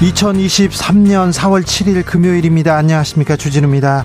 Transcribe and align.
2023년 0.00 1.32
4월 1.32 1.64
7일 1.64 2.04
금요일입니다. 2.04 2.76
안녕하십니까. 2.76 3.34
주진우입니다. 3.34 4.04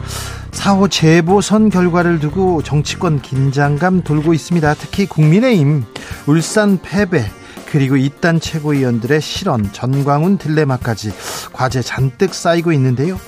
4호 0.52 0.90
재보선 0.90 1.70
결과를 1.70 2.20
두고 2.20 2.64
정치권 2.64 3.22
긴장감 3.22 4.02
돌고 4.02 4.34
있습니다. 4.34 4.74
특히 4.74 5.06
국민의힘, 5.06 5.86
울산 6.26 6.80
패배, 6.82 7.24
그리고 7.72 7.96
이딴 7.96 8.40
최고위원들의 8.40 9.22
실언, 9.22 9.72
전광훈 9.72 10.40
딜레마까지 10.40 11.12
과제 11.54 11.84
잔뜩 11.84 12.34
쌓이고 12.34 12.72
있는데요. 12.72 13.20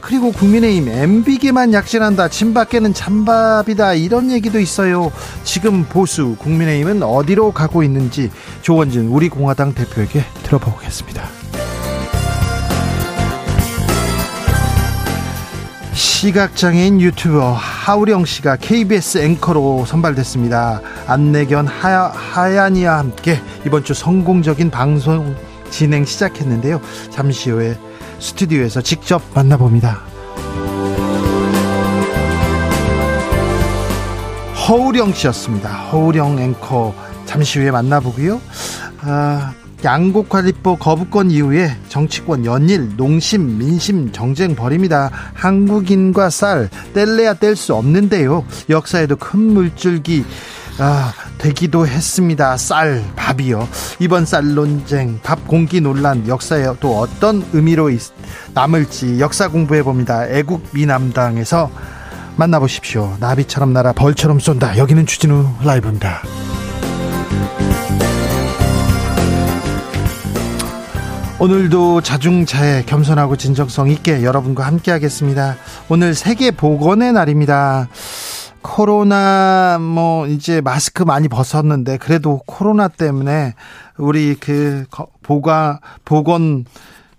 그리고 0.00 0.32
국민의힘 0.32 0.88
MB계만 0.88 1.74
약진한다. 1.74 2.28
친박계는 2.28 2.94
찬밥이다. 2.94 3.94
이런 3.94 4.30
얘기도 4.30 4.60
있어요. 4.60 5.12
지금 5.42 5.84
보수 5.84 6.36
국민의힘은 6.38 7.02
어디로 7.02 7.52
가고 7.52 7.82
있는지 7.82 8.30
조원진 8.62 9.08
우리 9.08 9.28
공화당 9.28 9.74
대표에게 9.74 10.24
들어보겠습니다. 10.42 11.43
시각장애인 16.24 17.02
유튜버 17.02 17.52
하우령 17.52 18.24
씨가 18.24 18.56
KBS 18.56 19.18
앵커로 19.18 19.84
선발됐습니다. 19.84 20.80
안내견 21.06 21.66
하, 21.66 22.08
하얀이와 22.08 22.96
함께 22.96 23.38
이번 23.66 23.84
주 23.84 23.92
성공적인 23.92 24.70
방송 24.70 25.36
진행 25.68 26.06
시작했는데요. 26.06 26.80
잠시 27.10 27.50
후에 27.50 27.78
스튜디오에서 28.20 28.80
직접 28.80 29.20
만나봅니다. 29.34 30.00
허우령 34.66 35.12
씨였습니다. 35.12 35.68
허우령 35.68 36.38
앵커 36.38 36.94
잠시 37.26 37.58
후에 37.58 37.70
만나보고요. 37.70 38.40
아, 39.02 39.52
양곡관리법 39.84 40.80
거부권 40.80 41.30
이후에 41.30 41.76
정치권 41.88 42.44
연일 42.44 42.96
농심 42.96 43.58
민심 43.58 44.10
정쟁 44.12 44.56
벌입니다. 44.56 45.10
한국인과 45.34 46.30
쌀 46.30 46.70
뗄래야 46.94 47.34
뗄 47.34 47.54
수 47.54 47.74
없는데요. 47.74 48.44
역사에도 48.70 49.16
큰 49.16 49.40
물줄기 49.40 50.24
아, 50.78 51.12
되기도 51.38 51.86
했습니다. 51.86 52.56
쌀, 52.56 53.04
밥이요. 53.14 53.68
이번 54.00 54.26
쌀 54.26 54.54
논쟁, 54.54 55.20
밥 55.22 55.46
공기 55.46 55.80
논란, 55.80 56.26
역사에 56.26 56.66
또 56.80 56.98
어떤 56.98 57.44
의미로 57.52 57.90
남을지 58.54 59.20
역사 59.20 59.48
공부해 59.48 59.84
봅니다. 59.84 60.26
애국 60.28 60.66
미남당에서 60.72 61.70
만나보십시오. 62.36 63.16
나비처럼 63.20 63.72
날아 63.72 63.92
벌처럼 63.92 64.40
쏜다. 64.40 64.76
여기는 64.76 65.06
주진우 65.06 65.46
라이브입니다. 65.62 66.22
오늘도 71.44 72.00
자중자애 72.00 72.84
겸손하고 72.86 73.36
진정성 73.36 73.90
있게 73.90 74.22
여러분과 74.22 74.64
함께 74.64 74.90
하겠습니다. 74.90 75.56
오늘 75.90 76.14
세계 76.14 76.50
보건의 76.50 77.12
날입니다. 77.12 77.90
코로나 78.62 79.76
뭐 79.78 80.26
이제 80.26 80.62
마스크 80.62 81.02
많이 81.02 81.28
벗었는데 81.28 81.98
그래도 81.98 82.40
코로나 82.46 82.88
때문에 82.88 83.52
우리 83.98 84.36
그 84.36 84.86
보가 85.22 85.80
보건 86.06 86.64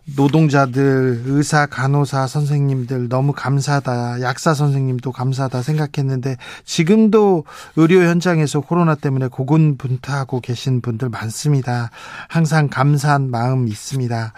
노동자들, 0.05 1.23
의사, 1.25 1.65
간호사 1.65 2.27
선생님들 2.27 3.09
너무 3.09 3.33
감사하다. 3.33 4.21
약사 4.21 4.53
선생님도 4.53 5.11
감사하다 5.11 5.63
생각했는데 5.63 6.37
지금도 6.63 7.43
의료 7.75 8.01
현장에서 8.03 8.61
코로나 8.61 8.93
때문에 8.93 9.27
고군분투하고 9.27 10.41
계신 10.41 10.81
분들 10.81 11.09
많습니다. 11.09 11.89
항상 12.27 12.69
감사한 12.69 13.31
마음 13.31 13.67
있습니다. 13.67 14.33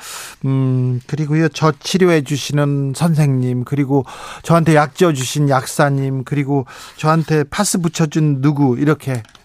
음, 0.45 1.01
그리고요. 1.05 1.49
저 1.49 1.73
치료해 1.77 2.21
주시는 2.21 2.93
선생님, 2.95 3.65
그리고 3.65 4.05
저한테 4.43 4.73
약 4.75 4.95
지어 4.95 5.11
주신 5.11 5.49
약사님, 5.49 6.23
그리고 6.23 6.65
저한테 6.95 7.43
파스 7.43 7.79
붙여 7.79 8.05
준 8.05 8.41
누구 8.41 8.77
이렇게 8.79 9.11
어? 9.13 9.36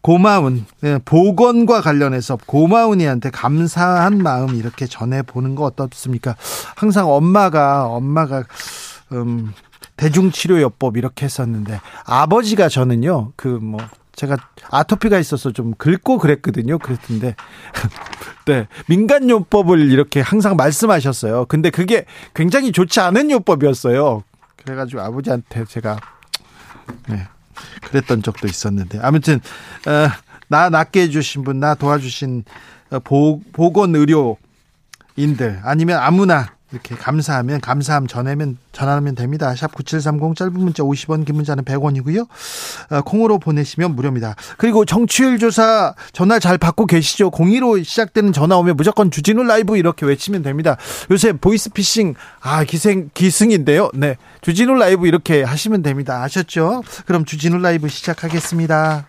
고마운 0.00 0.64
예, 0.84 0.98
보건과 1.04 1.80
관련해서 1.80 2.38
고마운 2.46 3.00
이한테 3.00 3.30
감사한 3.30 4.18
마음 4.18 4.54
이렇게 4.54 4.86
전해 4.86 5.22
보는 5.22 5.54
거 5.54 5.64
어떻습니까? 5.64 6.36
항상 6.76 7.10
엄마가 7.10 7.86
엄마가 7.86 8.44
음 9.12 9.52
대중치료요법 9.96 10.96
이렇게 10.96 11.24
했었는데 11.26 11.80
아버지가 12.04 12.68
저는요 12.68 13.32
그 13.36 13.48
뭐 13.48 13.80
제가 14.18 14.36
아토피가 14.70 15.18
있어서 15.20 15.52
좀 15.52 15.74
긁고 15.74 16.18
그랬거든요. 16.18 16.78
그랬는데 16.78 17.36
네 18.46 18.66
민간요법을 18.88 19.92
이렇게 19.92 20.20
항상 20.20 20.56
말씀하셨어요. 20.56 21.46
근데 21.46 21.70
그게 21.70 22.04
굉장히 22.34 22.72
좋지 22.72 22.98
않은 22.98 23.30
요법이었어요. 23.30 24.24
그래가지고 24.56 25.02
아버지한테 25.02 25.64
제가 25.66 25.98
네. 27.08 27.28
그랬던 27.82 28.22
적도 28.22 28.46
있었는데. 28.46 28.98
아무튼 29.02 29.40
어, 29.86 30.08
나 30.48 30.70
낫게 30.70 31.02
해주신 31.02 31.44
분, 31.44 31.60
나 31.60 31.74
도와주신 31.74 32.44
어, 32.90 32.98
보, 33.00 33.40
보건 33.52 33.94
의료인들 33.94 35.60
아니면 35.62 35.98
아무나 36.00 36.57
이렇게 36.72 36.94
감사하면 36.94 37.60
감사함 37.60 38.06
전하면 38.06 38.58
전하면 38.72 39.14
됩니다. 39.14 39.54
샵 39.54 39.74
9730 39.74 40.36
짧은 40.36 40.52
문자 40.52 40.82
50원 40.82 41.24
긴 41.24 41.36
문자는 41.36 41.64
100원이고요. 41.64 42.28
어, 42.90 43.00
콩으로 43.02 43.38
보내시면 43.38 43.96
무료입니다. 43.96 44.36
그리고 44.58 44.84
정치율 44.84 45.38
조사 45.38 45.94
전화 46.12 46.38
잘 46.38 46.58
받고 46.58 46.86
계시죠? 46.86 47.30
02로 47.30 47.82
시작되는 47.82 48.32
전화 48.32 48.56
오면 48.58 48.76
무조건 48.76 49.10
주진우 49.10 49.42
라이브 49.44 49.76
이렇게 49.76 50.04
외치면 50.04 50.42
됩니다. 50.42 50.76
요새 51.10 51.32
보이스피싱 51.32 52.14
아 52.40 52.64
기생 52.64 53.10
기승인데요. 53.14 53.90
네. 53.94 54.16
주진우 54.42 54.74
라이브 54.74 55.06
이렇게 55.06 55.42
하시면 55.42 55.82
됩니다. 55.82 56.22
아셨죠? 56.22 56.82
그럼 57.06 57.24
주진우 57.24 57.58
라이브 57.58 57.88
시작하겠습니다. 57.88 59.08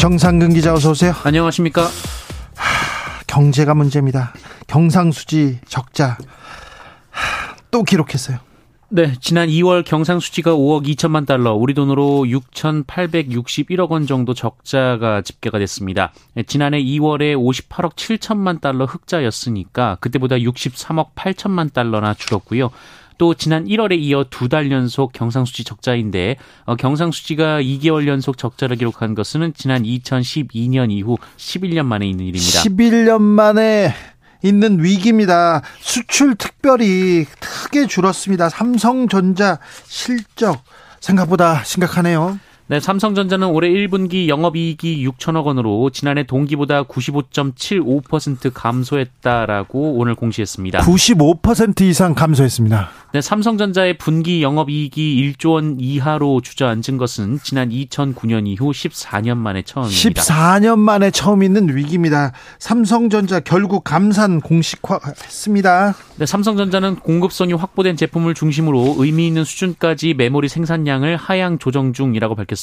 정상근 0.00 0.54
기자 0.54 0.72
어서 0.72 0.92
오세요. 0.92 1.12
안녕하십니까? 1.24 1.82
하, 1.82 3.22
경제가 3.26 3.74
문제입니다. 3.74 4.32
경상수지 4.66 5.60
적자 5.68 6.16
하, 7.10 7.54
또 7.70 7.82
기록했어요. 7.82 8.38
네, 8.88 9.12
지난 9.20 9.50
2월 9.50 9.84
경상수지가 9.84 10.52
5억 10.52 10.86
2천만 10.86 11.26
달러, 11.26 11.52
우리 11.52 11.74
돈으로 11.74 12.24
6,861억 12.24 13.90
원 13.90 14.06
정도 14.06 14.32
적자가 14.32 15.20
집계가 15.20 15.58
됐습니다. 15.58 16.14
네, 16.32 16.44
지난해 16.44 16.82
2월에 16.82 17.36
58억 17.36 17.94
7천만 17.94 18.62
달러 18.62 18.86
흑자였으니까 18.86 19.98
그때보다 20.00 20.36
63억 20.36 21.12
8천만 21.14 21.70
달러나 21.74 22.14
줄었고요. 22.14 22.70
또 23.20 23.34
지난 23.34 23.66
1월에 23.66 23.98
이어 23.98 24.24
두 24.30 24.48
달 24.48 24.72
연속 24.72 25.12
경상수지 25.12 25.62
적자인데 25.64 26.36
어, 26.64 26.74
경상수지가 26.74 27.60
2개월 27.60 28.06
연속 28.06 28.38
적자를 28.38 28.76
기록한 28.76 29.14
것은 29.14 29.52
지난 29.54 29.82
2012년 29.82 30.90
이후 30.90 31.18
11년 31.36 31.84
만에 31.84 32.08
있는 32.08 32.24
일입니다. 32.24 32.62
11년 32.62 33.20
만에 33.20 33.94
있는 34.42 34.82
위기입니다. 34.82 35.60
수출 35.80 36.34
특별히 36.34 37.26
크게 37.38 37.86
줄었습니다. 37.86 38.48
삼성전자 38.48 39.58
실적 39.84 40.64
생각보다 41.00 41.62
심각하네요. 41.62 42.38
네, 42.70 42.78
삼성전자는 42.78 43.48
올해 43.48 43.68
1분기 43.68 44.28
영업이익이 44.28 45.04
6천억 45.04 45.46
원으로 45.46 45.90
지난해 45.90 46.22
동기보다 46.22 46.84
95.75% 46.84 48.52
감소했다라고 48.54 49.94
오늘 49.94 50.14
공시했습니다. 50.14 50.78
95% 50.78 51.80
이상 51.80 52.14
감소했습니다. 52.14 52.90
네, 53.12 53.20
삼성전자의 53.20 53.98
분기 53.98 54.40
영업이익이 54.44 55.34
1조 55.34 55.54
원 55.54 55.80
이하로 55.80 56.42
주저앉은 56.42 56.96
것은 56.96 57.40
지난 57.42 57.70
2009년 57.70 58.46
이후 58.46 58.70
14년 58.70 59.36
만에 59.36 59.62
처음입니다. 59.62 60.22
14년 60.22 60.78
만에 60.78 61.10
처음 61.10 61.42
있는 61.42 61.74
위기입니다. 61.74 62.30
삼성전자 62.60 63.40
결국 63.40 63.82
감산 63.82 64.40
공식화했습니다. 64.40 65.96
네, 66.18 66.26
삼성전자는 66.26 67.00
공급성이 67.00 67.52
확보된 67.52 67.96
제품을 67.96 68.34
중심으로 68.34 68.94
의미 68.98 69.26
있는 69.26 69.42
수준까지 69.42 70.14
메모리 70.14 70.48
생산량을 70.48 71.16
하향 71.16 71.58
조정 71.58 71.92
중이라고 71.92 72.36
밝혔습니다. 72.36 72.59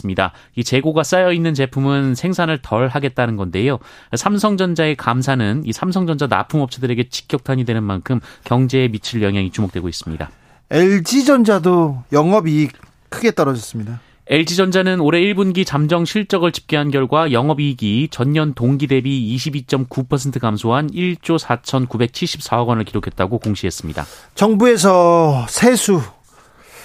이 0.55 0.63
재고가 0.63 1.03
쌓여 1.03 1.31
있는 1.31 1.53
제품은 1.53 2.15
생산을 2.15 2.59
덜 2.61 2.87
하겠다는 2.87 3.35
건데요. 3.35 3.79
삼성전자의 4.15 4.95
감산은 4.95 5.63
이 5.65 5.73
삼성전자 5.73 6.27
납품업체들에게 6.27 7.09
직격탄이 7.09 7.65
되는 7.65 7.83
만큼 7.83 8.19
경제에 8.43 8.87
미칠 8.87 9.21
영향이 9.21 9.51
주목되고 9.51 9.87
있습니다. 9.87 10.29
LG전자도 10.69 12.03
영업이익 12.11 12.73
크게 13.09 13.31
떨어졌습니다. 13.31 14.01
LG전자는 14.29 14.99
올해 14.99 15.21
1분기 15.21 15.65
잠정 15.65 16.03
실적을 16.03 16.51
집계한 16.51 16.91
결과 16.91 17.31
영업이익이 17.31 18.09
전년 18.11 18.53
동기 18.53 18.87
대비 18.87 19.33
22.9% 19.37 20.41
감소한 20.41 20.89
1조 20.89 21.39
4,974억 21.39 22.67
원을 22.67 22.83
기록했다고 22.83 23.39
공시했습니다. 23.39 24.05
정부에서 24.35 25.45
세수, 25.47 26.01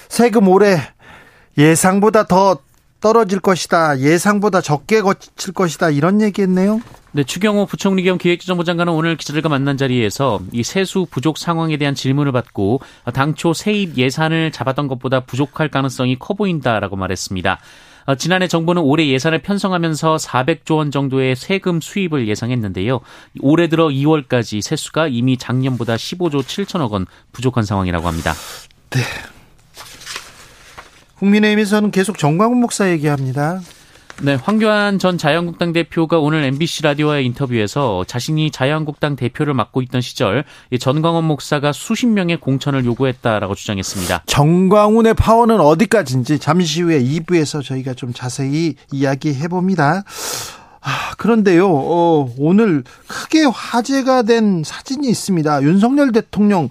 세금 0.09 0.47
올해 0.47 0.79
예상보다 1.59 2.29
더 2.29 2.59
떨어질 3.02 3.40
것이다. 3.40 3.99
예상보다 3.99 4.62
적게 4.62 5.02
거칠 5.02 5.52
것이다. 5.52 5.90
이런 5.90 6.22
얘기했네요. 6.22 6.81
네, 7.10 7.25
추경호 7.25 7.66
부총리 7.66 8.04
겸 8.04 8.16
기획재정부 8.16 8.64
장관은 8.64 8.94
오늘 8.94 9.19
기자들과 9.19 9.50
만난 9.50 9.76
자리에서 9.76 10.40
이 10.52 10.62
세수 10.62 11.06
부족 11.10 11.37
상황에 11.37 11.76
대한 11.76 11.94
질문을 11.94 12.32
받고 12.32 12.81
당초 13.12 13.52
세입 13.52 13.99
예산을 13.99 14.50
잡았던 14.50 14.88
것보다 14.88 15.20
부족할 15.20 15.69
가능성이 15.69 16.19
커 16.19 16.32
보인다라고 16.32 16.96
말했습니다. 16.96 17.58
어, 18.06 18.14
지난해 18.14 18.49
정부는 18.49 18.82
올해 18.82 19.06
예산을 19.08 19.43
편성하면서 19.43 20.16
400조 20.16 20.76
원 20.76 20.90
정도의 20.90 21.37
세금 21.37 21.81
수입을 21.81 22.28
예상했는데요. 22.28 23.00
올해 23.40 23.69
들어 23.69 23.88
2월까지 23.88 24.62
세수가 24.62 25.08
이미 25.08 25.37
작년보다 25.37 25.96
15조 25.96 26.43
7천억 26.43 26.90
원 26.90 27.06
부족한 27.32 27.64
상황이라고 27.64 28.08
합니다. 28.08 28.32
네. 28.90 29.00
국민의힘에서는 31.22 31.92
계속 31.92 32.19
정광훈 32.19 32.58
목사 32.58 32.90
얘기합니다. 32.90 33.60
네, 34.22 34.34
황교안 34.34 34.98
전 34.98 35.19
자유한국당 35.19 35.72
대표가 35.72 36.19
오늘 36.19 36.42
MBC 36.44 36.82
라디오와의 36.82 37.24
인터뷰에서 37.26 38.04
자신이 38.06 38.50
자유한국당 38.50 39.14
대표를 39.14 39.54
맡고 39.54 39.82
있던 39.82 40.00
시절 40.00 40.44
전광훈 40.78 41.24
목사가 41.24 41.72
수십 41.72 42.06
명의 42.06 42.38
공천을 42.38 42.84
요구했다라고 42.84 43.54
주장했습니다. 43.54 44.24
정광훈의 44.26 45.14
파워는 45.14 45.60
어디까지인지 45.60 46.40
잠시 46.40 46.82
후에 46.82 47.00
2부에서 47.00 47.64
저희가 47.64 47.94
좀 47.94 48.12
자세히 48.12 48.75
이야기해 48.90 49.46
봅니다. 49.48 50.02
아, 50.80 51.14
그런데요, 51.16 51.68
어, 51.68 52.34
오늘 52.36 52.82
크게 53.06 53.44
화제가 53.44 54.22
된 54.22 54.64
사진이 54.64 55.08
있습니다. 55.08 55.62
윤석열 55.62 56.10
대통령 56.10 56.68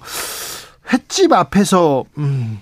횟집 0.92 1.32
앞에서, 1.32 2.04
음, 2.18 2.60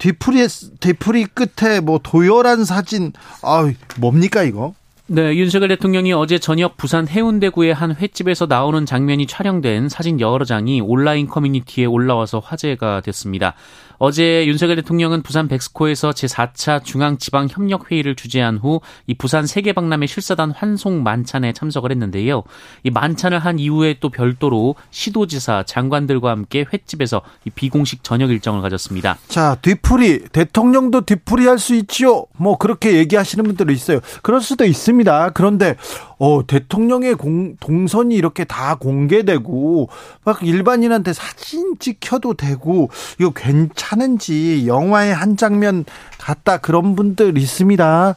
뒤풀이 0.00 0.46
뒤풀이 0.80 1.26
끝에 1.26 1.78
뭐 1.80 2.00
도열한 2.02 2.64
사진 2.64 3.12
아 3.42 3.70
뭡니까 3.98 4.42
이거? 4.42 4.74
네, 5.06 5.34
윤석열 5.34 5.68
대통령이 5.68 6.12
어제 6.12 6.38
저녁 6.38 6.76
부산 6.76 7.06
해운대구의 7.06 7.74
한 7.74 7.94
횟집에서 7.94 8.46
나오는 8.46 8.86
장면이 8.86 9.26
촬영된 9.26 9.88
사진 9.88 10.20
여러 10.20 10.44
장이 10.44 10.80
온라인 10.80 11.26
커뮤니티에 11.26 11.84
올라와서 11.84 12.38
화제가 12.38 13.00
됐습니다. 13.00 13.54
어제 14.00 14.46
윤석열 14.46 14.76
대통령은 14.76 15.22
부산 15.22 15.46
백스코에서 15.46 16.10
제4차 16.10 16.82
중앙지방협력회의를 16.82 18.16
주재한 18.16 18.58
후 18.58 18.80
이 19.06 19.14
부산 19.14 19.46
세계박람회 19.46 20.06
실사단 20.06 20.52
환송 20.52 21.02
만찬에 21.02 21.52
참석을 21.52 21.90
했는데요. 21.90 22.42
이 22.82 22.90
만찬을 22.90 23.38
한 23.38 23.58
이후에 23.58 23.96
또 24.00 24.08
별도로 24.08 24.74
시도지사 24.90 25.64
장관들과 25.66 26.30
함께 26.30 26.64
횟집에서 26.72 27.22
이 27.44 27.50
비공식 27.50 28.04
저녁 28.04 28.30
일정을 28.30 28.62
가졌습니다. 28.62 29.18
자, 29.28 29.56
뒤풀이 29.62 30.28
대통령도 30.32 31.02
뒤풀이 31.02 31.46
할 31.46 31.60
수 31.60 31.74
있지요. 31.74 32.24
뭐 32.38 32.56
그렇게 32.56 32.94
얘기하시는 32.96 33.44
분들도 33.44 33.70
있어요. 33.70 34.00
그럴 34.22 34.40
수도 34.40 34.64
있습니다. 34.64 35.30
그런데 35.34 35.76
어, 36.18 36.46
대통령의 36.46 37.16
공, 37.16 37.56
동선이 37.60 38.14
이렇게 38.14 38.44
다 38.44 38.76
공개되고 38.76 39.90
막 40.24 40.42
일반인한테 40.42 41.12
사진 41.12 41.78
찍혀도 41.78 42.34
되고 42.34 42.88
이거 43.18 43.30
괜찮 43.34 43.89
은지 43.98 44.66
영화의 44.66 45.14
한 45.14 45.36
장면 45.36 45.84
같다 46.18 46.58
그런 46.58 46.94
분들 46.96 47.36
있습니다. 47.36 48.14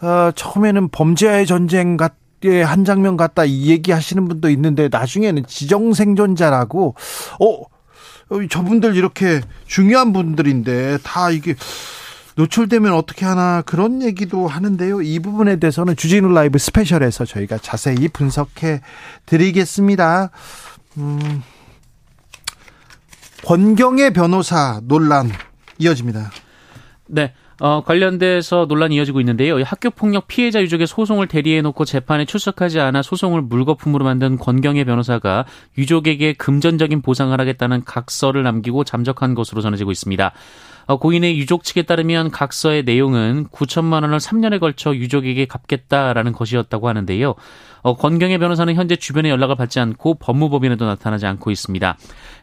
어, 0.00 0.30
처음에는 0.34 0.88
범죄와의 0.88 1.46
전쟁 1.46 1.96
같한 1.96 2.84
장면 2.84 3.16
같다 3.16 3.44
이 3.44 3.68
얘기 3.68 3.92
하시는 3.92 4.26
분도 4.26 4.50
있는데 4.50 4.88
나중에는 4.90 5.46
지정생존자라고 5.46 6.94
어 7.40 7.62
저분들 8.48 8.96
이렇게 8.96 9.40
중요한 9.66 10.12
분들인데 10.12 10.98
다 11.02 11.30
이게 11.30 11.54
노출되면 12.36 12.92
어떻게 12.92 13.24
하나 13.24 13.62
그런 13.62 14.02
얘기도 14.02 14.48
하는데요. 14.48 15.02
이 15.02 15.20
부분에 15.20 15.56
대해서는 15.56 15.96
주진우 15.96 16.32
라이브 16.32 16.58
스페셜에서 16.58 17.24
저희가 17.24 17.58
자세히 17.58 18.08
분석해 18.08 18.80
드리겠습니다. 19.26 20.30
음, 20.98 21.42
권경의 23.44 24.12
변호사 24.12 24.80
논란 24.84 25.30
이어집니다. 25.78 26.30
네. 27.08 27.32
어, 27.60 27.82
관련돼서 27.84 28.66
논란이 28.68 28.96
이어지고 28.96 29.20
있는데요. 29.20 29.62
학교 29.62 29.90
폭력 29.90 30.26
피해자 30.26 30.60
유족의 30.60 30.88
소송을 30.88 31.28
대리해 31.28 31.62
놓고 31.62 31.84
재판에 31.84 32.24
출석하지 32.24 32.80
않아 32.80 33.02
소송을 33.02 33.42
물거품으로 33.42 34.04
만든 34.04 34.36
권경의 34.38 34.84
변호사가 34.84 35.44
유족에게 35.78 36.32
금전적인 36.32 37.00
보상을 37.00 37.38
하겠다는 37.38 37.84
각서를 37.84 38.42
남기고 38.42 38.82
잠적한 38.82 39.36
것으로 39.36 39.60
전해지고 39.60 39.92
있습니다. 39.92 40.32
어, 40.86 40.98
고인의 40.98 41.38
유족 41.38 41.62
측에 41.62 41.82
따르면 41.82 42.30
각서의 42.30 42.82
내용은 42.82 43.46
9천만 43.52 44.02
원을 44.02 44.18
3년에 44.18 44.58
걸쳐 44.58 44.94
유족에게 44.94 45.46
갚겠다라는 45.46 46.32
것이었다고 46.32 46.88
하는데요. 46.88 47.34
어, 47.84 47.94
권경의 47.94 48.38
변호사는 48.38 48.74
현재 48.74 48.96
주변에 48.96 49.28
연락을 49.28 49.56
받지 49.56 49.78
않고 49.78 50.14
법무법인에도 50.14 50.86
나타나지 50.86 51.26
않고 51.26 51.50
있습니다. 51.50 51.96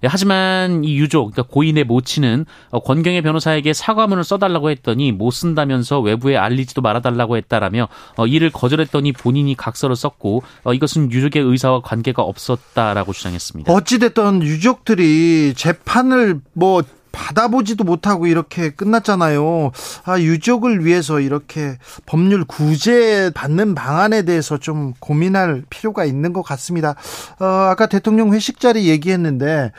예, 0.03 0.07
하지만 0.07 0.83
이 0.83 0.95
유족, 0.97 1.31
그러니까 1.31 1.51
고인의 1.51 1.83
모친은 1.85 2.45
어, 2.69 2.79
권경의 2.79 3.23
변호사에게 3.23 3.73
사과문을 3.73 4.23
써달라고 4.23 4.69
했더니 4.69 5.11
못 5.11 5.31
쓴다면서 5.31 5.99
외부에 5.99 6.37
알리지도 6.37 6.83
말아달라고 6.83 7.37
했다라며 7.37 7.87
이를 8.27 8.51
거절했더니 8.51 9.13
본인이 9.13 9.55
각서를 9.55 9.95
썼고 9.95 10.43
이것은 10.73 11.11
유족의 11.11 11.41
의사와 11.41 11.81
관계가 11.81 12.21
없었다라고 12.21 13.11
주장했습니다. 13.11 13.73
어찌됐든 13.73 14.43
유족들이 14.43 15.53
재판을 15.55 16.39
뭐 16.53 16.83
받아보지도 17.11 17.83
못하고 17.83 18.27
이렇게 18.27 18.69
끝났잖아요. 18.69 19.71
아, 20.05 20.19
유족을 20.19 20.85
위해서 20.85 21.19
이렇게 21.19 21.77
법률 22.05 22.45
구제 22.45 23.31
받는 23.33 23.75
방안에 23.75 24.23
대해서 24.23 24.57
좀 24.57 24.93
고민할 24.99 25.63
필요가 25.69 26.05
있는 26.05 26.33
것 26.33 26.41
같습니다. 26.41 26.95
어, 27.39 27.45
아까 27.45 27.87
대통령 27.87 28.33
회식 28.33 28.59
자리 28.59 28.87
얘기했는데, 28.87 29.71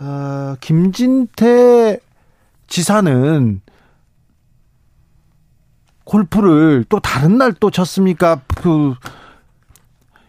어, 0.00 0.56
김진태 0.60 1.98
지사는 2.68 3.60
골프를 6.04 6.84
또 6.88 7.00
다른 7.00 7.38
날 7.38 7.52
또 7.60 7.70
쳤습니까? 7.70 8.40
그, 8.56 8.94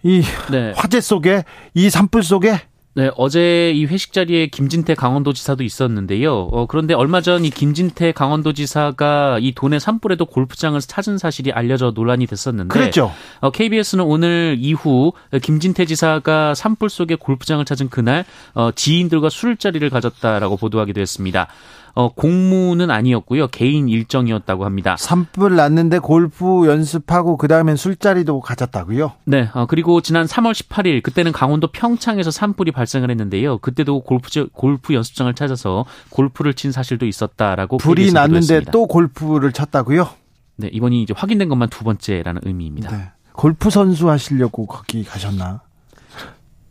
이 0.03 0.21
네. 0.51 0.73
화재 0.75 1.01
속에, 1.01 1.45
이 1.73 1.89
산불 1.89 2.23
속에? 2.23 2.59
네, 2.95 3.09
어제 3.17 3.71
이 3.71 3.85
회식 3.85 4.13
자리에 4.13 4.47
김진태 4.47 4.93
강원도지사도 4.93 5.63
있었는데요. 5.63 6.31
어, 6.51 6.67
그런데 6.67 6.93
얼마 6.93 7.21
전 7.21 7.43
이 7.43 7.49
김진태 7.49 8.11
강원도지사가 8.11 9.39
이 9.41 9.53
돈의 9.53 9.79
산불에도 9.79 10.25
골프장을 10.25 10.79
찾은 10.79 11.17
사실이 11.17 11.51
알려져 11.51 11.91
논란이 11.95 12.27
됐었는데, 12.27 12.71
그랬죠. 12.71 13.11
어, 13.39 13.49
KBS는 13.49 14.05
오늘 14.05 14.57
이후 14.59 15.13
김진태 15.41 15.85
지사가 15.85 16.53
산불 16.53 16.89
속에 16.89 17.15
골프장을 17.15 17.65
찾은 17.65 17.89
그날 17.89 18.25
어, 18.53 18.69
지인들과 18.75 19.29
술자리를 19.29 19.89
가졌다라고 19.89 20.57
보도하기도 20.57 21.01
했습니다. 21.01 21.47
어, 21.95 22.11
공무는 22.11 22.89
아니었고요. 22.89 23.47
개인 23.49 23.87
일정이었다고 23.87 24.65
합니다. 24.65 24.95
산불 24.97 25.55
났는데 25.55 25.99
골프 25.99 26.65
연습하고 26.67 27.37
그 27.37 27.47
다음엔 27.47 27.75
술자리도 27.75 28.39
가졌다고요? 28.39 29.11
네. 29.25 29.49
어, 29.53 29.67
그리고 29.67 30.01
지난 30.01 30.25
3월 30.25 30.53
18일 30.53 31.03
그때는 31.03 31.31
강원도 31.31 31.67
평창에서 31.67 32.31
산불이 32.31 32.71
발생을 32.71 33.11
했는데요. 33.11 33.59
그때도 33.59 34.01
골프 34.01 34.47
골프 34.53 34.95
연습장을 34.95 35.31
찾아서 35.35 35.85
골프를 36.09 36.55
친 36.55 36.71
사실도 36.71 37.05
있었다라고 37.05 37.77
불이 37.77 38.11
났는데 38.11 38.37
했습니다. 38.37 38.71
또 38.71 38.87
골프를 38.87 39.51
쳤다고요? 39.51 40.09
네, 40.55 40.69
이번이 40.71 41.03
이제 41.03 41.13
확인된 41.15 41.47
것만 41.49 41.69
두 41.69 41.83
번째라는 41.83 42.41
의미입니다. 42.43 42.95
네. 42.95 43.11
골프 43.33 43.69
선수 43.69 44.09
하시려고 44.09 44.65
거기 44.65 45.03
가셨나? 45.03 45.61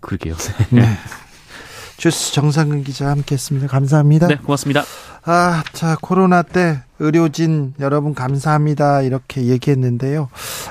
그러게요. 0.00 0.34
네. 0.70 0.82
주스 2.02 2.32
정상근 2.32 2.82
기자 2.82 3.10
함께했습니다. 3.10 3.68
감사합니다. 3.68 4.26
네, 4.26 4.34
고맙습니다. 4.34 4.82
아, 5.24 5.62
자 5.72 5.96
코로나 6.00 6.42
때 6.42 6.82
의료진 7.02 7.74
여러분 7.80 8.14
감사합니다 8.14 9.02
이렇게 9.02 9.44
얘기했는데요. 9.44 10.28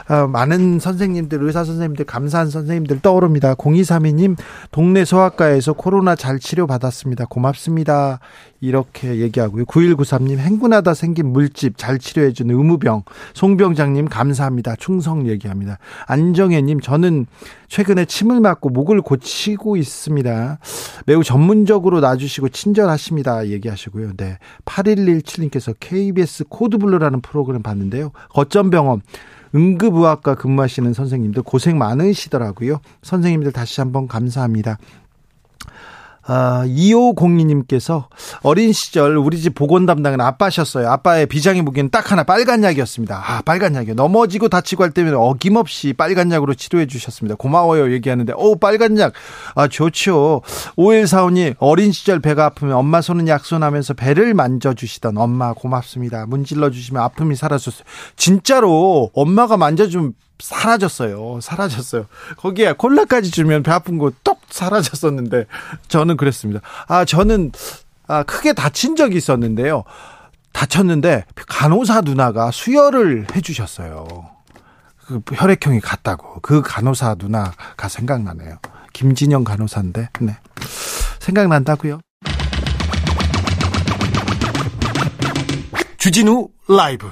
어, 0.09 0.27
많은 0.27 0.79
선생님들 0.79 1.43
의사 1.43 1.63
선생님들 1.63 2.05
감사한 2.05 2.49
선생님들 2.49 3.01
떠오릅니다. 3.01 3.55
0232님 3.55 4.37
동네 4.71 5.05
소아과에서 5.05 5.73
코로나 5.73 6.15
잘 6.15 6.39
치료 6.39 6.67
받았습니다. 6.67 7.25
고맙습니다. 7.25 8.19
이렇게 8.61 9.17
얘기하고요. 9.17 9.65
9193님 9.65 10.37
행군하다 10.37 10.93
생긴 10.93 11.33
물집 11.33 11.77
잘 11.77 11.97
치료해준 11.97 12.51
의무병 12.51 13.03
송병장님 13.33 14.07
감사합니다. 14.07 14.75
충성 14.75 15.27
얘기합니다. 15.27 15.79
안정혜님 16.05 16.79
저는 16.79 17.25
최근에 17.67 18.05
침을 18.05 18.39
맞고 18.39 18.69
목을 18.69 19.01
고치고 19.01 19.77
있습니다. 19.77 20.59
매우 21.07 21.23
전문적으로 21.23 22.01
놔주시고 22.01 22.49
친절하십니다. 22.49 23.47
얘기하시고요. 23.47 24.11
네. 24.17 24.37
8117님께서 24.65 25.73
KBS 26.21 26.45
코드블루라는 26.49 27.21
프로그램 27.21 27.61
봤는데요. 27.63 28.11
거점병원 28.29 29.01
응급의학과 29.53 30.35
근무하시는 30.35 30.93
선생님들 30.93 31.43
고생 31.43 31.77
많으시더라고요. 31.77 32.79
선생님들 33.01 33.51
다시 33.51 33.81
한번 33.81 34.07
감사합니다. 34.07 34.77
아, 36.23 36.63
2502님께서 36.67 38.05
어린 38.43 38.73
시절 38.73 39.17
우리 39.17 39.39
집 39.39 39.55
보건 39.55 39.85
담당은 39.85 40.21
아빠셨어요. 40.21 40.89
아빠의 40.89 41.25
비장의 41.25 41.61
무기는 41.63 41.89
딱 41.89 42.11
하나 42.11 42.23
빨간 42.23 42.63
약이었습니다. 42.63 43.23
아, 43.25 43.41
빨간 43.41 43.75
약이요. 43.75 43.95
넘어지고 43.95 44.49
다치고 44.49 44.83
할 44.83 44.91
때면 44.91 45.15
어김없이 45.15 45.93
빨간 45.93 46.31
약으로 46.31 46.53
치료해 46.53 46.85
주셨습니다. 46.85 47.35
고마워요. 47.35 47.91
얘기하는데, 47.91 48.33
오, 48.35 48.55
빨간 48.55 48.97
약. 48.99 49.13
아, 49.55 49.67
좋죠. 49.67 50.41
5145님, 50.77 51.55
어린 51.59 51.91
시절 51.91 52.19
배가 52.19 52.45
아프면 52.45 52.75
엄마 52.75 53.01
손은 53.01 53.27
약손하면서 53.27 53.95
배를 53.95 54.33
만져주시던 54.33 55.17
엄마 55.17 55.53
고맙습니다. 55.53 56.25
문질러 56.27 56.69
주시면 56.69 57.01
아픔이 57.01 57.35
사라졌어요. 57.35 57.83
진짜로 58.15 59.09
엄마가 59.13 59.57
만져주면 59.57 60.13
사라졌어요. 60.41 61.39
사라졌어요. 61.41 62.05
거기에 62.37 62.73
콜라까지 62.73 63.31
주면 63.31 63.63
배 63.63 63.71
아픈 63.71 63.97
거 63.97 64.11
똑 64.23 64.41
사라졌었는데 64.49 65.45
저는 65.87 66.17
그랬습니다. 66.17 66.61
아 66.87 67.05
저는 67.05 67.51
아 68.07 68.23
크게 68.23 68.53
다친 68.53 68.95
적이 68.95 69.17
있었는데요. 69.17 69.83
다쳤는데 70.53 71.25
간호사 71.47 72.01
누나가 72.01 72.51
수혈을 72.51 73.27
해 73.33 73.41
주셨어요. 73.41 74.07
그 75.07 75.21
혈액형이 75.33 75.79
같다고 75.79 76.39
그 76.41 76.61
간호사 76.61 77.15
누나가 77.17 77.87
생각나네요. 77.87 78.57
김진영 78.93 79.43
간호사인데 79.43 80.09
네 80.19 80.37
생각난다고요. 81.19 81.99
주진우 85.97 86.49
라이브 86.67 87.07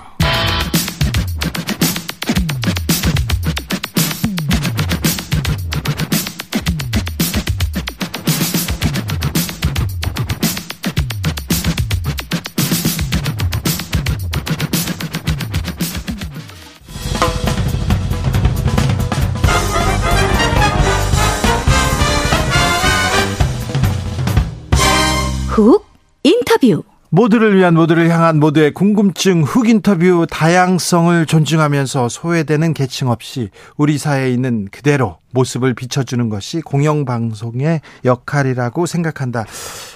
훅 25.60 25.86
인터뷰 26.24 26.84
모두를 27.10 27.58
위한 27.58 27.74
모두를 27.74 28.10
향한 28.10 28.40
모두의 28.40 28.74
궁금증 28.74 29.44
훅 29.44 29.68
인터뷰 29.68 30.28
다양성을 30.30 31.26
존중하면서 31.26 32.08
소외되는 32.08 32.74
계층 32.74 33.10
없이 33.10 33.50
우리 33.76 33.98
사회에 33.98 34.32
있는 34.32 34.68
그대로 34.72 35.18
모습을 35.32 35.74
비춰주는 35.74 36.30
것이 36.30 36.62
공영방송의 36.62 37.82
역할이라고 38.06 38.86
생각한다. 38.86 39.46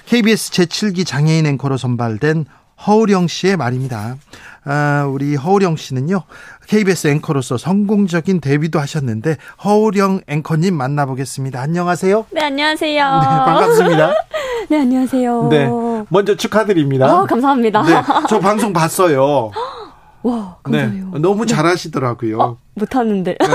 KBS 0.05 0.51
제7기 0.51 1.05
장애인 1.05 1.45
앵커로 1.45 1.77
선발된 1.77 2.45
허우령 2.85 3.27
씨의 3.27 3.57
말입니다. 3.57 4.17
아, 4.65 5.05
우리 5.09 5.35
허우령 5.35 5.75
씨는요, 5.75 6.23
KBS 6.67 7.07
앵커로서 7.07 7.57
성공적인 7.57 8.39
데뷔도 8.41 8.79
하셨는데, 8.79 9.37
허우령 9.63 10.21
앵커님 10.27 10.75
만나보겠습니다. 10.75 11.59
안녕하세요. 11.61 12.25
네, 12.31 12.41
안녕하세요. 12.41 13.19
네, 13.19 13.27
반갑습니다. 13.27 14.13
네, 14.69 14.79
안녕하세요. 14.79 15.47
네, 15.49 15.69
먼저 16.09 16.35
축하드립니다. 16.35 17.13
어, 17.21 17.25
감사합니다. 17.25 17.83
네, 17.83 18.01
저 18.29 18.39
방송 18.39 18.71
봤어요. 18.73 19.51
와, 20.23 20.57
감사해요. 20.63 21.11
네, 21.13 21.19
너무 21.19 21.45
잘하시더라고요. 21.45 22.39
어, 22.39 22.57
못하는데. 22.75 23.35
네. 23.39 23.47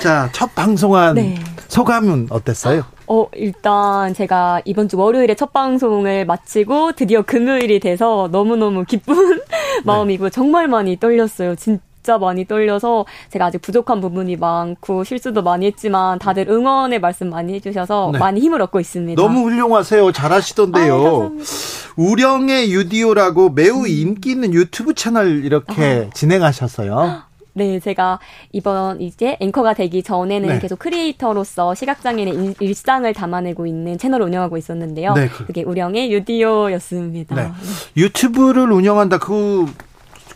자, 0.00 0.30
첫 0.32 0.54
방송한 0.54 1.14
네. 1.16 1.38
소감은 1.68 2.28
어땠어요? 2.30 2.84
어, 3.12 3.26
일단 3.34 4.14
제가 4.14 4.62
이번 4.64 4.88
주 4.88 4.96
월요일에 4.96 5.34
첫 5.34 5.52
방송을 5.52 6.26
마치고 6.26 6.92
드디어 6.92 7.22
금요일이 7.22 7.80
돼서 7.80 8.28
너무너무 8.30 8.84
기쁜 8.84 9.16
네. 9.36 9.44
마음이고 9.84 10.30
정말 10.30 10.68
많이 10.68 10.96
떨렸어요. 10.96 11.56
진짜. 11.56 11.82
진짜 12.02 12.16
많이 12.16 12.46
떨려서 12.46 13.04
제가 13.28 13.44
아직 13.44 13.60
부족한 13.60 14.00
부분이 14.00 14.36
많고 14.36 15.04
실수도 15.04 15.42
많이 15.42 15.66
했지만 15.66 16.18
다들 16.18 16.48
응원의 16.48 16.98
말씀 16.98 17.28
많이 17.28 17.52
해주셔서 17.52 18.12
네. 18.14 18.18
많이 18.18 18.40
힘을 18.40 18.62
얻고 18.62 18.80
있습니다. 18.80 19.20
너무 19.20 19.42
훌륭하세요. 19.42 20.10
잘하시던데요. 20.10 20.94
아, 20.94 21.30
우령의 21.98 22.72
유디오라고 22.72 23.50
매우 23.50 23.86
인기 23.86 24.30
있는 24.30 24.54
유튜브 24.54 24.94
채널 24.94 25.44
이렇게 25.44 26.06
아. 26.08 26.14
진행하셨어요. 26.14 27.29
네, 27.52 27.80
제가 27.80 28.20
이번 28.52 29.00
이제 29.00 29.36
앵커가 29.40 29.74
되기 29.74 30.02
전에는 30.02 30.48
네. 30.48 30.58
계속 30.58 30.78
크리에이터로서 30.78 31.74
시각장애인의 31.74 32.54
일상을 32.60 33.12
담아내고 33.12 33.66
있는 33.66 33.98
채널을 33.98 34.26
운영하고 34.26 34.56
있었는데요. 34.56 35.14
네, 35.14 35.28
그... 35.28 35.52
게 35.52 35.62
우령의 35.62 36.12
유디오였습니다. 36.12 37.34
네. 37.34 37.52
유튜브를 37.96 38.70
운영한다. 38.70 39.18
그 39.18 39.66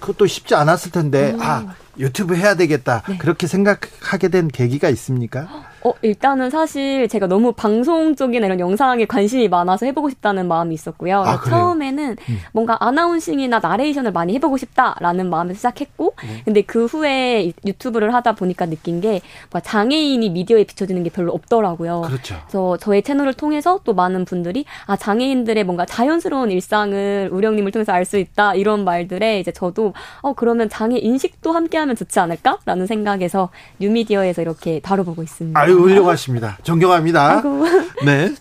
그것도 0.01 0.27
쉽지 0.27 0.55
않았을 0.55 0.93
텐데 0.93 1.33
음. 1.33 1.39
아 1.41 1.75
유튜브 1.99 2.37
해야 2.37 2.55
되겠다 2.57 3.03
네. 3.09 3.17
그렇게 3.19 3.47
생각하게 3.47 4.29
된 4.29 4.49
계기가 4.49 4.89
있습니까? 4.91 5.49
어, 5.85 5.93
일단은 6.01 6.49
사실 6.49 7.09
제가 7.09 7.27
너무 7.27 7.53
방송 7.53 8.17
쪽이나 8.17 8.47
이런 8.47 8.59
영상에 8.59 9.05
관심이 9.05 9.49
많아서 9.49 9.85
해보고 9.87 10.09
싶다는 10.09 10.49
마음이 10.49 10.75
있었고요. 10.75 11.21
아, 11.21 11.43
처음에는 11.43 12.17
음. 12.29 12.39
뭔가 12.53 12.79
아나운싱이나 12.81 13.59
나레이션을 13.59 14.13
많이 14.13 14.33
해보고 14.35 14.57
싶다라는 14.57 15.29
마음에서 15.29 15.57
시작했고, 15.59 16.15
네. 16.23 16.43
근데 16.45 16.63
그 16.63 16.87
후에 16.87 17.53
유튜브를 17.67 18.15
하다 18.15 18.35
보니까 18.35 18.65
느낀 18.67 19.03
게 19.03 19.21
장애인이 19.63 20.31
미디어에 20.31 20.65
비춰지는 20.65 21.03
게 21.03 21.11
별로 21.11 21.33
없더라고요. 21.33 22.03
그렇죠. 22.07 22.37
그래서 22.47 22.77
저의 22.79 23.03
채널을 23.03 23.35
통해서 23.35 23.81
또 23.85 23.93
많은 23.93 24.25
분들이 24.25 24.65
아 24.87 24.97
장애인들의 24.97 25.65
뭔가 25.65 25.85
자연스러운 25.85 26.51
일상을 26.51 27.29
우령님을 27.31 27.73
통해서 27.73 27.93
알 27.93 28.05
수 28.05 28.19
있다 28.19 28.55
이런 28.55 28.85
말들에 28.85 29.41
이제 29.41 29.51
저도 29.51 29.95
어 30.21 30.35
그러면 30.35 30.69
장애 30.69 30.99
인식도 30.99 31.53
함께하면 31.53 31.97
좋지 31.97 32.21
않을까라는 32.21 32.87
생각에서 32.87 33.49
뉴미디어에서 33.81 34.43
이렇게 34.43 34.81
다뤄보고 34.81 35.23
있습니다. 35.23 35.59
아유 35.59 35.74
훌륭하십니다. 35.83 36.59
존경합니다. 36.63 37.37
아이고. 37.37 37.65
네. 38.05 38.35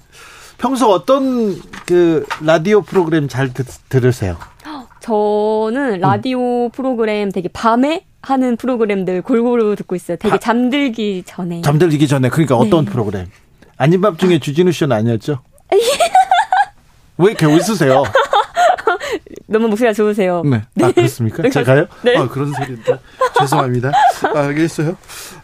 평소 0.57 0.89
어떤 0.89 1.59
그 1.85 2.25
라디오 2.41 2.81
프로그램 2.81 3.27
잘 3.27 3.53
듣, 3.53 3.65
들으세요? 3.89 4.37
저는 5.03 5.99
라디오 5.99 6.67
음. 6.67 6.69
프로그램 6.71 7.29
되게 7.31 7.49
밤에 7.49 8.05
하는 8.21 8.55
프로그램들 8.55 9.21
골고루 9.21 9.75
듣고 9.75 9.95
있어요. 9.95 10.15
되게 10.15 10.35
아, 10.35 10.37
잠들기 10.37 11.23
전에. 11.25 11.61
잠들기 11.61 12.07
전에. 12.07 12.29
그러니까 12.29 12.55
어떤 12.55 12.85
네. 12.85 12.91
프로그램? 12.91 13.27
아닌 13.75 13.99
밤 13.99 14.15
중에 14.15 14.39
주진우 14.39 14.71
씨는 14.71 14.95
아니었죠? 14.95 15.39
왜 17.17 17.31
이렇게 17.31 17.45
웃으세요? 17.45 18.03
너무 19.47 19.67
목소리가 19.67 19.93
좋으세요. 19.93 20.41
네. 20.45 20.57
아, 20.81 20.87
네. 20.87 20.91
그렇습니까? 20.93 21.49
제가요? 21.49 21.85
네. 22.03 22.15
아, 22.17 22.27
그런 22.29 22.53
소리인데. 22.53 22.97
죄송합니다. 23.39 23.91
아, 24.33 24.39
알겠어요. 24.39 24.95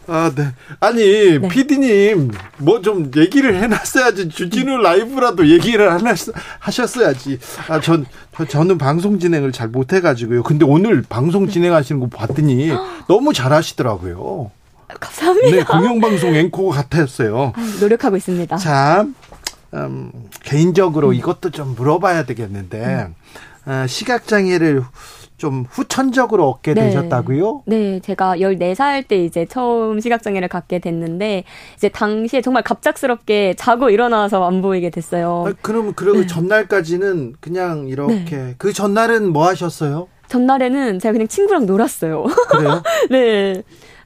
아, 0.06 0.32
네. 0.34 0.48
아니, 0.80 1.38
네. 1.38 1.48
피디님, 1.48 2.30
뭐 2.58 2.80
좀 2.80 3.10
얘기를 3.16 3.54
해놨어야지. 3.62 4.30
주진우 4.30 4.78
라이브라도 4.78 5.48
얘기를 5.48 5.92
하나, 5.92 6.14
하셨어야지. 6.58 7.38
아, 7.68 7.80
전, 7.80 8.06
저는 8.48 8.78
방송 8.78 9.18
진행을 9.18 9.52
잘 9.52 9.68
못해가지고요. 9.68 10.42
근데 10.44 10.64
오늘 10.64 11.02
방송 11.06 11.46
진행하시는 11.48 12.00
거 12.00 12.06
봤더니 12.08 12.70
너무 13.06 13.32
잘하시더라고요. 13.34 14.50
감사합니다. 14.98 15.50
네, 15.56 15.62
공영방송 15.62 16.34
앵커 16.34 16.68
같았어요. 16.68 17.52
노력하고 17.80 18.16
있습니다. 18.16 18.56
자, 18.56 19.06
음, 19.74 20.10
개인적으로 20.42 21.08
음. 21.10 21.14
이것도 21.14 21.50
좀 21.50 21.74
물어봐야 21.76 22.24
되겠는데, 22.24 22.78
음. 23.08 23.14
어, 23.66 23.86
시각장애를 23.86 24.82
좀 25.36 25.64
후천적으로 25.70 26.48
얻게 26.50 26.74
네. 26.74 26.82
되셨다고요? 26.82 27.62
네, 27.66 27.98
제가 28.00 28.36
14살 28.36 29.08
때 29.08 29.24
이제 29.24 29.46
처음 29.46 29.98
시각장애를 29.98 30.48
갖게 30.48 30.78
됐는데 30.78 31.44
이제 31.76 31.88
당시에 31.88 32.42
정말 32.42 32.62
갑작스럽게 32.62 33.54
자고 33.54 33.88
일어나서 33.88 34.46
안 34.46 34.60
보이게 34.60 34.90
됐어요. 34.90 35.44
아, 35.46 35.52
그럼 35.62 35.94
그 35.94 36.04
네. 36.04 36.26
전날까지는 36.26 37.36
그냥 37.40 37.88
이렇게 37.88 38.36
네. 38.36 38.54
그 38.58 38.74
전날은 38.74 39.32
뭐 39.32 39.46
하셨어요? 39.46 40.08
전날에는 40.28 40.98
제가 40.98 41.12
그냥 41.12 41.26
친구랑 41.26 41.66
놀았어요. 41.66 42.24
그래요? 42.50 42.82
네. 43.10 43.62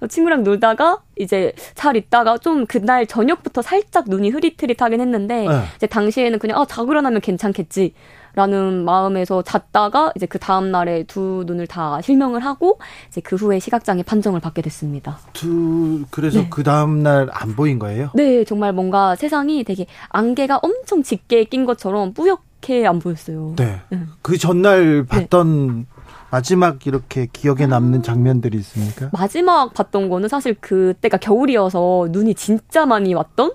친구랑 0.08 0.44
놀다가 0.44 1.00
이제 1.16 1.52
잘 1.74 1.96
있다가 1.96 2.38
좀 2.38 2.66
그날 2.66 3.06
저녁부터 3.06 3.62
살짝 3.62 4.04
눈이 4.08 4.30
흐릿흐릿하긴 4.30 5.00
했는데 5.00 5.48
네. 5.48 5.62
이제 5.76 5.86
당시에는 5.86 6.38
그냥 6.38 6.60
아 6.60 6.64
자고 6.64 6.92
일어나면 6.92 7.20
괜찮겠지. 7.20 7.94
라는 8.34 8.84
마음에서 8.84 9.42
잤다가 9.42 10.12
이제 10.16 10.26
그 10.26 10.38
다음 10.38 10.70
날에 10.70 11.04
두 11.04 11.44
눈을 11.46 11.66
다 11.66 12.00
실명을 12.00 12.40
하고 12.44 12.78
이제 13.08 13.20
그 13.20 13.36
후에 13.36 13.58
시각장애 13.60 14.02
판정을 14.02 14.40
받게 14.40 14.62
됐습니다. 14.62 15.18
두 15.32 16.04
그래서 16.10 16.40
네. 16.40 16.48
그 16.50 16.62
다음 16.62 17.02
날 17.02 17.28
안 17.32 17.54
보인 17.56 17.78
거예요? 17.78 18.10
네, 18.14 18.44
정말 18.44 18.72
뭔가 18.72 19.16
세상이 19.16 19.64
되게 19.64 19.86
안개가 20.08 20.60
엄청 20.62 21.02
짙게 21.02 21.44
낀 21.44 21.64
것처럼 21.64 22.12
뿌옇게 22.14 22.86
안 22.86 22.98
보였어요. 22.98 23.54
네. 23.56 23.80
네. 23.90 23.98
그 24.22 24.38
전날 24.38 25.02
네. 25.02 25.06
봤던 25.06 25.78
네. 25.78 25.84
마지막 26.30 26.86
이렇게 26.86 27.28
기억에 27.32 27.66
남는 27.66 28.02
장면들이 28.02 28.58
있습니까? 28.58 29.10
마지막 29.12 29.72
봤던 29.74 30.08
거는 30.08 30.28
사실 30.28 30.54
그때가 30.54 31.18
겨울이어서 31.18 32.08
눈이 32.10 32.34
진짜 32.34 32.86
많이 32.86 33.14
왔던 33.14 33.52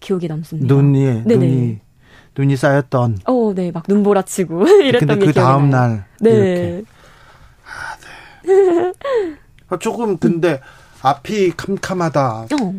기억이 0.00 0.26
남습니다. 0.28 0.72
눈이 0.74 1.24
네네. 1.24 1.36
눈이 1.36 1.80
눈이 2.36 2.56
쌓였던. 2.56 3.18
어, 3.24 3.52
네, 3.54 3.70
막 3.70 3.84
눈보라치고 3.88 4.66
이랬던 4.84 5.08
근데 5.08 5.26
그 5.26 5.32
다음 5.32 5.70
날 5.70 6.04
네. 6.20 6.30
이렇게. 6.30 6.84
아, 7.66 7.96
네. 8.46 8.92
아, 9.68 9.78
조금 9.78 10.16
근데 10.18 10.60
앞이 11.02 11.52
캄캄하다. 11.56 12.46
어. 12.60 12.74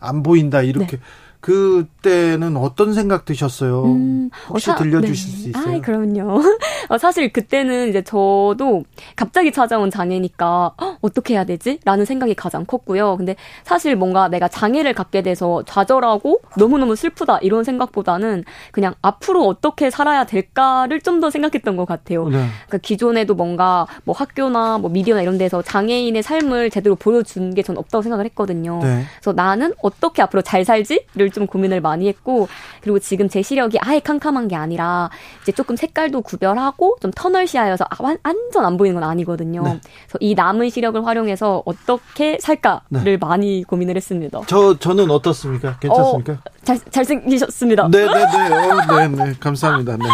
안 0.00 0.22
보인다 0.22 0.62
이렇게 0.62 0.96
네. 0.96 1.02
그때는 1.46 2.56
어떤 2.56 2.92
생각 2.92 3.24
드셨어요? 3.24 3.84
음, 3.84 4.30
혹시 4.48 4.68
어, 4.70 4.74
사, 4.74 4.78
들려주실 4.78 5.30
네. 5.30 5.42
수 5.42 5.48
있어요? 5.50 5.76
아, 5.76 5.80
그럼요. 5.80 6.42
어, 6.90 6.98
사실 6.98 7.32
그때는 7.32 7.88
이제 7.88 8.02
저도 8.02 8.82
갑자기 9.14 9.52
찾아온 9.52 9.88
장애니까 9.90 10.72
어, 10.76 10.96
어떻게 11.00 11.34
해야 11.34 11.44
되지? 11.44 11.78
라는 11.84 12.04
생각이 12.04 12.34
가장 12.34 12.64
컸고요. 12.64 13.16
근데 13.16 13.36
사실 13.62 13.94
뭔가 13.94 14.26
내가 14.28 14.48
장애를 14.48 14.92
갖게 14.92 15.22
돼서 15.22 15.62
좌절하고 15.66 16.40
너무너무 16.56 16.96
슬프다 16.96 17.38
이런 17.38 17.62
생각보다는 17.62 18.42
그냥 18.72 18.94
앞으로 19.02 19.46
어떻게 19.46 19.90
살아야 19.90 20.24
될까를 20.26 21.00
좀 21.00 21.16
더 21.16 21.30
생각했던 21.30 21.78
것 21.78 21.86
같아요. 21.86 22.28
네. 22.28 22.44
그러니까 22.66 22.76
기존에도 22.82 23.34
뭔가 23.34 23.86
뭐 24.04 24.14
학교나 24.14 24.76
뭐 24.76 24.90
미디어나 24.90 25.22
이런 25.22 25.38
데서 25.38 25.62
장애인의 25.62 26.22
삶을 26.22 26.68
제대로 26.68 26.94
보여준 26.94 27.54
게 27.54 27.62
전 27.62 27.78
없다고 27.78 28.02
생각을 28.02 28.26
했거든요. 28.26 28.80
네. 28.82 29.04
그래서 29.18 29.32
나는 29.32 29.72
어떻게 29.82 30.20
앞으로 30.20 30.42
잘 30.42 30.62
살지를 30.66 31.30
좀 31.36 31.46
고민을 31.46 31.82
많이 31.82 32.08
했고 32.08 32.48
그리고 32.80 32.98
지금 32.98 33.28
제 33.28 33.42
시력이 33.42 33.76
아예 33.82 34.00
캄캄한 34.00 34.48
게 34.48 34.56
아니라 34.56 35.10
이제 35.42 35.52
조금 35.52 35.76
색깔도 35.76 36.22
구별하고 36.22 36.96
좀 37.02 37.10
터널 37.14 37.46
시야여서 37.46 37.84
아, 37.90 37.96
완전 38.00 38.64
안 38.64 38.78
보이는 38.78 38.98
건 38.98 39.08
아니거든요. 39.08 39.62
네. 39.62 39.80
그래서 40.06 40.18
이 40.20 40.34
남은 40.34 40.70
시력을 40.70 41.06
활용해서 41.06 41.62
어떻게 41.66 42.38
살까를 42.40 42.80
네. 42.88 43.16
많이 43.18 43.64
고민을 43.64 43.96
했습니다. 43.96 44.40
저 44.46 44.78
저는 44.78 45.10
어떻습니까? 45.10 45.76
괜찮습니까? 45.78 46.32
어, 46.32 46.36
잘 46.64 46.78
잘생기셨습니다. 46.90 47.88
네네네. 47.88 48.12
어, 48.14 49.06
네네. 49.08 49.34
감사합니다. 49.38 49.98
네. 49.98 50.04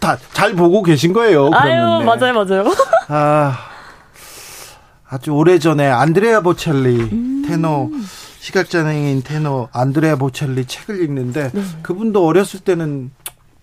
다잘 0.00 0.54
보고 0.54 0.82
계신 0.82 1.12
거예요. 1.12 1.50
아유 1.52 2.00
네. 2.00 2.04
맞아요 2.04 2.34
맞아요. 2.34 2.64
아 3.08 3.56
아주 5.08 5.30
오래 5.30 5.60
전에 5.60 5.86
안드레아 5.86 6.40
보첼리 6.40 6.96
음. 7.12 7.44
테너 7.46 7.88
시각장애인 8.46 9.22
테너 9.22 9.68
안드레아 9.72 10.16
보첼리 10.16 10.66
책을 10.66 11.02
읽는데 11.02 11.50
네. 11.52 11.62
그분도 11.82 12.24
어렸을 12.24 12.60
때는 12.60 13.10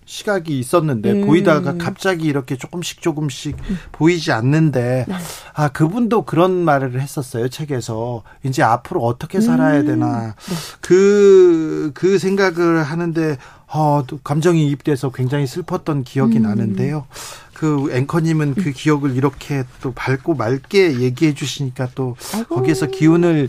시각이 0.04 0.58
있었는데 0.58 1.12
음. 1.12 1.26
보이다가 1.26 1.78
갑자기 1.78 2.26
이렇게 2.26 2.58
조금씩 2.58 3.00
조금씩 3.00 3.56
음. 3.70 3.78
보이지 3.92 4.32
않는데 4.32 5.06
네. 5.08 5.14
아 5.54 5.68
그분도 5.68 6.26
그런 6.26 6.52
말을 6.52 7.00
했었어요 7.00 7.48
책에서 7.48 8.24
이제 8.42 8.62
앞으로 8.62 9.00
어떻게 9.02 9.40
살아야 9.40 9.80
음. 9.80 9.86
되나 9.86 10.34
그그 10.82 11.84
네. 11.86 11.90
그 11.94 12.18
생각을 12.18 12.82
하는데 12.82 13.38
어, 13.66 14.04
또 14.06 14.18
감정이 14.18 14.68
입돼서 14.68 15.10
굉장히 15.10 15.46
슬펐던 15.46 16.04
기억이 16.04 16.36
음. 16.36 16.42
나는데요. 16.42 17.06
그 17.54 17.88
앵커님은 17.90 18.54
그 18.54 18.70
기억을 18.70 19.16
이렇게 19.16 19.64
또 19.80 19.92
밝고 19.92 20.34
맑게 20.34 21.00
얘기해 21.00 21.34
주시니까 21.34 21.88
또 21.94 22.16
아이고. 22.34 22.56
거기에서 22.56 22.86
기운을 22.86 23.48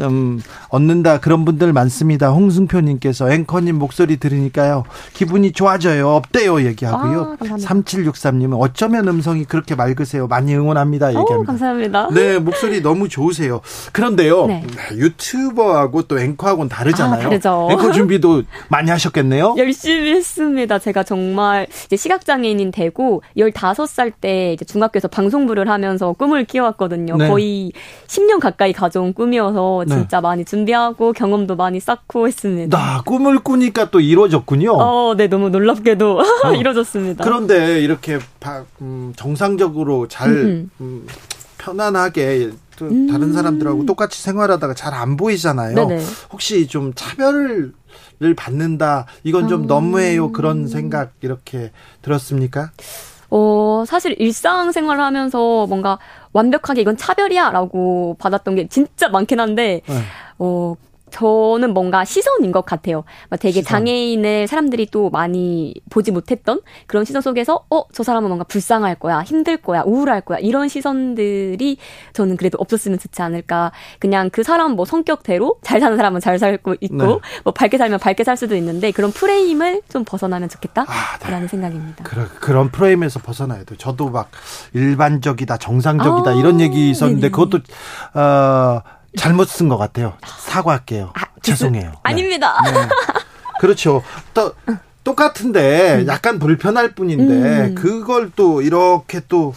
좀 0.00 0.40
얻는다 0.70 1.20
그런 1.20 1.44
분들 1.44 1.74
많습니다. 1.74 2.30
홍승표님께서 2.30 3.30
앵커님 3.30 3.78
목소리 3.78 4.16
들으니까요 4.16 4.84
기분이 5.12 5.52
좋아져요. 5.52 6.08
없대요 6.08 6.64
얘기하고요. 6.64 7.36
아, 7.38 7.44
3763님은 7.44 8.58
어쩌면 8.58 9.06
음성이 9.08 9.44
그렇게 9.44 9.74
맑으세요. 9.74 10.26
많이 10.26 10.54
응원합니다 10.54 11.08
얘기합니다. 11.08 11.36
오, 11.36 11.44
감사합니다. 11.44 12.08
네 12.14 12.38
목소리 12.38 12.80
너무 12.80 13.10
좋으세요. 13.10 13.60
그런데요 13.92 14.46
네. 14.46 14.64
유튜버하고 14.94 16.02
또 16.02 16.18
앵커하고는 16.18 16.70
다르잖아요. 16.70 17.20
아, 17.20 17.22
다르죠. 17.24 17.68
앵커 17.70 17.92
준비도 17.92 18.44
많이 18.68 18.90
하셨겠네요. 18.90 19.56
열심히 19.60 20.12
했습니다. 20.12 20.78
제가 20.78 21.02
정말 21.02 21.66
이제 21.84 21.96
시각장애인인 21.96 22.70
되고 22.70 23.22
15살 23.36 24.12
때 24.18 24.54
이제 24.54 24.64
중학교에서 24.64 25.08
방송부를 25.08 25.68
하면서 25.68 26.14
꿈을 26.14 26.44
키워왔거든요. 26.46 27.16
네. 27.16 27.28
거의 27.28 27.72
10년 28.06 28.40
가까이 28.40 28.72
가져온 28.72 29.12
꿈이어서 29.12 29.84
네. 29.90 29.96
진짜 29.96 30.20
많이 30.20 30.44
준비하고 30.44 31.12
경험도 31.12 31.56
많이 31.56 31.80
쌓고 31.80 32.26
했습니다. 32.26 32.76
나 32.78 33.02
꿈을 33.02 33.38
꾸니까 33.40 33.90
또 33.90 34.00
이루어졌군요. 34.00 34.72
어, 34.72 35.14
네, 35.16 35.26
너무 35.28 35.50
놀랍게도 35.50 36.20
어. 36.20 36.52
이루어졌습니다. 36.54 37.24
그런데 37.24 37.80
이렇게 37.80 38.18
음, 38.80 39.12
정상적으로 39.16 40.08
잘 40.08 40.30
음, 40.80 41.06
편안하게 41.58 42.50
또 42.76 42.86
음. 42.86 43.06
다른 43.08 43.32
사람들하고 43.32 43.84
똑같이 43.86 44.22
생활하다가 44.22 44.74
잘 44.74 44.94
안 44.94 45.16
보이잖아요. 45.16 45.74
네네. 45.74 46.02
혹시 46.32 46.66
좀 46.66 46.92
차별을 46.94 47.72
받는다 48.36 49.06
이건 49.24 49.48
좀 49.48 49.62
음. 49.62 49.66
너무해요 49.66 50.32
그런 50.32 50.66
생각 50.68 51.12
이렇게 51.20 51.70
들었습니까? 52.02 52.70
어, 53.30 53.84
사실 53.86 54.16
일상생활을 54.18 55.02
하면서 55.02 55.66
뭔가 55.66 55.98
완벽하게 56.32 56.80
이건 56.82 56.96
차별이야 56.96 57.50
라고 57.50 58.16
받았던 58.18 58.56
게 58.56 58.68
진짜 58.68 59.08
많긴 59.08 59.40
한데, 59.40 59.82
네. 59.86 59.94
어, 60.38 60.74
저는 61.10 61.74
뭔가 61.74 62.04
시선인 62.04 62.52
것 62.52 62.64
같아요. 62.64 63.04
되게 63.40 63.60
시선. 63.60 63.80
장애인을 63.80 64.46
사람들이 64.46 64.86
또 64.90 65.10
많이 65.10 65.74
보지 65.90 66.10
못했던 66.10 66.60
그런 66.86 67.04
시선 67.04 67.22
속에서 67.22 67.64
어, 67.70 67.84
저 67.92 68.02
사람은 68.02 68.28
뭔가 68.28 68.44
불쌍할 68.44 68.96
거야, 68.96 69.22
힘들 69.22 69.56
거야, 69.56 69.82
우울할 69.84 70.20
거야. 70.22 70.38
이런 70.38 70.68
시선들이 70.68 71.76
저는 72.12 72.36
그래도 72.36 72.58
없었으면 72.58 72.98
좋지 72.98 73.22
않을까. 73.22 73.72
그냥 73.98 74.30
그 74.30 74.42
사람 74.42 74.72
뭐 74.72 74.84
성격대로 74.84 75.58
잘 75.62 75.80
사는 75.80 75.96
사람은 75.96 76.20
잘 76.20 76.38
살고 76.38 76.76
있고 76.80 76.96
네. 76.96 77.18
뭐 77.44 77.52
밝게 77.52 77.78
살면 77.78 77.98
밝게 77.98 78.24
살 78.24 78.36
수도 78.36 78.54
있는데 78.56 78.90
그런 78.92 79.12
프레임을 79.12 79.82
좀 79.88 80.04
벗어나면 80.04 80.48
좋겠다라는 80.48 80.90
아, 80.92 81.40
네. 81.40 81.48
생각입니다. 81.48 82.04
그런 82.04 82.28
그런 82.40 82.70
프레임에서 82.70 83.20
벗어나야 83.20 83.64
돼. 83.64 83.76
저도 83.76 84.10
막 84.10 84.30
일반적이다, 84.72 85.56
정상적이다 85.58 86.30
아, 86.30 86.34
이런 86.34 86.60
얘기 86.60 86.90
있었는데 86.90 87.28
네네. 87.28 87.30
그것도 87.30 87.58
어 88.14 88.80
잘못 89.16 89.48
쓴 89.48 89.68
것 89.68 89.76
같아요. 89.76 90.14
사과할게요. 90.26 91.12
아, 91.14 91.22
죄송해요. 91.42 91.90
네. 91.90 91.96
아닙니다. 92.02 92.56
네. 92.64 92.88
그렇죠. 93.60 94.02
또 94.34 94.54
똑같은데 95.04 96.02
음. 96.02 96.06
약간 96.06 96.38
불편할 96.38 96.94
뿐인데 96.94 97.68
음. 97.68 97.74
그걸 97.74 98.30
또 98.34 98.62
이렇게 98.62 99.20
또 99.28 99.54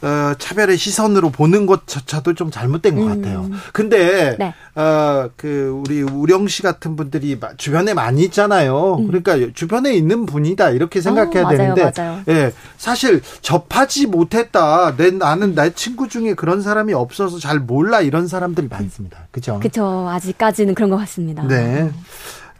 어, 0.00 0.32
차별의 0.38 0.76
시선으로 0.76 1.30
보는 1.30 1.66
것조차도 1.66 2.34
좀 2.34 2.50
잘못된 2.50 2.94
것 2.94 3.02
음. 3.02 3.08
같아요. 3.08 3.50
근데 3.72 4.36
네. 4.38 4.54
어, 4.76 5.28
그 5.36 5.82
우리 5.84 6.02
우령 6.02 6.46
씨 6.46 6.62
같은 6.62 6.94
분들이 6.94 7.38
주변에 7.56 7.94
많이 7.94 8.22
있잖아요. 8.24 8.96
음. 8.96 9.06
그러니까 9.08 9.36
주변에 9.54 9.92
있는 9.94 10.24
분이다 10.24 10.70
이렇게 10.70 11.00
생각해야 11.00 11.42
어, 11.42 11.44
맞아요, 11.46 11.56
되는데, 11.74 11.92
맞아요. 11.96 12.20
예, 12.28 12.52
사실 12.76 13.22
접하지 13.40 14.06
못했다. 14.06 14.94
내 14.96 15.10
나는 15.10 15.54
내 15.54 15.70
친구 15.72 16.08
중에 16.08 16.34
그런 16.34 16.62
사람이 16.62 16.94
없어서 16.94 17.38
잘 17.40 17.58
몰라 17.58 18.00
이런 18.00 18.28
사람들이 18.28 18.68
많습니다. 18.68 19.26
그죠? 19.32 19.58
그죠. 19.60 20.08
아직까지는 20.08 20.74
그런 20.74 20.90
것 20.90 20.96
같습니다. 20.98 21.42
네. 21.46 21.90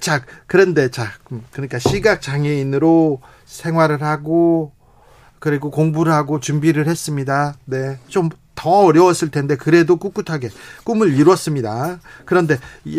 자, 0.00 0.22
그런데 0.46 0.90
자, 0.90 1.06
그러니까 1.52 1.78
시각 1.78 2.20
장애인으로 2.20 3.20
생활을 3.46 4.02
하고 4.02 4.72
그리고 5.38 5.70
공부를 5.70 6.12
하고 6.12 6.40
준비를 6.40 6.86
했습니다. 6.86 7.54
네. 7.64 7.98
좀 8.08 8.30
더 8.58 8.70
어려웠을 8.70 9.30
텐데 9.30 9.56
그래도 9.56 9.96
꿋꿋하게 9.96 10.48
꿈을 10.82 11.16
이뤘습니다. 11.16 12.00
그런데 12.24 12.58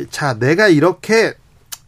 자, 0.09 0.39
내가 0.39 0.69
이렇게 0.69 1.33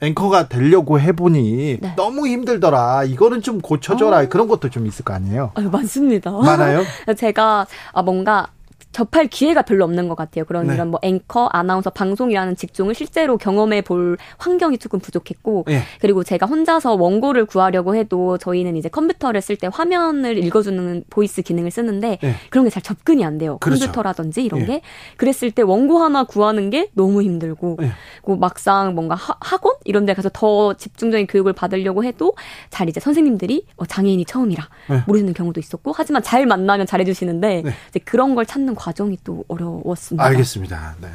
앵커가 0.02 0.50
되려고 0.50 1.00
해보니 1.00 1.78
네. 1.80 1.94
너무 1.96 2.28
힘들더라. 2.28 3.06
이거는 3.06 3.42
좀 3.42 3.62
고쳐줘라. 3.62 4.24
어. 4.24 4.28
그런 4.28 4.50
것도 4.50 4.70
좀 4.70 4.86
있을 4.88 5.06
거 5.06 5.14
아니에요? 5.14 5.52
아, 5.54 5.62
많습니다. 5.62 6.32
많아요? 6.32 6.84
제가 7.16 7.66
아, 7.94 8.02
뭔가 8.02 8.48
접할 8.92 9.28
기회가 9.28 9.62
별로 9.62 9.86
없는 9.86 10.08
것 10.10 10.16
같아요. 10.16 10.44
그런 10.46 10.68
네. 10.68 10.74
이런 10.74 10.90
뭐 10.90 11.00
앵커, 11.02 11.48
아나운서, 11.52 11.90
방송이라는 11.90 12.56
직종을 12.56 12.94
실제로 12.94 13.38
경험해 13.38 13.82
볼 13.82 14.18
환경이 14.38 14.78
조금 14.80 15.00
부족했고, 15.00 15.66
네. 15.68 15.82
그리고 16.00 16.24
제가 16.24 16.46
혼자서 16.46 16.96
원고를 16.96 17.46
구하려고 17.46 17.96
해도 17.96 18.38
저희는 18.38 18.76
이제 18.76 18.90
컴퓨터를 18.90 19.42
쓸 19.42 19.56
때 19.56 19.70
화면을 19.72 20.38
읽어주는 20.38 21.06
voice 21.10 21.42
기능을 21.42 21.72
쓰는데 21.72 22.18
네. 22.22 22.36
그런 22.50 22.66
게 22.66 22.72
잘 22.72 22.82
접근이 22.82 23.26
안 23.26 23.38
돼요. 23.38 23.58
그렇죠. 23.60 23.82
컴퓨터라든지 23.86 24.44
이런 24.44 24.62
예. 24.62 24.66
게. 24.66 24.82
그랬을 25.18 25.52
때 25.52 25.62
원고 25.62 26.00
하나 26.00 26.24
구하는 26.24 26.70
게 26.70 26.90
너무 26.94 27.22
힘들고, 27.22 27.78
예. 27.82 27.92
그 28.24 28.32
막상 28.32 28.96
뭔가 28.96 29.16
하, 29.16 29.36
학원 29.40 29.76
이런 29.84 30.06
데 30.06 30.14
가서 30.14 30.30
더 30.32 30.74
집중적인 30.74 31.28
교육을 31.28 31.54
받으려고 31.54 32.04
해도 32.04 32.34
잘 32.70 32.88
이제 32.88 33.00
선생님들이 33.00 33.66
어, 33.78 33.86
장애인이 33.86 34.26
처음이라 34.26 34.68
예. 34.92 35.04
모르는 35.08 35.34
경우도 35.34 35.60
있었고, 35.60 35.94
하지만 35.96 36.24
잘 36.24 36.46
만나면 36.46 36.86
잘해주시는데 36.86 37.62
네. 37.64 37.72
이제 37.90 38.00
그런 38.00 38.36
걸 38.36 38.46
찾는 38.46 38.76
과정이 38.82 39.20
또 39.24 39.46
어려웠습니다. 39.48 40.24
알겠습니다. 40.24 40.96
네. 41.02 41.08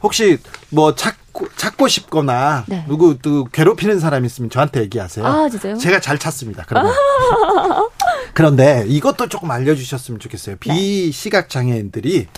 혹시 0.00 0.38
뭐 0.70 0.94
찾고 0.94 1.48
찾고 1.56 1.88
싶거나 1.88 2.64
네. 2.68 2.84
누구 2.86 3.18
또 3.18 3.44
괴롭히는 3.46 3.98
사람 3.98 4.24
있으면 4.24 4.50
저한테 4.50 4.82
얘기하세요. 4.82 5.26
아 5.26 5.48
진짜요? 5.48 5.76
제가 5.78 5.98
잘 6.00 6.16
찾습니다. 6.18 6.64
그러면. 6.68 6.94
그런데 8.34 8.84
이것도 8.86 9.28
조금 9.28 9.50
알려주셨으면 9.50 10.20
좋겠어요. 10.20 10.56
네. 10.56 10.58
비시각 10.60 11.48
장애인들이 11.48 12.28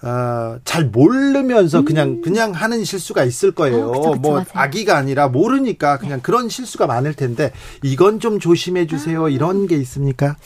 어, 0.00 0.58
잘 0.64 0.86
모르면서 0.86 1.82
그냥 1.82 2.08
음. 2.08 2.22
그냥 2.22 2.52
하는 2.52 2.82
실수가 2.82 3.24
있을 3.24 3.52
거예요. 3.52 3.88
어, 3.88 3.92
그쵸, 3.92 4.10
그쵸, 4.12 4.20
뭐 4.20 4.32
맞아요. 4.32 4.46
아기가 4.54 4.96
아니라 4.96 5.28
모르니까 5.28 5.98
그냥 5.98 6.18
네. 6.18 6.22
그런 6.22 6.48
실수가 6.48 6.86
많을 6.86 7.12
텐데 7.12 7.52
이건 7.82 8.20
좀 8.20 8.40
조심해 8.40 8.86
주세요. 8.86 9.26
아. 9.26 9.28
이런 9.28 9.66
게 9.66 9.76
있습니까? 9.76 10.36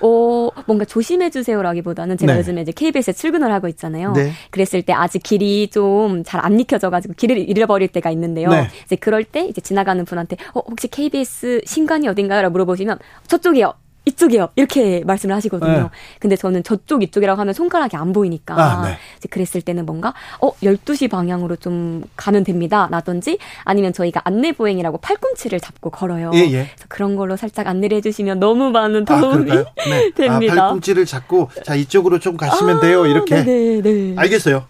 어, 0.00 0.48
뭔가 0.66 0.84
조심해 0.84 1.30
주세요라기보다는 1.30 2.16
제가 2.16 2.32
네. 2.34 2.38
요즘에 2.38 2.62
이제 2.62 2.72
KBS에 2.72 3.12
출근을 3.12 3.52
하고 3.52 3.68
있잖아요. 3.68 4.12
네. 4.12 4.32
그랬을 4.50 4.82
때 4.82 4.92
아직 4.92 5.22
길이 5.22 5.68
좀 5.68 6.22
잘 6.24 6.40
안 6.44 6.58
익혀져 6.60 6.90
가지고 6.90 7.14
길을 7.14 7.36
잃어버릴 7.48 7.88
때가 7.88 8.10
있는데요. 8.10 8.48
네. 8.50 8.68
이제 8.84 8.96
그럴 8.96 9.24
때 9.24 9.44
이제 9.46 9.60
지나가는 9.60 10.04
분한테 10.04 10.36
어, 10.54 10.60
혹시 10.68 10.88
KBS 10.88 11.62
신관이 11.64 12.08
어딘가요라고 12.08 12.52
물어보시면 12.52 12.98
저쪽이요. 13.26 13.72
이쪽이요. 14.08 14.48
이렇게 14.56 15.02
말씀을 15.04 15.34
하시거든요. 15.34 15.72
네. 15.72 15.88
근데 16.18 16.36
저는 16.36 16.62
저쪽 16.62 17.02
이쪽이라고 17.02 17.40
하면 17.40 17.54
손가락이 17.54 17.96
안 17.96 18.12
보이니까 18.12 18.54
아, 18.56 18.86
네. 18.86 18.96
이제 19.18 19.28
그랬을 19.28 19.60
때는 19.62 19.86
뭔가 19.86 20.14
어 20.40 20.52
12시 20.62 21.10
방향으로 21.10 21.56
좀 21.56 22.02
가면 22.16 22.44
됩니다. 22.44 22.88
라든지 22.90 23.38
아니면 23.64 23.92
저희가 23.92 24.22
안내 24.24 24.52
보행이라고 24.52 24.98
팔꿈치를 24.98 25.60
잡고 25.60 25.90
걸어요. 25.90 26.30
예, 26.34 26.38
예. 26.38 26.50
그래서 26.50 26.84
그런 26.88 27.16
걸로 27.16 27.36
살짝 27.36 27.66
안내를 27.66 27.98
해 27.98 28.00
주시면 28.00 28.40
너무 28.40 28.70
많은 28.70 29.04
아, 29.08 29.20
도움이 29.20 29.50
아, 29.52 29.64
네. 29.88 30.10
됩니다. 30.14 30.52
아, 30.54 30.56
팔꿈치를 30.56 31.04
잡고 31.04 31.50
자, 31.64 31.74
이쪽으로 31.74 32.18
좀 32.18 32.36
가시면 32.36 32.78
아, 32.78 32.80
돼요. 32.80 33.06
이렇게. 33.06 33.44
네, 33.44 33.80
네. 33.82 34.14
알겠어요. 34.16 34.64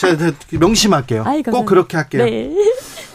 제가 0.00 0.32
명심할게요. 0.52 1.24
아이, 1.26 1.42
꼭 1.42 1.66
그렇게 1.66 1.96
할게요. 1.96 2.24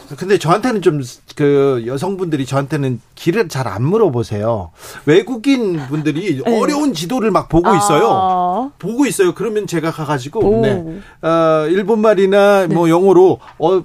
네. 0.08 0.16
근데 0.16 0.38
저한테는 0.38 0.82
좀 0.82 1.02
그 1.36 1.82
여성분들이 1.86 2.46
저한테는 2.46 3.00
길을 3.14 3.48
잘 3.48 3.64
안 3.64 3.82
물어보세요. 3.82 4.70
외국인 5.06 5.78
분들이 5.88 6.42
네. 6.44 6.60
어려운 6.60 6.92
지도를 6.92 7.30
막 7.30 7.48
보고 7.48 7.68
아. 7.68 7.76
있어요. 7.76 8.72
보고 8.78 9.06
있어요. 9.06 9.34
그러면 9.34 9.66
제가 9.66 9.90
가가지고 9.90 10.60
네. 10.60 11.00
어, 11.26 11.66
일본말이나 11.66 12.66
네. 12.66 12.74
뭐 12.74 12.90
영어로 12.90 13.40
어, 13.58 13.82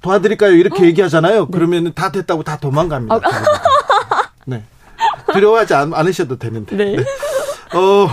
도와드릴까요? 0.00 0.52
이렇게 0.52 0.82
어? 0.82 0.86
얘기하잖아요. 0.86 1.40
네. 1.42 1.46
그러면 1.52 1.92
다 1.94 2.10
됐다고 2.10 2.42
다 2.42 2.56
도망갑니다. 2.56 3.14
아. 3.14 3.20
네. 4.46 4.64
두려워하지 5.34 5.74
않, 5.74 5.92
으셔도 6.06 6.38
되는데. 6.38 6.74
네. 6.76 6.96
네. 6.96 7.04
어. 7.74 8.08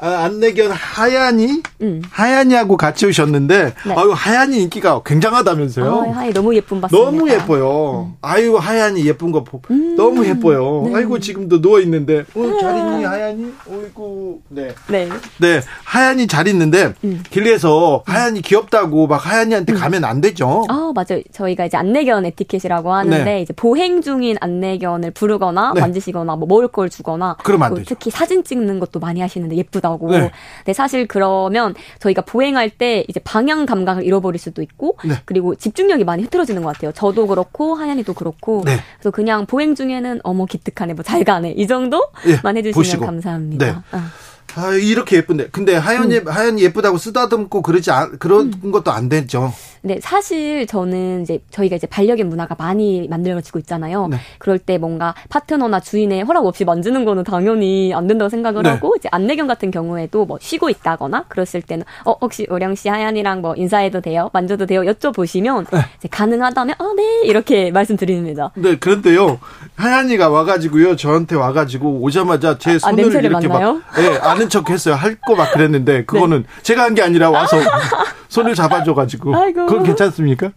아, 0.00 0.24
안내견 0.24 0.70
하얀이 0.70 1.62
음. 1.82 2.00
하얀이하고 2.10 2.76
같이 2.76 3.06
오셨는데 3.06 3.74
네. 3.86 3.94
아유 3.96 4.12
하얀이 4.14 4.62
인기가 4.62 5.02
굉장하다면서요? 5.04 5.90
어, 5.90 6.12
하얀이 6.12 6.32
너무 6.32 6.54
예쁜 6.54 6.80
봤습니다. 6.80 7.10
너무 7.10 7.28
예뻐요. 7.28 8.10
음. 8.10 8.16
아유 8.22 8.56
하얀이 8.56 9.04
예쁜 9.06 9.32
거 9.32 9.44
음. 9.70 9.96
너무 9.96 10.26
예뻐요. 10.26 10.84
네. 10.86 10.94
아이고 10.96 11.18
지금도 11.18 11.60
누워 11.60 11.80
있는데 11.80 12.24
어, 12.34 12.58
잘 12.60 12.76
있니 12.76 13.04
하얀이? 13.04 13.52
어이구 13.68 14.40
네. 14.48 14.74
네. 14.88 15.08
네. 15.40 15.60
하얀이 15.84 16.26
잘 16.28 16.46
있는데 16.48 16.94
음. 17.04 17.22
길에서 17.30 18.02
하얀이 18.06 18.42
귀엽다고 18.42 19.06
막 19.06 19.16
하얀이한테 19.16 19.72
음. 19.72 19.78
가면 19.78 20.04
안 20.04 20.20
되죠? 20.20 20.64
아 20.68 20.92
맞아요. 20.94 21.22
저희가 21.32 21.66
이제 21.66 21.76
안내견 21.76 22.24
에티켓이라고 22.24 22.92
하는데 22.92 23.24
네. 23.24 23.42
이제 23.42 23.52
보행 23.52 24.00
중인 24.00 24.36
안내견을 24.40 25.10
부르거나 25.10 25.72
네. 25.74 25.80
만지시거나 25.80 26.36
뭐 26.36 26.46
먹을 26.46 26.68
걸 26.68 26.88
주거나 26.88 27.36
그러면 27.42 27.66
안 27.66 27.74
되죠. 27.74 27.86
특히 27.88 28.10
사진 28.10 28.44
찍는 28.44 28.78
것도 28.78 29.00
많이 29.00 29.20
하시는데 29.20 29.56
예쁘다. 29.56 29.88
나오고. 29.88 30.10
네. 30.10 30.30
근데 30.58 30.72
사실 30.72 31.06
그러면 31.06 31.67
저희가 32.00 32.22
보행할 32.22 32.70
이제 33.08 33.20
방향 33.24 33.66
감각을 33.66 34.04
잃어버릴 34.04 34.38
수도 34.38 34.62
있고 34.62 34.96
네. 35.04 35.14
그리고 35.24 35.54
집중력이 35.54 36.04
많이 36.04 36.22
흐트러지는 36.22 36.62
것 36.62 36.74
같아요. 36.74 36.92
저도 36.92 37.26
그렇고 37.26 37.74
하얀이도 37.74 38.14
그렇고. 38.14 38.62
네. 38.64 38.78
그래서 38.98 39.10
그냥 39.10 39.46
보행 39.46 39.74
중에는 39.74 40.20
어머 40.22 40.44
기특하네, 40.46 40.94
뭐 40.94 41.02
잘 41.02 41.24
가네 41.24 41.52
이 41.52 41.66
정도만 41.66 42.10
네. 42.24 42.32
해주시면 42.58 42.72
보시고. 42.72 43.06
감사합니다. 43.06 43.66
네. 43.66 43.74
아. 43.90 44.10
아, 44.54 44.72
이렇게 44.72 45.16
예쁜데. 45.16 45.48
근데 45.52 45.74
하얀이, 45.76 46.18
음. 46.18 46.28
하얀이 46.28 46.62
예쁘다고 46.62 46.96
쓰다듬고 46.98 47.62
그러지, 47.62 47.90
않, 47.90 48.18
그런 48.18 48.52
음. 48.64 48.72
것도 48.72 48.90
안 48.90 49.08
되죠. 49.08 49.52
네, 49.88 49.98
사실 50.02 50.66
저는 50.66 51.22
이제 51.22 51.38
저희가 51.50 51.76
이제 51.76 51.86
반려견 51.86 52.28
문화가 52.28 52.54
많이 52.58 53.08
만들어지고 53.08 53.58
있잖아요. 53.60 54.08
네. 54.08 54.18
그럴 54.38 54.58
때 54.58 54.76
뭔가 54.76 55.14
파트너나 55.30 55.80
주인의 55.80 56.24
허락 56.24 56.44
없이 56.44 56.66
만지는 56.66 57.06
거는 57.06 57.24
당연히 57.24 57.94
안 57.94 58.06
된다고 58.06 58.28
생각을 58.28 58.62
네. 58.64 58.68
하고 58.68 58.94
이제 58.98 59.08
안내견 59.10 59.46
같은 59.46 59.70
경우에도 59.70 60.26
뭐 60.26 60.36
쉬고 60.42 60.68
있다거나 60.68 61.24
그랬을 61.28 61.62
때는 61.62 61.84
어 62.04 62.12
혹시 62.20 62.46
오령 62.50 62.74
씨 62.74 62.90
하얀이랑 62.90 63.40
뭐 63.40 63.54
인사해도 63.56 64.02
돼요? 64.02 64.28
만져도 64.34 64.66
돼요? 64.66 64.82
여쭤보시면 64.82 65.66
네. 65.72 65.78
이제 65.98 66.08
가능하다면 66.10 66.74
아 66.78 66.88
네 66.94 67.22
이렇게 67.24 67.70
말씀드립니다. 67.72 68.50
네, 68.56 68.76
그런데요 68.76 69.38
하얀이가 69.76 70.28
와 70.28 70.44
가지고요 70.44 70.96
저한테 70.96 71.34
와 71.36 71.52
가지고 71.52 72.00
오자마자 72.02 72.58
제 72.58 72.72
아, 72.74 72.78
손을 72.78 73.04
아, 73.16 73.20
이렇게 73.20 73.48
맡나요? 73.48 73.72
막 73.74 73.82
네, 73.96 74.18
아는 74.18 74.48
척 74.50 74.68
했어요 74.68 74.94
할 74.94 75.16
거 75.26 75.34
막 75.34 75.50
그랬는데 75.52 76.04
그거는 76.04 76.42
네. 76.56 76.62
제가 76.62 76.82
한 76.82 76.94
게 76.94 77.02
아니라 77.02 77.30
와서 77.30 77.56
손을 78.28 78.54
잡아 78.54 78.82
줘 78.82 78.92
가지고 78.94 79.34
아이고. 79.34 79.66
그건 79.78 79.84
괜찮습니까? 79.84 80.52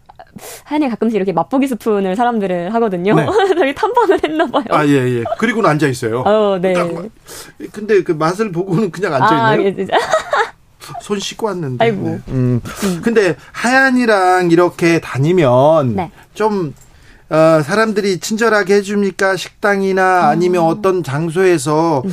하얀이 0.63 0.89
가끔씩 0.89 1.15
이렇게 1.15 1.33
맛보기 1.33 1.67
스푼을 1.67 2.15
사람들을 2.15 2.73
하거든요. 2.75 3.15
네. 3.15 3.25
저기 3.57 3.75
탐방을 3.75 4.19
했나 4.23 4.45
봐요. 4.47 4.63
아, 4.69 4.85
예, 4.85 5.19
예. 5.19 5.23
그리고는 5.37 5.69
앉아 5.69 5.87
있어요. 5.87 6.21
어, 6.21 6.57
네. 6.61 6.73
근데 7.71 8.03
그 8.03 8.13
맛을 8.13 8.51
보고는 8.51 8.91
그냥 8.91 9.13
앉아 9.15 9.25
있나요? 9.25 9.61
아, 9.61 9.63
예, 9.63 9.75
진짜. 9.75 9.97
손 11.01 11.19
씻고 11.19 11.47
왔는데. 11.47 11.83
아이고. 11.83 12.01
네. 12.01 12.19
음. 12.29 12.61
음. 12.83 13.01
근데 13.03 13.35
하얀이랑 13.51 14.51
이렇게 14.51 14.99
다니면 14.99 15.95
네. 15.95 16.11
좀 16.33 16.73
어, 17.29 17.61
사람들이 17.63 18.19
친절하게 18.19 18.75
해줍니까? 18.75 19.37
식당이나 19.37 20.27
아니면 20.27 20.63
음. 20.63 20.67
어떤 20.67 21.03
장소에서 21.03 22.01
음. 22.03 22.11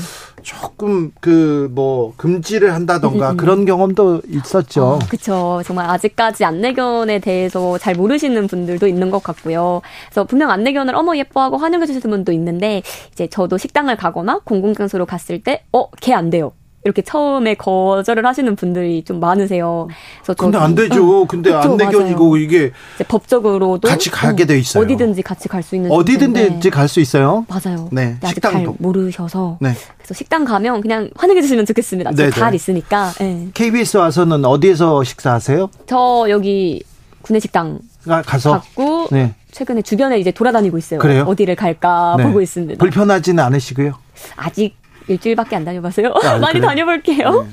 조금 0.49 1.13
그 1.21 1.69
뭐 1.71 2.15
금지를 2.17 2.73
한다던가 2.73 3.27
음, 3.29 3.31
음, 3.31 3.35
음. 3.35 3.37
그런 3.37 3.65
경험도 3.67 4.23
있었죠. 4.29 4.85
어, 4.85 4.99
그렇죠. 5.09 5.61
정말 5.67 5.91
아직까지 5.91 6.45
안내견에 6.45 7.19
대해서 7.19 7.77
잘 7.77 7.95
모르시는 7.95 8.47
분들도 8.47 8.87
있는 8.87 9.11
것 9.11 9.23
같고요. 9.23 9.83
그래서 10.07 10.25
분명 10.25 10.51
안내견을 10.51 10.95
어머 10.95 11.15
예뻐하고 11.17 11.59
환영해 11.59 11.85
주시는 11.87 12.11
분도 12.11 12.33
있는데 12.33 12.83
이제 13.13 13.27
저도 13.27 13.59
식당을 13.59 13.97
가거나 13.97 14.41
공공장소로 14.45 15.05
갔을 15.05 15.43
때 15.43 15.65
어, 15.73 15.91
걔 16.01 16.15
안 16.15 16.31
돼요. 16.31 16.53
이렇게 16.85 17.03
처음에 17.03 17.55
거절을 17.55 18.25
하시는 18.25 18.55
분들이 18.57 19.03
좀 19.05 19.21
많으세요. 19.21 19.89
그래서 20.23 20.35
근데 20.35 20.59
안 20.59 20.75
되죠. 20.75 21.23
응. 21.23 21.27
근데 21.27 21.51
그렇죠, 21.51 21.73
안내견이고 21.73 22.37
이게 22.37 22.71
법적으로도 23.09 23.89
같이 23.89 24.11
가게 24.11 24.47
돼 24.47 24.59
있어요. 24.59 24.85
어디든지 24.85 25.23
같이 25.23 25.49
갈 25.49 25.63
수 25.63 25.75
있는 25.77 25.91
어디든지 25.91 26.71
갈 26.71 26.89
수 26.89 27.01
있어요. 27.01 27.45
맞아요. 27.49 27.89
네. 27.93 28.17
식당도 28.25 28.77
모르셔서 28.79 29.59
네. 29.61 29.73
그래서 29.97 30.15
식당 30.15 30.45
가면 30.45 30.81
그냥 30.81 31.11
환영해 31.17 31.43
주시면 31.43 31.67
좋겠습니다. 31.67 32.13
잘 32.31 32.55
있으니까. 32.55 33.13
네. 33.19 33.49
KBS 33.53 33.97
와서는 33.99 34.45
어디에서 34.45 35.03
식사하세요? 35.05 35.69
저 35.87 36.27
여기 36.31 36.83
구내식당 37.23 37.81
가서 38.25 38.53
갔고 38.53 39.09
네. 39.11 39.35
최근에 39.51 39.83
주변에 39.83 40.19
이제 40.21 40.31
돌아다니고 40.31 40.79
있어요. 40.79 41.01
그래요? 41.01 41.25
어디를 41.27 41.57
갈까 41.57 42.15
네. 42.17 42.25
보고 42.25 42.41
있습니다. 42.41 42.79
불편하지는 42.79 43.43
않으시고요? 43.43 43.93
아직 44.37 44.77
일주일밖에 45.09 45.57
안 45.57 45.65
다녀봤어요. 45.65 46.13
아, 46.23 46.39
많이 46.39 46.55
그래요? 46.55 46.67
다녀볼게요. 46.69 47.43
네. 47.43 47.51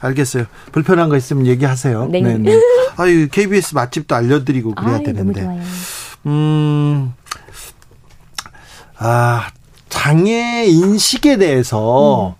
알겠어요. 0.00 0.44
불편한 0.70 1.08
거 1.08 1.16
있으면 1.16 1.46
얘기하세요. 1.46 2.06
네. 2.06 2.20
네, 2.20 2.38
네. 2.38 2.60
아유, 2.96 3.28
KBS 3.28 3.74
맛집도 3.74 4.14
알려드리고 4.14 4.74
그래야 4.74 4.96
아유, 4.96 5.02
되는데. 5.02 5.42
너무 5.42 5.56
좋아요. 5.56 5.68
음, 6.26 7.14
아, 8.98 9.48
장애 9.88 10.66
인식에 10.66 11.36
대해서, 11.36 12.36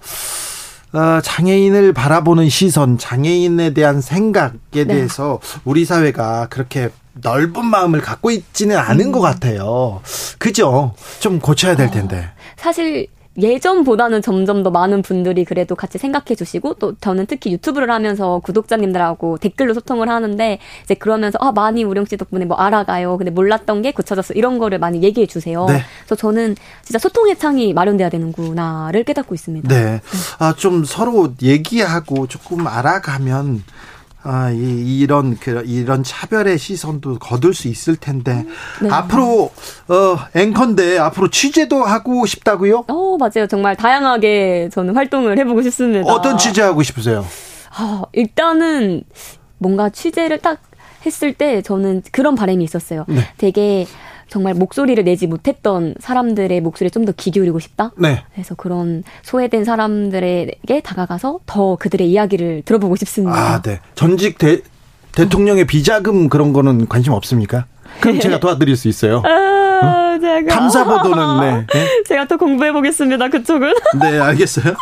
음. 0.94 0.96
어, 0.96 1.20
장애인을 1.22 1.92
바라보는 1.92 2.48
시선, 2.48 2.96
장애인에 2.98 3.74
대한 3.74 4.00
생각에 4.00 4.52
네. 4.72 4.84
대해서 4.84 5.40
우리 5.64 5.84
사회가 5.84 6.46
그렇게 6.48 6.90
넓은 7.20 7.64
마음을 7.64 8.00
갖고 8.00 8.30
있지는 8.30 8.76
않은 8.76 9.06
음. 9.06 9.12
것 9.12 9.20
같아요. 9.20 10.00
그죠? 10.38 10.94
좀 11.20 11.40
고쳐야 11.40 11.76
될 11.76 11.88
어, 11.88 11.90
텐데. 11.90 12.18
어, 12.18 12.38
사실 12.56 13.06
예전보다는 13.38 14.22
점점 14.22 14.62
더 14.62 14.70
많은 14.70 15.02
분들이 15.02 15.44
그래도 15.44 15.74
같이 15.74 15.98
생각해 15.98 16.34
주시고 16.36 16.74
또 16.74 16.94
저는 17.00 17.26
특히 17.26 17.52
유튜브를 17.52 17.90
하면서 17.90 18.40
구독자님들하고 18.40 19.38
댓글로 19.38 19.74
소통을 19.74 20.08
하는데 20.08 20.58
이제 20.84 20.94
그러면서 20.94 21.38
아 21.40 21.52
많이 21.52 21.84
우령 21.84 22.04
씨 22.04 22.16
덕분에 22.16 22.44
뭐 22.44 22.56
알아가요. 22.56 23.16
근데 23.16 23.30
몰랐던 23.30 23.82
게 23.82 23.92
고쳐졌어. 23.92 24.34
이런 24.34 24.58
거를 24.58 24.78
많이 24.78 25.02
얘기해 25.02 25.26
주세요. 25.26 25.66
네. 25.66 25.82
그래서 26.00 26.14
저는 26.16 26.56
진짜 26.82 26.98
소통의 26.98 27.38
창이 27.38 27.72
마련돼야 27.72 28.08
되는구나를 28.08 29.04
깨닫고 29.04 29.34
있습니다. 29.34 29.68
네. 29.68 29.78
네. 29.88 30.00
아, 30.38 30.54
좀 30.56 30.84
서로 30.84 31.32
얘기하고 31.42 32.26
조금 32.26 32.66
알아가면 32.66 33.62
아, 34.22 34.50
이, 34.50 34.98
이런 35.00 35.36
그 35.36 35.62
이런 35.64 36.02
차별의 36.02 36.58
시선도 36.58 37.18
거둘 37.18 37.54
수 37.54 37.68
있을 37.68 37.96
텐데 37.96 38.44
네. 38.82 38.90
앞으로 38.90 39.52
어 39.88 40.18
앵커인데 40.34 40.98
앞으로 40.98 41.30
취재도 41.30 41.84
하고 41.84 42.26
싶다고요? 42.26 42.84
어 42.88 43.16
맞아요 43.18 43.46
정말 43.48 43.76
다양하게 43.76 44.70
저는 44.72 44.94
활동을 44.96 45.38
해보고 45.38 45.62
싶습니다. 45.62 46.12
어떤 46.12 46.36
취재하고 46.36 46.82
싶으세요? 46.82 47.24
아 47.76 48.02
일단은 48.12 49.04
뭔가 49.58 49.88
취재를 49.88 50.38
딱 50.38 50.60
했을 51.06 51.32
때 51.32 51.62
저는 51.62 52.02
그런 52.10 52.34
바람이 52.34 52.64
있었어요. 52.64 53.04
네. 53.08 53.20
되게 53.38 53.86
정말 54.28 54.54
목소리를 54.54 55.02
내지 55.04 55.26
못했던 55.26 55.94
사람들의 56.00 56.60
목소리에 56.60 56.90
좀 56.90 57.04
더 57.04 57.12
귀 57.16 57.30
기울이고 57.30 57.58
싶다. 57.58 57.92
네. 57.96 58.24
그래서 58.34 58.54
그런 58.54 59.02
소외된 59.22 59.64
사람들에게 59.64 60.80
다가가서 60.82 61.40
더 61.46 61.76
그들의 61.76 62.08
이야기를 62.10 62.62
들어보고 62.64 62.96
싶습니다. 62.96 63.36
아, 63.54 63.62
네. 63.62 63.80
전직 63.94 64.38
대, 64.38 64.60
대통령의 65.12 65.66
비자금 65.66 66.28
그런 66.28 66.52
거는 66.52 66.86
관심 66.88 67.12
없습니까? 67.14 67.66
그럼 68.00 68.20
제가 68.20 68.38
도와드릴 68.40 68.76
수 68.76 68.88
있어요. 68.88 69.22
아, 69.24 70.14
어? 70.16 70.18
제가 70.20 70.54
탐사 70.54 70.84
보도는 70.84 71.40
네. 71.40 71.66
네. 71.72 72.02
제가 72.06 72.26
또 72.26 72.36
공부해 72.36 72.72
보겠습니다. 72.72 73.28
그쪽은. 73.28 73.72
네, 74.00 74.18
알겠어요. 74.18 74.74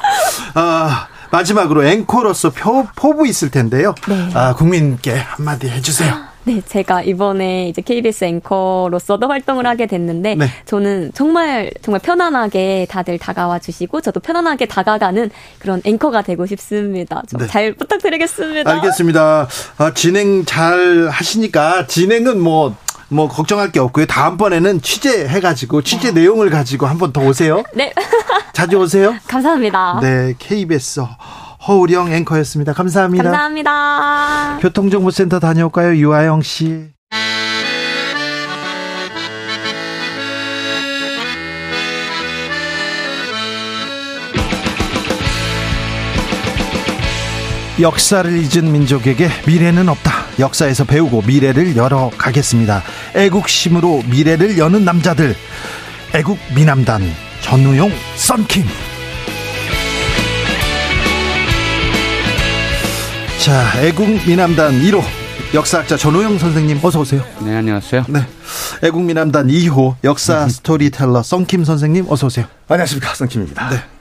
아, 0.55 1.07
마지막으로 1.31 1.85
앵커로서 1.85 2.51
표, 2.51 2.87
포부 2.97 3.27
있을 3.27 3.51
텐데요. 3.51 3.95
네. 4.09 4.29
아, 4.35 4.55
국민께 4.55 5.13
한마디 5.15 5.69
해주세요. 5.69 6.13
네, 6.47 6.63
제가 6.65 7.03
이번에 7.03 7.69
이제 7.69 7.83
KBS 7.83 8.25
앵커로서도 8.25 9.27
활동을 9.27 9.67
하게 9.67 9.87
됐는데 9.87 10.37
네. 10.37 10.47
저는 10.65 11.11
정말 11.13 11.73
정말 11.83 12.01
편안하게 12.01 12.87
다들 12.89 13.19
다가와 13.19 13.59
주시고 13.59 14.01
저도 14.01 14.21
편안하게 14.21 14.67
다가가는 14.67 15.31
그런 15.59 15.83
앵커가 15.85 16.23
되고 16.23 16.47
싶습니다. 16.47 17.21
좀잘 17.29 17.73
네. 17.73 17.77
부탁드리겠습니다. 17.77 18.71
알겠습니다. 18.71 19.49
아, 19.79 19.93
진행 19.95 20.45
잘 20.45 21.09
하시니까 21.11 21.89
진행은 21.89 22.39
뭐뭐 22.41 22.77
뭐 23.09 23.29
걱정할 23.29 23.73
게 23.73 23.81
없고요. 23.81 24.07
다음번에는 24.07 24.83
취재해가지고 24.83 25.83
취재 25.83 26.13
네. 26.13 26.21
내용을 26.21 26.51
가지고 26.51 26.87
한 26.87 26.99
번 26.99 27.13
더 27.13 27.23
오세요. 27.23 27.65
네. 27.75 27.93
자주 28.53 28.77
오세요. 28.79 29.17
감사합니다. 29.27 29.99
네, 30.01 30.35
KBS 30.39 31.01
허우령 31.67 32.13
앵커였습니다. 32.13 32.73
감사합니다. 32.73 33.25
감사합니다. 33.25 34.59
교통정보센터 34.61 35.41
다녀올까요? 35.41 35.97
유아영 35.97 36.43
씨. 36.43 36.91
역사를 47.79 48.31
잊은 48.33 48.73
민족에게 48.73 49.29
미래는 49.47 49.91
없다. 49.91 50.13
역사에서 50.39 50.85
배우고 50.85 51.23
미래를 51.27 51.77
열어 51.77 52.11
가겠습니다. 52.17 52.83
애국심으로 53.15 54.03
미래를 54.11 54.57
여는 54.57 54.85
남자들. 54.85 55.35
애국 56.15 56.39
미남단 56.55 57.03
전우용 57.43 57.91
썬킴. 58.17 58.96
자, 63.47 63.63
애국 63.81 64.09
미남단 64.27 64.73
1호 64.81 65.01
역사학자 65.55 65.97
전우용 65.97 66.37
선생님 66.37 66.81
어서 66.83 66.99
오세요. 66.99 67.23
네, 67.39 67.55
안녕하세요. 67.55 68.07
네. 68.09 68.27
애국 68.83 69.05
미남단 69.05 69.47
2호 69.47 69.95
역사 70.03 70.49
스토리텔러 70.51 71.23
썬킴 71.23 71.65
선생님 71.65 72.07
어서 72.09 72.27
오세요. 72.27 72.47
안녕하십니까, 72.67 73.15
썬킴입니다. 73.15 73.69
네. 73.71 73.96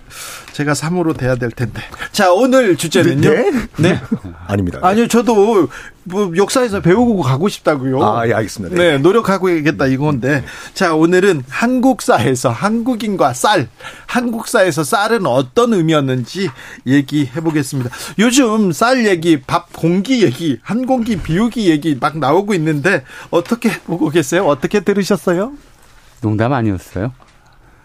제가 0.55 0.71
3호로 0.71 1.17
돼야 1.17 1.35
될 1.35 1.51
텐데. 1.51 1.81
자, 2.13 2.31
오늘 2.31 2.77
주제는요. 2.77 3.29
네? 3.29 3.51
네? 3.77 4.01
아닙니다. 4.47 4.79
아니요, 4.81 5.09
저도 5.09 5.67
뭐 6.05 6.31
역사에서 6.33 6.79
배우고 6.79 7.23
가고 7.23 7.49
싶다고요. 7.49 8.01
아, 8.01 8.25
예, 8.25 8.33
알겠습니다. 8.33 8.73
네, 8.73 8.91
네 8.91 8.97
노력하고 8.97 9.49
있겠다 9.49 9.85
이건데. 9.87 10.45
자, 10.73 10.95
오늘은 10.95 11.43
한국사에서 11.49 12.51
한국인과 12.51 13.33
쌀, 13.33 13.67
한국사에서 14.05 14.85
쌀은 14.85 15.25
어떤 15.25 15.73
의미였는지 15.73 16.49
얘기해 16.87 17.41
보겠습니다. 17.41 17.89
요즘 18.19 18.71
쌀 18.71 19.05
얘기, 19.05 19.41
밥 19.41 19.73
공기 19.73 20.23
얘기, 20.23 20.57
한 20.61 20.85
공기 20.85 21.17
비우기 21.17 21.69
얘기 21.69 21.97
막 21.99 22.17
나오고 22.17 22.53
있는데 22.53 23.03
어떻게 23.29 23.77
보고 23.81 24.09
계세요? 24.09 24.45
어떻게 24.47 24.79
들으셨어요? 24.79 25.51
농담 26.21 26.53
아니었어요? 26.53 27.11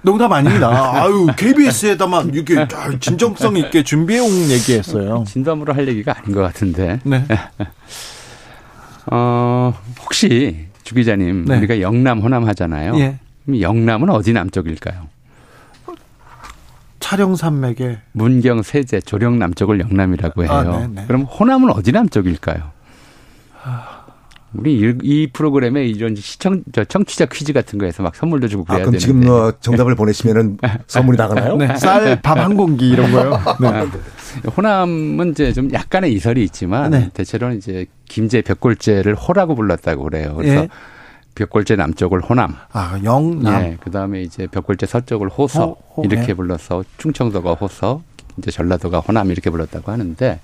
농담 0.03 0.33
아닙니다. 0.33 1.03
아유, 1.03 1.27
KBS에다만 1.37 2.33
이렇게 2.35 2.67
진정성 3.01 3.57
있게 3.57 3.83
준비해온 3.83 4.31
얘기했어요. 4.51 5.25
진담으로 5.27 5.75
할 5.75 5.89
얘기가 5.89 6.15
아닌 6.17 6.35
것 6.35 6.41
같은데. 6.41 7.01
네. 7.05 7.25
어, 9.11 9.75
혹시 10.03 10.67
주 10.85 10.95
기자님, 10.95 11.45
네. 11.45 11.59
우리가 11.59 11.81
영남, 11.81 12.21
호남 12.21 12.47
하잖아요. 12.49 12.97
예. 12.99 13.19
그럼 13.45 13.61
영남은 13.61 14.11
어디 14.11 14.33
남쪽일까요? 14.33 15.09
촬영산맥에 17.01 17.99
문경, 18.13 18.63
세제, 18.63 19.01
조령 19.01 19.39
남쪽을 19.39 19.81
영남이라고 19.81 20.45
해요. 20.45 20.53
아, 20.53 20.63
네, 20.63 20.87
네. 20.95 21.05
그럼 21.07 21.23
호남은 21.23 21.71
어디 21.73 21.93
남쪽일까요? 21.93 22.71
우리 24.53 24.75
이, 24.81 24.95
이 25.03 25.27
프로그램에 25.33 25.87
이런 25.87 26.17
시청 26.17 26.63
저 26.73 26.83
청취자 26.85 27.27
퀴즈 27.27 27.53
같은 27.53 27.79
거에서 27.79 28.03
막 28.03 28.17
선물도 28.17 28.49
주고 28.49 28.65
그래야 28.65 28.79
아, 28.79 28.81
그럼 28.83 28.93
되는데. 28.93 28.99
지금 28.99 29.21
뭐 29.21 29.53
정답을 29.61 29.95
보내시면은 29.95 30.59
선물이 30.89 31.17
나가나요? 31.17 31.57
네. 31.57 31.77
쌀, 31.77 32.21
밥 32.21 32.37
한 32.39 32.57
공기 32.57 32.91
이런 32.91 33.13
거요. 33.13 33.39
네. 33.61 33.87
호남은 34.57 35.31
이제 35.31 35.53
좀 35.53 35.73
약간의 35.73 36.13
이설이 36.15 36.43
있지만 36.45 36.91
네. 36.91 37.11
대체로는 37.15 37.59
이제 37.59 37.87
김제 38.09 38.43
벽골제를 38.43 39.15
호라고 39.15 39.55
불렀다고 39.55 40.05
그래요. 40.05 40.35
그래서 40.37 40.63
예. 40.63 40.69
벽골제 41.37 41.77
남쪽을 41.77 42.21
호남. 42.21 42.57
아, 42.73 42.99
영남. 43.05 43.63
네. 43.63 43.77
그다음에 43.81 44.23
이제 44.23 44.47
벽골제 44.49 44.87
서쪽을 44.87 45.29
호서 45.29 45.67
호, 45.67 46.03
호, 46.03 46.05
이렇게 46.05 46.29
네. 46.29 46.35
불러서 46.35 46.83
충청도가 46.99 47.53
호서, 47.55 48.03
이제 48.39 48.51
전라도가 48.51 48.99
호남 49.01 49.31
이렇게 49.31 49.49
불렀다고 49.51 49.93
하는데 49.93 50.41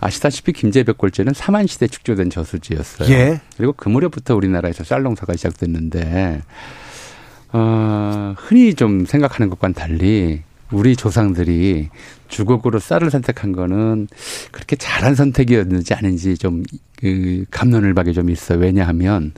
아시다시피 0.00 0.52
김제벽골제는 0.52 1.32
삼한시대 1.34 1.88
축조된 1.88 2.30
저수지였어요. 2.30 3.10
예. 3.10 3.40
그리고 3.56 3.72
그 3.72 3.88
무렵부터 3.88 4.34
우리나라에서 4.36 4.84
쌀 4.84 5.02
농사가 5.02 5.34
시작됐는데 5.34 6.42
어, 7.52 8.34
흔히 8.36 8.74
좀 8.74 9.06
생각하는 9.06 9.48
것과는 9.50 9.74
달리 9.74 10.42
우리 10.70 10.96
조상들이 10.96 11.88
주곡으로 12.28 12.78
쌀을 12.78 13.10
선택한 13.10 13.52
거는 13.52 14.08
그렇게 14.52 14.76
잘한 14.76 15.14
선택이었는지 15.14 15.94
아닌지 15.94 16.36
좀 16.36 16.62
그 16.98 17.44
감론을 17.50 17.94
박에 17.94 18.12
좀 18.12 18.28
있어요. 18.28 18.58
왜냐하면 18.58 19.32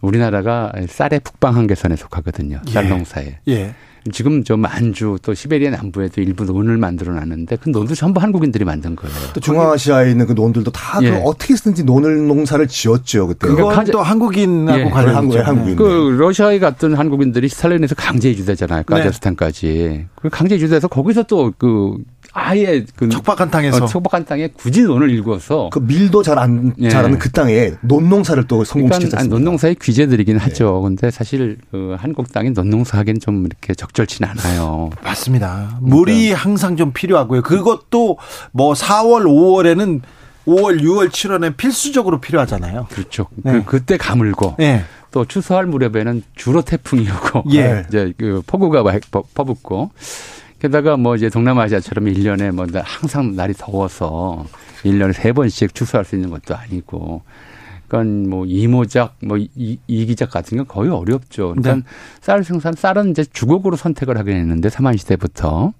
우리나라가 0.00 0.72
쌀의 0.88 1.20
북방 1.20 1.56
한계선에 1.56 1.96
속하거든요. 1.96 2.60
쌀 2.68 2.84
예. 2.84 2.88
농사에. 2.88 3.38
예. 3.48 3.74
지금 4.12 4.44
저 4.44 4.56
만주 4.56 5.18
또 5.22 5.34
시베리아 5.34 5.70
남부에도 5.70 6.20
일부 6.20 6.44
논을 6.44 6.76
만들어 6.76 7.14
놨는데 7.14 7.56
그 7.56 7.70
논도 7.70 7.94
전부 7.94 8.20
한국인들이 8.20 8.64
만든 8.64 8.94
거예요. 8.96 9.14
또 9.34 9.40
중앙아시아에 9.40 10.10
있는 10.10 10.26
그 10.26 10.32
논들도 10.32 10.70
다 10.70 10.98
예. 11.02 11.10
그 11.10 11.16
어떻게든지 11.18 11.84
논을 11.84 12.26
농사를 12.26 12.66
지었죠 12.68 13.26
그때. 13.28 13.38
그러니까 13.40 13.62
그건 13.62 13.74
가장- 13.76 13.92
또 13.92 14.02
한국인하고 14.02 14.80
예. 14.80 14.84
관련 14.90 15.16
한국에 15.16 15.40
한국인. 15.40 15.76
그 15.76 16.16
러시아에 16.18 16.58
갔던 16.58 16.94
한국인들이 16.94 17.48
스탈린에서 17.48 17.94
강제 17.94 18.30
이주되잖아요. 18.30 18.84
카자흐스탄까지. 18.84 20.06
그 20.14 20.28
강제 20.28 20.56
이주돼서 20.56 20.88
거기서 20.88 21.24
또그 21.24 21.96
아예 22.38 22.84
그 22.94 23.08
척박한 23.08 23.50
땅에서 23.50 23.84
어, 23.84 23.86
척박한 23.86 24.26
땅에 24.26 24.48
굳이 24.48 24.82
논을 24.82 25.08
일구어서 25.10 25.70
그 25.72 25.78
밀도 25.78 26.22
잘안 26.22 26.74
예. 26.78 26.90
자라는 26.90 27.18
그 27.18 27.30
땅에 27.30 27.72
논농사를 27.80 28.40
또 28.46 28.56
그러니까 28.56 28.72
성공시켰습니다. 28.72 29.18
아니, 29.20 29.28
논농사의 29.28 29.76
귀재들이긴 29.76 30.36
하죠. 30.36 30.82
근데 30.82 31.10
사실 31.10 31.56
그 31.70 31.96
한국 31.98 32.30
땅에 32.32 32.50
논농사하기는 32.50 33.20
좀 33.20 33.46
이렇게 33.46 33.74
적절치는 33.74 34.28
않아요. 34.28 34.90
맞습니다. 35.02 35.78
물이 35.80 36.32
항상 36.32 36.76
좀 36.76 36.92
필요하고요. 36.92 37.40
그것도 37.40 38.18
뭐 38.52 38.74
4월, 38.74 39.24
5월에는 39.24 40.02
5월, 40.46 40.80
6월, 40.80 41.08
7월에 41.08 41.56
필수적으로 41.56 42.20
필요하잖아요. 42.20 42.86
그렇죠. 42.90 43.26
네. 43.36 43.52
그, 43.52 43.64
그때 43.64 43.96
가물고 43.96 44.56
예. 44.60 44.84
또 45.10 45.24
추수할 45.24 45.64
무렵에는 45.64 46.22
주로 46.34 46.60
태풍이 46.60 47.08
오고 47.08 47.44
예. 47.54 47.86
이제 47.88 48.12
그 48.18 48.42
폭우가 48.46 48.84
퍼붓고 49.32 49.90
게다가 50.66 50.96
뭐 50.96 51.14
이제 51.14 51.28
동남아시아처럼 51.28 52.06
1년에 52.06 52.50
뭐 52.50 52.66
항상 52.82 53.36
날이 53.36 53.54
더워서 53.54 54.44
1년에 54.82 55.12
세 55.12 55.32
번씩 55.32 55.74
추수할 55.74 56.04
수 56.04 56.16
있는 56.16 56.30
것도 56.30 56.56
아니고 56.56 57.22
그러니까 57.86 58.28
뭐 58.28 58.44
이모작 58.46 59.16
뭐 59.22 59.38
이, 59.38 59.78
이기작 59.86 60.30
같은 60.30 60.58
건 60.58 60.66
거의 60.66 60.90
어렵죠. 60.90 61.54
그러니까 61.54 61.76
네. 61.76 61.82
쌀 62.20 62.42
생산 62.42 62.74
쌀은 62.74 63.10
이제 63.10 63.24
주곡으로 63.24 63.76
선택을 63.76 64.18
하게 64.18 64.34
했는데 64.34 64.68
삼한 64.68 64.96
시대부터 64.96 65.72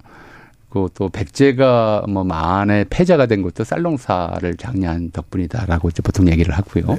그또 0.69 1.09
백제가 1.09 2.05
뭐 2.07 2.23
만에 2.23 2.85
패자가 2.89 3.25
된 3.25 3.41
것도 3.41 3.65
쌀농사를 3.65 4.55
장려한 4.55 5.11
덕분이다라고 5.11 5.89
이제 5.89 6.01
보통 6.01 6.29
얘기를 6.29 6.53
하고요. 6.53 6.97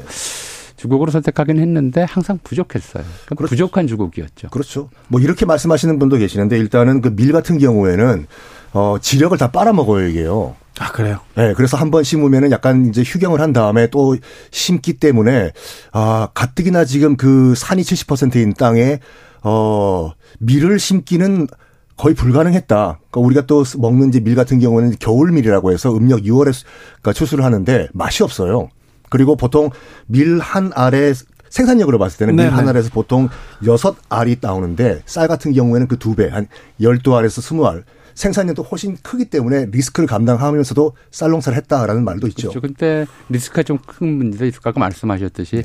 주곡으로 0.79 1.11
선택하긴 1.11 1.59
했는데 1.59 2.05
항상 2.09 2.39
부족했어요. 2.43 3.03
그러니까 3.05 3.35
그렇죠. 3.35 3.51
부족한 3.51 3.87
주곡이었죠. 3.87 4.49
그렇죠. 4.49 4.89
뭐 5.09 5.21
이렇게 5.21 5.45
말씀하시는 5.45 5.99
분도 5.99 6.17
계시는데 6.17 6.57
일단은 6.59 7.03
그 7.03 7.11
밀 7.19 7.33
같은 7.33 7.59
경우에는 7.59 8.27
어 8.73 8.97
지력을 9.01 9.37
다 9.37 9.51
빨아먹어요 9.51 10.07
이게요. 10.09 10.55
아, 10.79 10.93
그래요. 10.93 11.19
네, 11.35 11.53
그래서 11.55 11.77
한 11.77 11.91
번 11.91 12.05
심으면은 12.05 12.53
약간 12.53 12.87
이제 12.87 13.03
휴경을 13.03 13.41
한 13.41 13.53
다음에 13.53 13.89
또 13.89 14.17
심기 14.53 14.95
때문에 14.95 15.51
아 15.93 16.29
가뜩이나 16.33 16.85
지금 16.85 17.17
그 17.17 17.55
산이 17.57 17.83
70%인 17.83 18.55
땅에 18.55 19.01
어 19.43 20.13
밀을 20.39 20.79
심기는 20.79 21.49
거의 21.97 22.15
불가능했다. 22.15 22.77
그러니까 23.11 23.21
우리가 23.21 23.47
또 23.47 23.65
먹는 23.79 24.11
이제 24.11 24.21
밀 24.21 24.37
같은 24.37 24.61
경우는 24.61 24.95
겨울밀이라고 25.01 25.73
해서 25.73 25.93
음력 25.97 26.21
6월에 26.21 26.53
그러니까 27.01 27.13
추수를 27.13 27.45
하는데 27.45 27.89
맛이 27.93 28.23
없어요. 28.23 28.69
그리고 29.11 29.37
보통 29.37 29.71
밀 30.07 30.39
한 30.41 30.71
알에 30.75 31.13
생산력으로 31.51 31.99
봤을 31.99 32.19
때는 32.19 32.37
밀 32.37 32.45
네네. 32.45 32.55
한 32.57 32.69
알에서 32.69 32.91
보통 32.91 33.29
여섯 33.67 33.97
알이 34.09 34.37
나오는데 34.41 35.03
쌀 35.07 35.29
같은 35.29 35.53
경우에는 35.53 35.89
그 35.89 35.97
두 35.99 36.15
배, 36.15 36.29
한 36.29 36.47
열두 36.81 37.17
알에서 37.17 37.41
스무 37.41 37.67
알. 37.67 37.85
생산량도 38.15 38.65
훨씬 38.65 38.97
크기 39.01 39.27
때문에 39.27 39.67
리스크를 39.67 40.09
감당하면서도 40.09 40.93
쌀농사를 41.13 41.57
했다라는 41.57 42.05
말도 42.05 42.27
있죠. 42.27 42.51
그렇죠. 42.51 42.61
근데 42.61 43.07
리스크가 43.29 43.63
좀 43.63 43.79
큰 43.87 44.09
문제도 44.09 44.45
있을 44.45 44.59
아까 44.65 44.81
말씀하셨듯이 44.81 45.63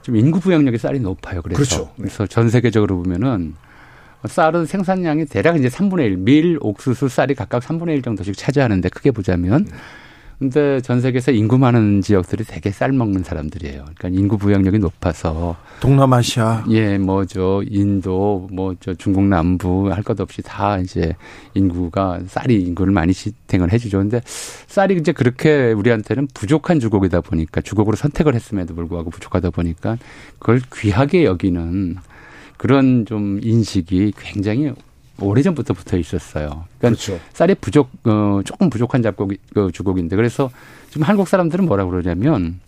좀 0.00 0.16
인구 0.16 0.40
부양력이 0.40 0.78
쌀이 0.78 0.98
높아요. 0.98 1.42
그래서 1.42 1.56
그렇죠. 1.58 1.92
그래서 1.98 2.26
전 2.26 2.48
세계적으로 2.48 3.02
보면은 3.02 3.54
쌀은 4.26 4.64
생산량이 4.64 5.26
대략 5.26 5.58
이제 5.58 5.68
3분의 5.68 6.00
1, 6.06 6.16
밀, 6.16 6.58
옥수수, 6.62 7.08
쌀이 7.08 7.34
각각 7.34 7.62
3분의 7.62 7.90
1 7.96 8.02
정도씩 8.02 8.34
차지하는데 8.36 8.88
크게 8.88 9.10
보자면 9.10 9.66
근데 10.40 10.80
전 10.80 11.02
세계에서 11.02 11.32
인구 11.32 11.58
많은 11.58 12.00
지역들이 12.00 12.44
되게 12.44 12.70
쌀 12.70 12.92
먹는 12.92 13.24
사람들이에요. 13.24 13.84
그러니까 13.94 14.08
인구 14.08 14.38
부양력이 14.38 14.78
높아서 14.78 15.54
동남아시아. 15.80 16.64
예, 16.70 16.96
뭐 16.96 17.26
저 17.26 17.62
인도, 17.68 18.48
뭐 18.50 18.74
저 18.80 18.94
중국 18.94 19.24
남부 19.24 19.92
할 19.92 20.02
것 20.02 20.18
없이 20.18 20.40
다 20.42 20.78
이제 20.78 21.14
인구가 21.52 22.20
쌀이 22.26 22.54
인구를 22.54 22.90
많이 22.90 23.12
지탱을 23.12 23.70
해 23.70 23.76
주죠. 23.76 23.98
근데 23.98 24.22
쌀이 24.24 24.96
이제 24.96 25.12
그렇게 25.12 25.72
우리한테는 25.72 26.28
부족한 26.32 26.80
주곡이다 26.80 27.20
보니까 27.20 27.60
주곡으로 27.60 27.96
선택을 27.96 28.34
했음에도 28.34 28.74
불구하고 28.74 29.10
부족하다 29.10 29.50
보니까 29.50 29.98
그걸 30.38 30.62
귀하게 30.74 31.24
여기는 31.26 31.96
그런 32.56 33.04
좀 33.04 33.40
인식이 33.42 34.14
굉장히 34.18 34.72
오래전부터 35.26 35.74
붙어 35.74 35.96
있었어요. 35.96 36.64
그러니까 36.78 37.00
그렇죠. 37.02 37.20
쌀이 37.32 37.54
부족, 37.54 37.90
어, 38.04 38.40
조금 38.44 38.70
부족한 38.70 39.02
잡곡이, 39.02 39.38
그 39.54 39.70
주곡인데 39.72 40.16
그래서 40.16 40.50
지금 40.90 41.02
한국 41.02 41.28
사람들은 41.28 41.66
뭐라 41.66 41.84
그러냐면 41.84 42.60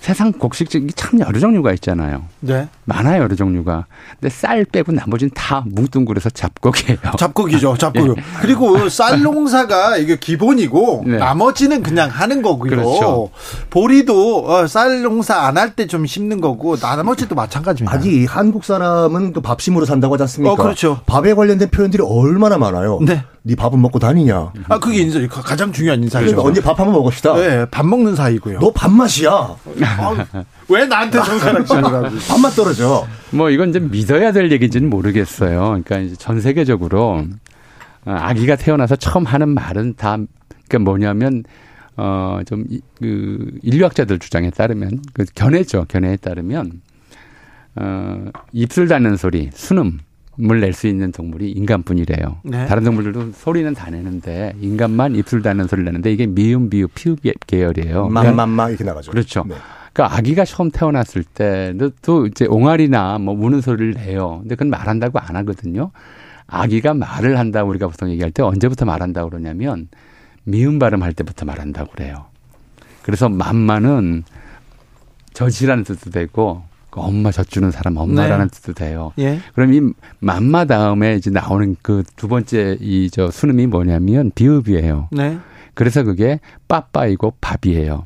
세상 0.00 0.30
곡식이 0.32 0.88
참 0.94 1.18
여러 1.20 1.38
종류가 1.40 1.72
있잖아요. 1.74 2.24
네. 2.40 2.68
많아요, 2.84 3.22
여러 3.22 3.34
종류가. 3.34 3.86
근데 4.20 4.28
쌀 4.32 4.64
빼고 4.64 4.92
나머지는 4.92 5.30
다 5.34 5.64
뭉뚱그려서 5.66 6.30
잡곡이에요. 6.30 6.98
잡곡이죠, 7.18 7.76
잡곡. 7.76 8.16
그리고 8.40 8.88
쌀 8.88 9.20
농사가 9.22 9.96
이게 9.96 10.16
기본이고 10.16 11.04
네. 11.06 11.16
나머지는 11.18 11.82
그냥 11.82 12.08
하는 12.10 12.40
거고요. 12.42 12.70
그렇죠. 12.70 13.30
보리도 13.70 14.46
어, 14.48 14.66
쌀 14.66 15.02
농사 15.02 15.40
안 15.46 15.56
할 15.56 15.74
때 15.74 15.86
좀 15.86 16.06
심는 16.06 16.40
거고 16.40 16.76
나머지도 16.76 17.34
마찬가지입니다. 17.34 17.96
아니 17.98 18.24
한국 18.26 18.64
사람은 18.64 19.32
그 19.32 19.40
밥심으로 19.40 19.84
산다고 19.86 20.14
하지 20.14 20.22
않습니까? 20.24 20.52
어, 20.52 20.56
그렇죠. 20.56 21.00
밥에 21.06 21.34
관련된 21.34 21.70
표현들이 21.70 22.02
얼마나 22.06 22.58
많아요. 22.58 22.98
네. 23.02 23.24
네 23.46 23.54
밥은 23.54 23.80
먹고 23.80 24.00
다니냐. 24.00 24.52
아 24.68 24.78
그게 24.80 24.98
인사 25.02 25.24
가장 25.28 25.70
중요한 25.70 26.02
인사죠. 26.02 26.26
그러니까 26.26 26.42
언제 26.42 26.60
밥 26.60 26.80
한번 26.80 26.94
먹읍시다. 26.94 27.34
네, 27.34 27.64
밥 27.70 27.86
먹는 27.86 28.16
사이고요. 28.16 28.58
너 28.58 28.72
밥맛이야. 28.72 29.30
아, 29.30 30.44
왜 30.68 30.84
나한테 30.86 31.20
쥐라고? 31.22 32.08
밥맛 32.28 32.56
떨어져. 32.56 33.06
뭐 33.30 33.50
이건 33.50 33.72
좀 33.72 33.88
믿어야 33.92 34.32
될 34.32 34.50
얘기인지는 34.50 34.90
모르겠어요. 34.90 35.60
그러니까 35.60 35.98
이제 35.98 36.16
전 36.16 36.40
세계적으로 36.40 37.24
어, 38.04 38.10
아기가 38.10 38.56
태어나서 38.56 38.96
처음 38.96 39.24
하는 39.24 39.50
말은 39.50 39.94
다 39.94 40.16
그러니까 40.68 40.90
뭐냐면 40.90 41.44
어좀 41.94 42.64
그 42.98 43.52
인류학자들 43.62 44.18
주장에 44.18 44.50
따르면 44.50 45.02
그 45.12 45.24
견해죠. 45.36 45.84
견해에 45.88 46.16
따르면 46.16 46.80
어 47.76 48.24
입술 48.52 48.88
닿는 48.88 49.16
소리, 49.16 49.50
순음 49.54 50.00
을 50.38 50.60
낼 50.60 50.72
수 50.72 50.86
있는 50.86 51.12
동물이 51.12 51.50
인간뿐이래요. 51.52 52.38
네. 52.44 52.66
다른 52.66 52.84
동물들도 52.84 53.32
소리는 53.32 53.72
다 53.74 53.90
내는데 53.90 54.54
인간만 54.60 55.16
입술 55.16 55.42
닿는 55.42 55.66
소리를 55.66 55.84
내는데 55.86 56.12
이게 56.12 56.26
미음, 56.26 56.68
비읍, 56.68 56.94
피읍 56.94 57.20
계열이에요. 57.46 58.08
그러니까 58.08 58.22
맘맘마 58.32 58.68
이렇게 58.68 58.84
나가죠. 58.84 59.10
그렇죠. 59.10 59.44
네. 59.48 59.54
그러니까 59.92 60.16
아기가 60.18 60.44
처음 60.44 60.70
태어났을 60.70 61.24
때도 61.24 62.26
이제 62.26 62.44
옹알이나 62.46 63.18
뭐 63.18 63.34
우는 63.34 63.62
소리를 63.62 63.94
내요. 63.94 64.40
근데 64.40 64.54
그건 64.56 64.68
말한다고 64.70 65.18
안 65.18 65.36
하거든요. 65.36 65.90
아기가 66.46 66.92
말을 66.92 67.38
한다고 67.38 67.70
우리가 67.70 67.88
보통 67.88 68.10
얘기할 68.10 68.30
때 68.30 68.42
언제부터 68.42 68.84
말한다고 68.84 69.30
그러냐면 69.30 69.88
미음 70.44 70.78
발음할 70.78 71.14
때부터 71.14 71.46
말한다고 71.46 71.92
그래요. 71.92 72.26
그래서 73.02 73.28
맘마는 73.30 74.24
젖이라는 75.32 75.84
뜻도 75.84 76.10
되고 76.10 76.62
그 76.62 76.65
엄마 77.00 77.30
젖 77.30 77.48
주는 77.48 77.70
사람 77.70 77.96
엄마라는 77.96 78.48
뜻도 78.48 78.72
돼요. 78.72 79.12
예. 79.18 79.38
그럼 79.54 79.72
이 79.74 79.80
맘마 80.20 80.64
다음에 80.64 81.14
이제 81.16 81.30
나오는 81.30 81.76
그 81.82 82.02
두 82.16 82.28
번째 82.28 82.78
이저 82.80 83.30
순음이 83.30 83.66
뭐냐면 83.66 84.30
비읍이에요. 84.34 85.08
네. 85.12 85.38
그래서 85.74 86.02
그게 86.02 86.40
빠빠이고 86.68 87.34
밥이에요. 87.40 88.04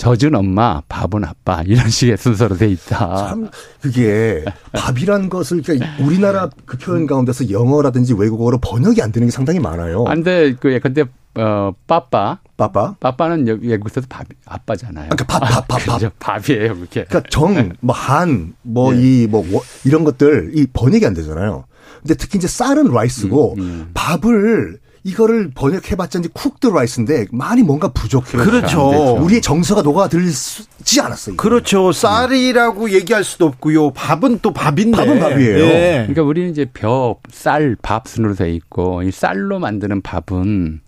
젖은 0.00 0.34
엄마, 0.34 0.80
밥은 0.88 1.24
아빠 1.26 1.60
이런 1.66 1.90
식의 1.90 2.16
순서로 2.16 2.56
돼 2.56 2.68
있다. 2.68 3.16
참 3.28 3.50
그게 3.82 4.42
밥이란 4.72 5.28
것을 5.28 5.60
그러니까 5.60 5.88
우리나라 6.02 6.48
그 6.64 6.78
표현 6.78 7.06
가운데서 7.06 7.50
영어라든지 7.50 8.14
외국어로 8.14 8.56
번역이 8.62 9.02
안 9.02 9.12
되는 9.12 9.28
게 9.28 9.30
상당히 9.30 9.60
많아요. 9.60 10.06
안데 10.08 10.54
그 10.58 10.80
근데 10.82 11.04
어 11.34 11.72
빠빠, 11.86 12.38
빠빠. 12.56 12.94
빠빠는 12.98 13.46
여- 13.46 13.58
외국에서도 13.60 14.06
밥 14.08 14.24
아빠잖아요. 14.46 15.10
그러니까 15.10 15.24
밥, 15.26 15.40
밥, 15.40 15.68
밥, 15.68 15.84
밥. 15.84 15.94
그죠? 16.00 16.10
밥이에요, 16.18 16.76
그게. 16.76 17.04
그러니까 17.04 17.22
정, 17.28 17.72
뭐 17.80 17.94
한, 17.94 18.54
뭐 18.62 18.94
네. 18.94 19.24
이뭐 19.26 19.44
이런 19.84 20.04
것들 20.04 20.52
이 20.54 20.66
번역이 20.72 21.04
안 21.04 21.12
되잖아요. 21.12 21.64
근데 22.00 22.14
특히 22.14 22.38
이제 22.38 22.48
쌀은 22.48 22.86
rice고 22.90 23.54
음, 23.58 23.60
음. 23.60 23.90
밥을 23.92 24.78
이거를 25.02 25.50
번역해봤자 25.54 26.18
이제 26.18 26.28
cooked 26.32 26.66
rice인데 26.66 27.26
많이 27.32 27.62
뭔가 27.62 27.88
부족해요. 27.88 28.42
그렇죠. 28.42 28.84
안 28.84 28.90
되죠. 28.90 29.14
우리의 29.24 29.40
정서가 29.40 29.82
녹아들지 29.82 31.00
않았어요. 31.00 31.36
그렇죠. 31.36 31.90
쌀이라고 31.92 32.90
얘기할 32.90 33.24
수도 33.24 33.46
없고요. 33.46 33.92
밥은 33.92 34.40
또 34.42 34.52
밥인데. 34.52 34.96
밥은 34.98 35.18
밥이에요. 35.18 35.58
예. 35.58 35.92
그러니까 36.06 36.22
우리는 36.22 36.50
이제 36.50 36.66
벼, 36.72 37.16
쌀, 37.30 37.76
밥 37.80 38.08
순으로 38.08 38.34
돼 38.34 38.52
있고 38.52 39.02
이 39.02 39.10
쌀로 39.10 39.58
만드는 39.58 40.02
밥은 40.02 40.80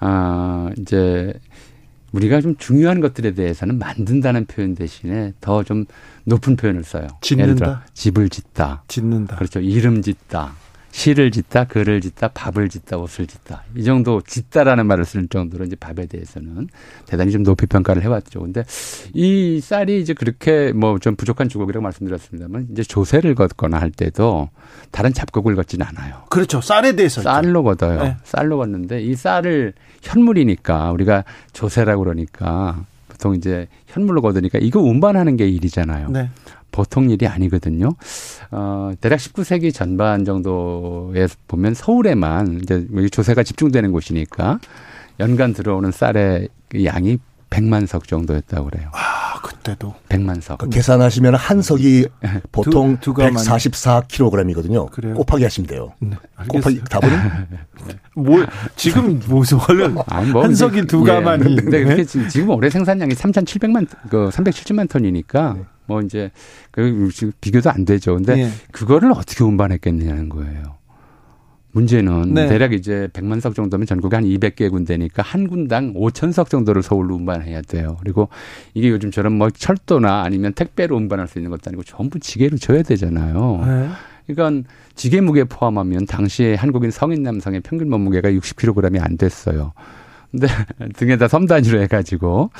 아 0.00 0.70
이제 0.78 1.32
우리가 2.12 2.40
좀 2.40 2.56
중요한 2.56 3.00
것들에 3.00 3.34
대해서는 3.34 3.78
만든다는 3.78 4.46
표현 4.46 4.74
대신에 4.74 5.32
더 5.40 5.62
좀 5.62 5.84
높은 6.24 6.56
표현을 6.56 6.84
써요. 6.84 7.06
짓는다. 7.20 7.44
예를 7.46 7.54
들어 7.56 7.78
집을 7.94 8.28
짓다. 8.30 8.82
짓는다. 8.88 9.36
그렇죠. 9.36 9.60
이름 9.60 10.02
짓다. 10.02 10.52
시를 10.90 11.30
짓다, 11.30 11.64
글을 11.64 12.00
짓다, 12.00 12.28
밥을 12.28 12.68
짓다, 12.68 12.96
옷을 12.96 13.26
짓다. 13.26 13.62
이 13.76 13.84
정도 13.84 14.20
짓다라는 14.20 14.86
말을 14.86 15.04
쓸 15.04 15.26
정도로 15.28 15.64
이제 15.64 15.76
밥에 15.76 16.06
대해서는 16.06 16.68
대단히 17.06 17.30
좀 17.30 17.42
높이 17.44 17.66
평가를 17.66 18.02
해왔죠. 18.02 18.40
근데 18.40 18.64
이 19.14 19.60
쌀이 19.60 20.00
이제 20.00 20.14
그렇게 20.14 20.72
뭐 20.72 20.98
좀 20.98 21.14
부족한 21.14 21.48
주곡이라고 21.48 21.82
말씀드렸습니다만 21.82 22.68
이제 22.72 22.82
조세를 22.82 23.34
걷거나 23.34 23.78
할 23.78 23.90
때도 23.90 24.48
다른 24.90 25.12
잡곡을 25.12 25.54
걷지는 25.54 25.86
않아요. 25.86 26.22
그렇죠. 26.30 26.60
쌀에 26.60 26.96
대해서 26.96 27.22
쌀로 27.22 27.62
걷어요. 27.62 28.02
네. 28.02 28.16
쌀로 28.24 28.56
걷는데 28.58 29.02
이 29.02 29.14
쌀을 29.14 29.74
현물이니까 30.02 30.90
우리가 30.92 31.24
조세라고 31.52 32.02
그러니까 32.02 32.84
보통 33.08 33.34
이제 33.34 33.68
현물로 33.86 34.22
걷으니까 34.22 34.58
이거 34.60 34.80
운반하는 34.80 35.36
게 35.36 35.48
일이잖아요. 35.48 36.08
네. 36.10 36.30
보통 36.70 37.10
일이 37.10 37.26
아니거든요. 37.26 37.90
어, 38.50 38.92
대략 39.00 39.16
19세기 39.18 39.72
전반 39.74 40.24
정도에 40.24 41.26
보면 41.48 41.74
서울에만 41.74 42.60
이제 42.62 42.86
여기 42.94 43.10
조세가 43.10 43.42
집중되는 43.42 43.90
곳이니까 43.92 44.58
연간 45.20 45.52
들어오는 45.52 45.90
쌀의 45.90 46.48
그 46.68 46.84
양이 46.84 47.18
100만 47.50 47.86
석 47.86 48.06
정도였다고 48.06 48.68
그래요. 48.68 48.90
아, 48.92 49.40
그때도 49.40 49.94
100만 50.10 50.42
석. 50.42 50.58
그 50.58 50.68
계산하시면 50.68 51.34
한 51.34 51.62
석이 51.62 52.06
보통 52.52 52.98
두 53.00 53.14
가마니. 53.14 53.36
144kg이거든요. 53.36 54.90
그래요? 54.90 55.14
곱하기 55.14 55.44
하시면 55.44 55.66
돼요. 55.66 55.92
네, 55.98 56.10
곱하기 56.46 56.82
답은 56.90 57.08
뭐 58.14 58.44
지금 58.76 59.18
무슨 59.26 59.58
아니, 60.08 60.30
뭐 60.30 60.42
한 60.44 60.54
석이 60.54 60.78
이제- 60.80 60.86
두 60.86 61.02
예. 61.08 61.12
가마니. 61.12 61.56
근데 61.56 61.84
네. 61.84 62.04
지금 62.04 62.50
올해 62.50 62.68
생산량이 62.68 63.14
3,700만, 63.14 63.86
그 64.10 64.28
370만 64.30 64.88
톤이니까 64.90 65.54
네. 65.56 65.62
뭐 65.88 66.02
이제 66.02 66.30
그 66.70 67.10
비교도 67.40 67.70
안 67.70 67.84
되죠. 67.84 68.14
근데 68.14 68.38
예. 68.38 68.48
그거를 68.70 69.10
어떻게 69.10 69.42
운반했겠느냐는 69.42 70.28
거예요. 70.28 70.76
문제는 71.72 72.34
네. 72.34 72.46
대략 72.46 72.72
이제 72.72 73.08
100만 73.12 73.40
석 73.40 73.54
정도면 73.54 73.86
전국에 73.86 74.16
한 74.16 74.24
200개 74.24 74.70
군데니까 74.70 75.22
한 75.22 75.48
군당 75.48 75.94
5천 75.94 76.32
석 76.32 76.50
정도를 76.50 76.82
서울로 76.82 77.14
운반해야 77.16 77.62
돼요. 77.62 77.96
그리고 78.00 78.28
이게 78.74 78.90
요즘처럼 78.90 79.32
뭐 79.32 79.50
철도나 79.50 80.22
아니면 80.22 80.52
택배로 80.52 80.96
운반할 80.96 81.26
수 81.26 81.38
있는 81.38 81.50
것도 81.50 81.62
아니고 81.66 81.82
전부 81.84 82.20
지게로 82.20 82.58
져야 82.58 82.82
되잖아요. 82.82 83.64
네. 83.66 83.88
그러니까 84.26 84.68
지게 84.94 85.20
무게 85.20 85.44
포함하면 85.44 86.04
당시에 86.04 86.54
한국인 86.54 86.90
성인 86.90 87.22
남성의 87.22 87.60
평균 87.60 87.88
몸무게가 87.88 88.30
60kg이 88.30 89.02
안 89.02 89.16
됐어요. 89.16 89.72
근데 90.30 90.46
등에다 90.94 91.26
섬 91.28 91.46
단위로 91.46 91.80
해가지고 91.82 92.50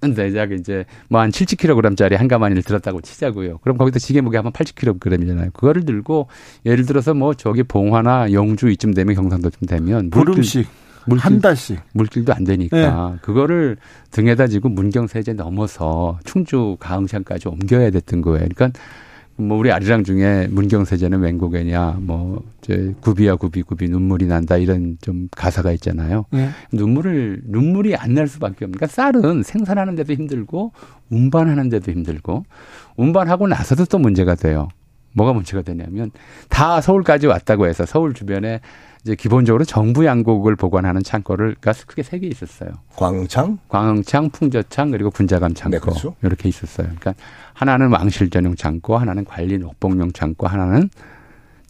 근데 0.00 0.28
이제 0.28 0.84
뭐 1.08 1.20
한 1.20 1.30
70kg짜리 1.30 2.16
한 2.16 2.28
가마니를 2.28 2.62
들었다고 2.62 3.00
치자고요. 3.00 3.58
그럼 3.58 3.76
거기다 3.76 3.98
지게 3.98 4.20
무게 4.20 4.36
하면 4.36 4.52
80kg이잖아요. 4.52 5.52
그거를 5.52 5.84
들고 5.84 6.28
예를 6.64 6.86
들어서 6.86 7.14
뭐 7.14 7.34
저기 7.34 7.62
봉화나 7.62 8.32
영주 8.32 8.68
이쯤 8.70 8.94
되면 8.94 9.14
경상도쯤 9.16 9.66
되면 9.66 10.10
보름씩 10.10 10.66
물길, 11.06 11.24
한 11.24 11.40
달씩. 11.40 11.80
물길도 11.94 12.34
안 12.34 12.44
되니까 12.44 13.18
그거를 13.22 13.78
등에다 14.10 14.46
지고 14.46 14.68
문경세제 14.68 15.32
넘어서 15.32 16.18
충주 16.24 16.76
가흥창까지 16.78 17.48
옮겨야 17.48 17.90
됐던 17.90 18.20
거예요. 18.20 18.46
그러니까 18.54 18.78
뭐 19.40 19.56
우리 19.56 19.70
아리랑 19.70 20.02
중에 20.02 20.48
문경세제는 20.50 21.20
웬곡이냐 21.20 21.98
뭐 22.00 22.42
이제 22.60 22.92
구비야 23.00 23.36
구비 23.36 23.62
구비 23.62 23.88
눈물이 23.88 24.26
난다 24.26 24.56
이런 24.56 24.98
좀 25.00 25.28
가사가 25.30 25.70
있잖아요. 25.72 26.24
예. 26.34 26.48
눈물을 26.72 27.42
눈물이 27.44 27.94
안 27.94 28.14
날 28.14 28.26
수밖에 28.26 28.64
없는. 28.64 28.72
그러니까 28.78 28.86
쌀은 28.88 29.44
생산하는 29.44 29.94
데도 29.94 30.12
힘들고 30.14 30.72
운반하는 31.10 31.68
데도 31.68 31.92
힘들고 31.92 32.44
운반하고 32.96 33.46
나서도 33.46 33.84
또 33.84 33.98
문제가 33.98 34.34
돼요. 34.34 34.68
뭐가 35.12 35.32
문제가 35.32 35.62
되냐면 35.62 36.10
다 36.48 36.80
서울까지 36.80 37.26
왔다고 37.28 37.66
해서 37.66 37.86
서울 37.86 38.14
주변에 38.14 38.60
이제 39.08 39.16
기본적으로 39.16 39.64
정부 39.64 40.04
양곡을 40.04 40.54
보관하는 40.56 41.02
창고를 41.02 41.56
가 41.62 41.72
크게 41.72 42.02
세 42.02 42.18
개 42.18 42.26
있었어요. 42.26 42.68
광창, 42.94 43.58
광흥창, 43.68 44.28
풍저창 44.30 44.90
그리고 44.90 45.10
군자감 45.10 45.54
창고 45.54 45.76
네, 45.76 45.80
그렇죠. 45.80 46.14
이렇게 46.22 46.48
있었어요. 46.50 46.88
그러니까 46.88 47.14
하나는 47.54 47.90
왕실 47.90 48.28
전용 48.28 48.54
창고, 48.54 48.98
하나는 48.98 49.24
관리 49.24 49.56
녹봉용 49.56 50.12
창고, 50.12 50.46
하나는 50.46 50.90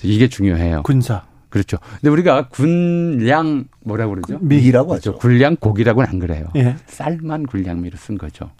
이게 0.03 0.27
중요해요. 0.29 0.83
군사. 0.83 1.23
그렇죠. 1.49 1.77
근데 2.01 2.11
우리가 2.11 2.49
군량 2.49 3.67
뭐라고 3.85 4.15
그러죠? 4.17 4.39
미라고 4.41 4.89
그렇죠. 4.91 5.11
하죠. 5.11 5.19
군량 5.21 5.57
고기라고는 5.57 6.09
안 6.11 6.19
그래요. 6.19 6.49
예. 6.57 6.75
쌀만 6.87 7.47
군량미로 7.47 7.97
쓴 7.97 8.19
거죠. 8.19 8.51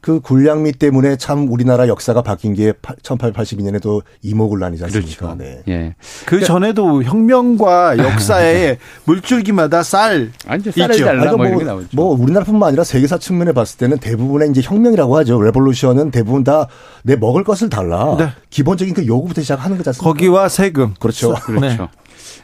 그 0.00 0.20
군량미 0.20 0.72
때문에 0.72 1.16
참 1.16 1.50
우리나라 1.50 1.88
역사가 1.88 2.22
바뀐 2.22 2.54
게 2.54 2.72
1882년에도 3.02 4.02
임오군란이지 4.22 4.84
않습니까? 4.84 5.34
그렇죠. 5.34 5.38
네. 5.38 5.62
예. 5.68 5.94
그 6.26 6.40
전에도 6.44 7.02
혁명과 7.02 7.98
역사에 7.98 8.78
물줄기마다 9.04 9.82
쌀 9.82 10.30
아니, 10.46 10.60
이제 10.60 10.70
쌀을 10.70 10.94
있죠. 10.94 11.04
달라 11.04 11.22
아니, 11.22 11.36
뭐 11.36 11.48
뭐, 11.48 11.62
나오죠. 11.62 11.88
뭐 11.92 12.14
우리나라뿐만 12.18 12.68
아니라 12.68 12.84
세계사 12.84 13.18
측면에 13.18 13.52
봤을 13.52 13.78
때는 13.78 13.98
대부분의 13.98 14.50
이제 14.50 14.60
혁명이라고 14.62 15.16
하죠. 15.18 15.40
revolution은 15.42 16.10
대부분 16.10 16.44
다 16.44 16.66
내 17.02 17.16
먹을 17.16 17.44
것을 17.44 17.70
달라. 17.70 18.16
네. 18.18 18.28
기본적인 18.50 18.94
그 18.94 19.06
요구부터 19.06 19.42
시작하는 19.42 19.76
거지 19.76 19.88
않습니까? 19.90 20.12
거기와 20.12 20.48
세금. 20.48 20.94
그렇죠. 20.98 21.34
그렇죠. 21.34 21.66
네. 21.82 21.88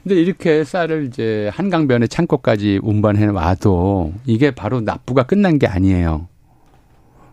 근데 0.02 0.14
이렇게 0.20 0.64
쌀을 0.64 1.06
이제 1.06 1.50
한강변의 1.52 2.08
창고까지 2.08 2.80
운반해 2.82 3.26
와도 3.26 4.12
이게 4.24 4.50
바로 4.52 4.80
납부가 4.80 5.24
끝난 5.24 5.58
게 5.58 5.66
아니에요. 5.66 6.28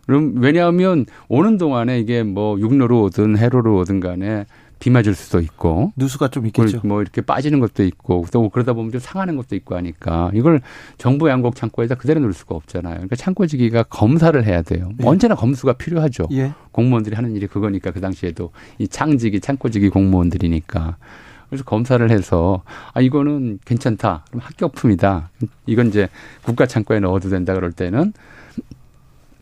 그럼 0.06 0.34
왜냐하면 0.38 1.06
오는 1.28 1.58
동안에 1.58 2.00
이게 2.00 2.24
뭐 2.24 2.60
육로로 2.60 3.04
오든 3.04 3.38
해로로 3.38 3.78
오든 3.80 4.00
간에 4.00 4.46
비 4.84 4.90
맞을 4.90 5.14
수도 5.14 5.40
있고 5.40 5.94
누수가 5.96 6.28
좀 6.28 6.46
있겠죠. 6.48 6.82
뭐 6.84 7.02
이렇게 7.02 7.22
빠지는 7.22 7.62
것도 7.62 7.86
있고 7.86 8.26
또 8.34 8.50
그러다 8.50 8.74
보면 8.74 8.92
좀 8.92 9.00
상하는 9.00 9.38
것도 9.38 9.56
있고 9.56 9.78
하니까 9.78 10.30
이걸 10.34 10.60
정부 10.98 11.30
양곡 11.30 11.56
창고에다 11.56 11.96
그대로 11.96 12.20
놓을 12.20 12.34
수가 12.34 12.54
없잖아요. 12.56 12.96
그러니까 12.96 13.16
창고지기가 13.16 13.84
검사를 13.84 14.44
해야 14.46 14.62
돼요. 14.62 14.90
예. 15.02 15.08
언제나 15.08 15.36
검수가 15.36 15.74
필요하죠. 15.74 16.28
예. 16.34 16.52
공무원들이 16.74 17.16
하는 17.16 17.34
일이 17.34 17.48
그거니까 17.48 17.92
그 17.92 18.02
당시에도 18.02 18.52
이 18.78 18.90
창직이 18.90 19.40
창고직이 19.40 19.88
공무원들이니까 19.88 20.98
그래서 21.48 21.64
검사를 21.64 22.10
해서 22.12 22.64
아 22.94 23.00
이거는 23.00 23.60
괜찮다 23.64 24.26
그럼 24.28 24.42
합격품이다 24.44 25.30
이건 25.68 25.88
이제 25.88 26.10
국가 26.42 26.66
창고에 26.66 27.00
넣어도 27.00 27.30
된다 27.30 27.54
그럴 27.54 27.72
때는 27.72 28.12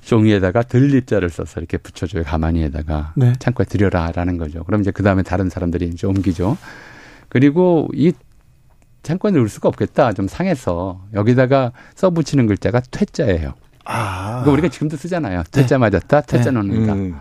종이에다가 0.02 0.64
들립자를 0.64 1.30
써서 1.30 1.60
이렇게 1.60 1.78
붙여줘요 1.78 2.24
가만히에다가 2.24 3.14
네. 3.16 3.34
창고에 3.40 3.66
들여라라는 3.66 4.38
거죠 4.38 4.64
그럼 4.64 4.82
이제 4.82 4.92
그 4.92 5.04
다음에 5.04 5.24
다른 5.24 5.50
사람들이 5.50 5.88
이제 5.88 6.08
옮기죠 6.08 6.58
그리고 7.30 7.88
이 7.94 8.12
창고에 9.04 9.32
넣을 9.32 9.48
수가 9.50 9.70
없겠다 9.70 10.14
좀 10.14 10.28
상해서 10.28 11.02
여기다가 11.14 11.72
써붙이는 11.96 12.48
글자가 12.48 12.82
퇴자예요 12.92 13.54
아. 13.86 14.40
이거 14.42 14.52
우리가 14.52 14.68
지금도 14.68 14.98
쓰잖아요 14.98 15.44
퇴자 15.52 15.78
맞았다 15.78 16.22
퇴자 16.22 16.46
네. 16.46 16.52
넣는다 16.52 16.94
음. 16.94 17.16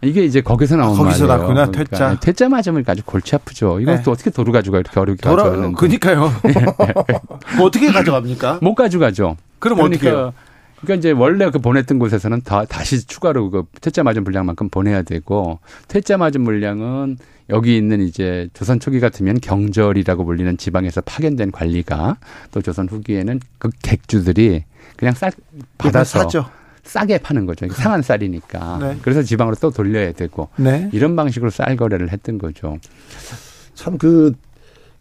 이게 0.00 0.24
이제 0.24 0.40
거기서 0.40 0.76
나온 0.76 0.96
거기서 0.96 1.26
말이에요. 1.26 1.40
났구나, 1.40 1.66
그러니까 1.66 1.96
퇴짜. 1.96 2.20
퇴짜 2.20 2.48
맞으면 2.48 2.84
아주 2.86 3.02
골치 3.04 3.34
아프죠. 3.34 3.80
이건 3.80 3.96
네. 3.96 4.02
또 4.04 4.12
어떻게 4.12 4.30
도로 4.30 4.52
가져가 4.52 4.78
이렇게 4.78 4.98
어렵게 4.98 5.22
돌아 5.22 5.42
가져왔는데 5.42 5.76
그니까요. 5.76 6.32
뭐 7.58 7.66
어떻게 7.66 7.90
가져갑니까? 7.90 8.60
못 8.62 8.76
가져가죠. 8.76 9.36
그럼 9.58 9.78
그러니까 9.78 10.26
어떻게? 10.26 10.47
그러니까 10.80 10.94
이제 10.94 11.10
원래 11.10 11.50
그 11.50 11.58
보냈던 11.58 11.98
곳에서는 11.98 12.42
다 12.42 12.64
다시 12.64 13.06
추가로 13.06 13.50
그 13.50 13.64
퇴짜 13.80 14.02
맞은 14.02 14.24
분량만큼 14.24 14.68
보내야 14.68 15.02
되고 15.02 15.58
퇴짜 15.88 16.16
맞은 16.16 16.40
물량은 16.40 17.18
여기 17.50 17.76
있는 17.76 18.00
이제 18.00 18.48
조선 18.52 18.78
초기 18.78 19.00
같으면 19.00 19.40
경절이라고 19.40 20.24
불리는 20.24 20.56
지방에서 20.58 21.00
파견된 21.00 21.50
관리가 21.50 22.18
또 22.52 22.60
조선 22.60 22.88
후기에는 22.88 23.40
그 23.58 23.70
객주들이 23.82 24.64
그냥 24.96 25.14
쌀 25.14 25.32
받아서 25.78 26.20
사죠. 26.20 26.46
싸게 26.84 27.18
파는 27.18 27.46
거죠. 27.46 27.66
이게 27.66 27.74
상한 27.74 28.02
쌀이니까. 28.02 28.78
네. 28.80 28.96
그래서 29.02 29.22
지방으로 29.22 29.56
또 29.60 29.70
돌려야 29.70 30.12
되고 30.12 30.48
네. 30.56 30.88
이런 30.92 31.16
방식으로 31.16 31.50
쌀 31.50 31.76
거래를 31.76 32.12
했던 32.12 32.38
거죠. 32.38 32.78
참 33.74 33.98
그, 33.98 34.32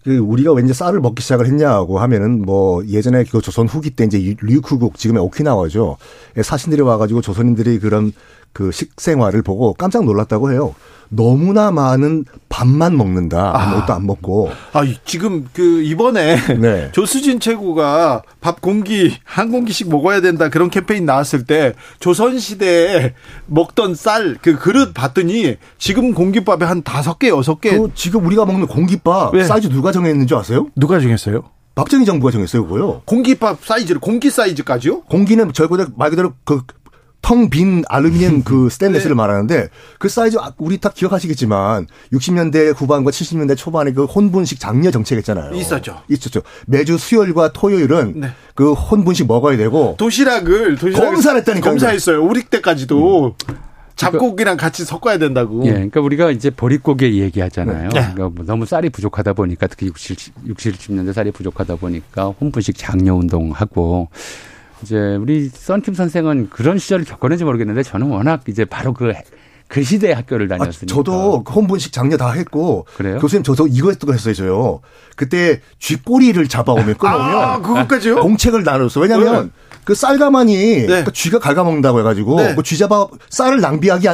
그 0.08 0.20
우리가 0.20 0.53
왠지 0.53 0.74
쌀을 0.74 1.01
먹기 1.01 1.22
시작을 1.22 1.47
했냐고 1.47 1.99
하면은 1.99 2.41
뭐 2.41 2.82
예전에 2.88 3.26
그 3.26 3.41
조선 3.41 3.68
후기 3.68 3.89
때 3.89 4.05
이제 4.05 4.38
류쿠국 4.41 4.97
지금의 4.97 5.22
오키나와죠. 5.22 5.97
예, 6.38 6.43
사신들이 6.43 6.82
와가지고 6.82 7.20
조선인들이 7.20 7.80
그런 7.80 8.14
그 8.53 8.72
식생활을 8.72 9.41
보고 9.41 9.74
깜짝 9.74 10.05
놀랐다고 10.05 10.53
해요. 10.53 10.74
너무나 11.10 11.72
많은 11.72 12.26
밥만 12.49 12.97
먹는다. 12.97 13.51
아. 13.55 13.64
아무것도 13.64 13.93
안 13.93 14.05
먹고. 14.05 14.51
아 14.74 14.84
지금 15.05 15.47
그 15.53 15.82
이번에 15.84 16.38
네. 16.60 16.89
조수진 16.93 17.39
최고가 17.39 18.24
밥 18.41 18.62
공기 18.62 19.16
한 19.24 19.51
공기씩 19.51 19.89
먹어야 19.89 20.22
된다 20.22 20.49
그런 20.49 20.70
캠페인 20.70 21.05
나왔을 21.05 21.45
때 21.45 21.74
조선 21.99 22.39
시대에 22.39 23.14
먹던 23.47 23.95
쌀 23.95 24.38
그 24.41 24.58
그릇 24.58 24.93
봤더니 24.93 25.55
지금 25.78 26.14
공깃밥에 26.14 26.66
한 26.66 26.84
다섯 26.84 27.18
개 27.20 27.30
여섯 27.30 27.62
개그 27.62 27.91
지금 27.95 28.26
우리가 28.26 28.45
먹는 28.45 28.68
공깃밥 28.68 29.36
네. 29.36 29.43
사이즈 29.43 29.70
누가 29.70 29.91
정했는지 29.91 30.36
아세요? 30.36 30.68
누가 30.76 30.99
정했어요? 30.99 31.43
박정희 31.76 32.05
정부가 32.05 32.32
정했어요, 32.32 32.66
그거요. 32.66 33.03
공기밥 33.05 33.64
사이즈를 33.64 34.01
공기 34.01 34.32
사이즈까지요? 34.32 35.01
공기는 35.01 35.51
저 35.53 35.68
그대로 35.68 35.89
말 35.95 36.10
그대로 36.10 36.34
그 36.43 36.64
텅 37.22 37.49
빈 37.49 37.84
알루미늄 37.89 38.43
그 38.45 38.70
스테인레스를 38.70 39.15
네. 39.15 39.18
말하는데 39.18 39.70
그 39.99 40.09
사이즈 40.09 40.38
아, 40.39 40.53
우리 40.57 40.78
다 40.78 40.89
기억하시겠지만 40.93 41.88
60년대 42.13 42.74
후반과 42.76 43.11
70년대 43.11 43.57
초반에 43.57 43.91
그 43.91 44.05
혼분식 44.05 44.59
장려 44.59 44.91
정책 44.91 45.18
했잖아요. 45.18 45.53
있었죠. 45.55 46.01
있었죠. 46.09 46.41
매주 46.68 46.97
수요일과 46.97 47.53
토요일은 47.53 48.13
네. 48.22 48.30
그 48.55 48.74
혼분식 48.74 49.28
먹어야 49.28 49.57
되고 49.57 49.95
도시락을 49.97 50.78
도시락 50.78 51.11
검사했다니까 51.11 51.70
검사했어요. 51.70 52.24
우리 52.24 52.43
때까지도 52.43 53.36
음. 53.49 53.68
잡곡이랑 53.97 54.57
같이 54.57 54.86
섞어야 54.86 55.18
된다고. 55.18 55.65
예, 55.65 55.72
그러니까 55.72 55.99
우리가 56.01 56.32
이제 56.32 56.49
보릿고개 56.49 57.13
얘기하잖아요. 57.13 57.89
네. 57.89 57.99
그러니까 57.99 58.30
뭐 58.30 58.45
너무 58.45 58.65
쌀이 58.65 58.89
부족하다 58.89 59.34
보니까 59.34 59.68
특히 59.68 59.88
60, 59.88 60.45
60, 60.45 60.78
70년대 60.78 61.13
쌀이 61.13 61.32
부족하다 61.32 61.76
보니까 61.78 62.28
혼분식 62.28 62.78
장려 62.78 63.15
운동하고 63.15 64.09
이제 64.84 65.16
우리 65.16 65.50
썬킴 65.50 65.94
선생은 65.94 66.50
그런 66.50 66.78
시절을 66.78 67.06
겪었는지 67.06 67.44
모르겠는데 67.44 67.84
저는 67.84 68.08
워낙 68.08 68.42
이제 68.48 68.66
바로 68.66 68.94
그, 68.94 69.12
그 69.68 69.84
시대의 69.84 70.16
학교를 70.16 70.52
아, 70.54 70.58
다녔으니까. 70.58 70.94
아, 70.94 70.96
저도 70.96 71.44
홈분식 71.50 71.92
장려 71.92 72.18
다 72.18 72.32
했고. 72.32 72.86
그래요? 72.96 73.20
교수님 73.20 73.44
저도 73.44 73.68
이거 73.68 73.90
했던 73.90 74.08
거 74.08 74.14
했어요, 74.14 74.34
저요. 74.34 74.82
그때 75.16 75.62
쥐꼬리를 75.80 76.48
잡아오면 76.48 76.96
끊어오면. 76.98 77.36
아, 77.38 77.62
그것까지요? 77.62 78.22
공책을 78.22 78.64
나눴어. 78.64 79.00
왜냐면 79.02 79.46
네. 79.46 79.66
그 79.88 79.96
쌀가마니 79.96 80.86
네. 80.86 81.04
그 81.06 81.14
쥐가 81.14 81.40
갉아먹는다고 81.40 82.02
해가지고 82.02 82.36
네. 82.36 82.56
그 82.56 82.62
쥐잡아 82.62 83.08
쌀을 83.30 83.62
낭비하기 83.62 84.10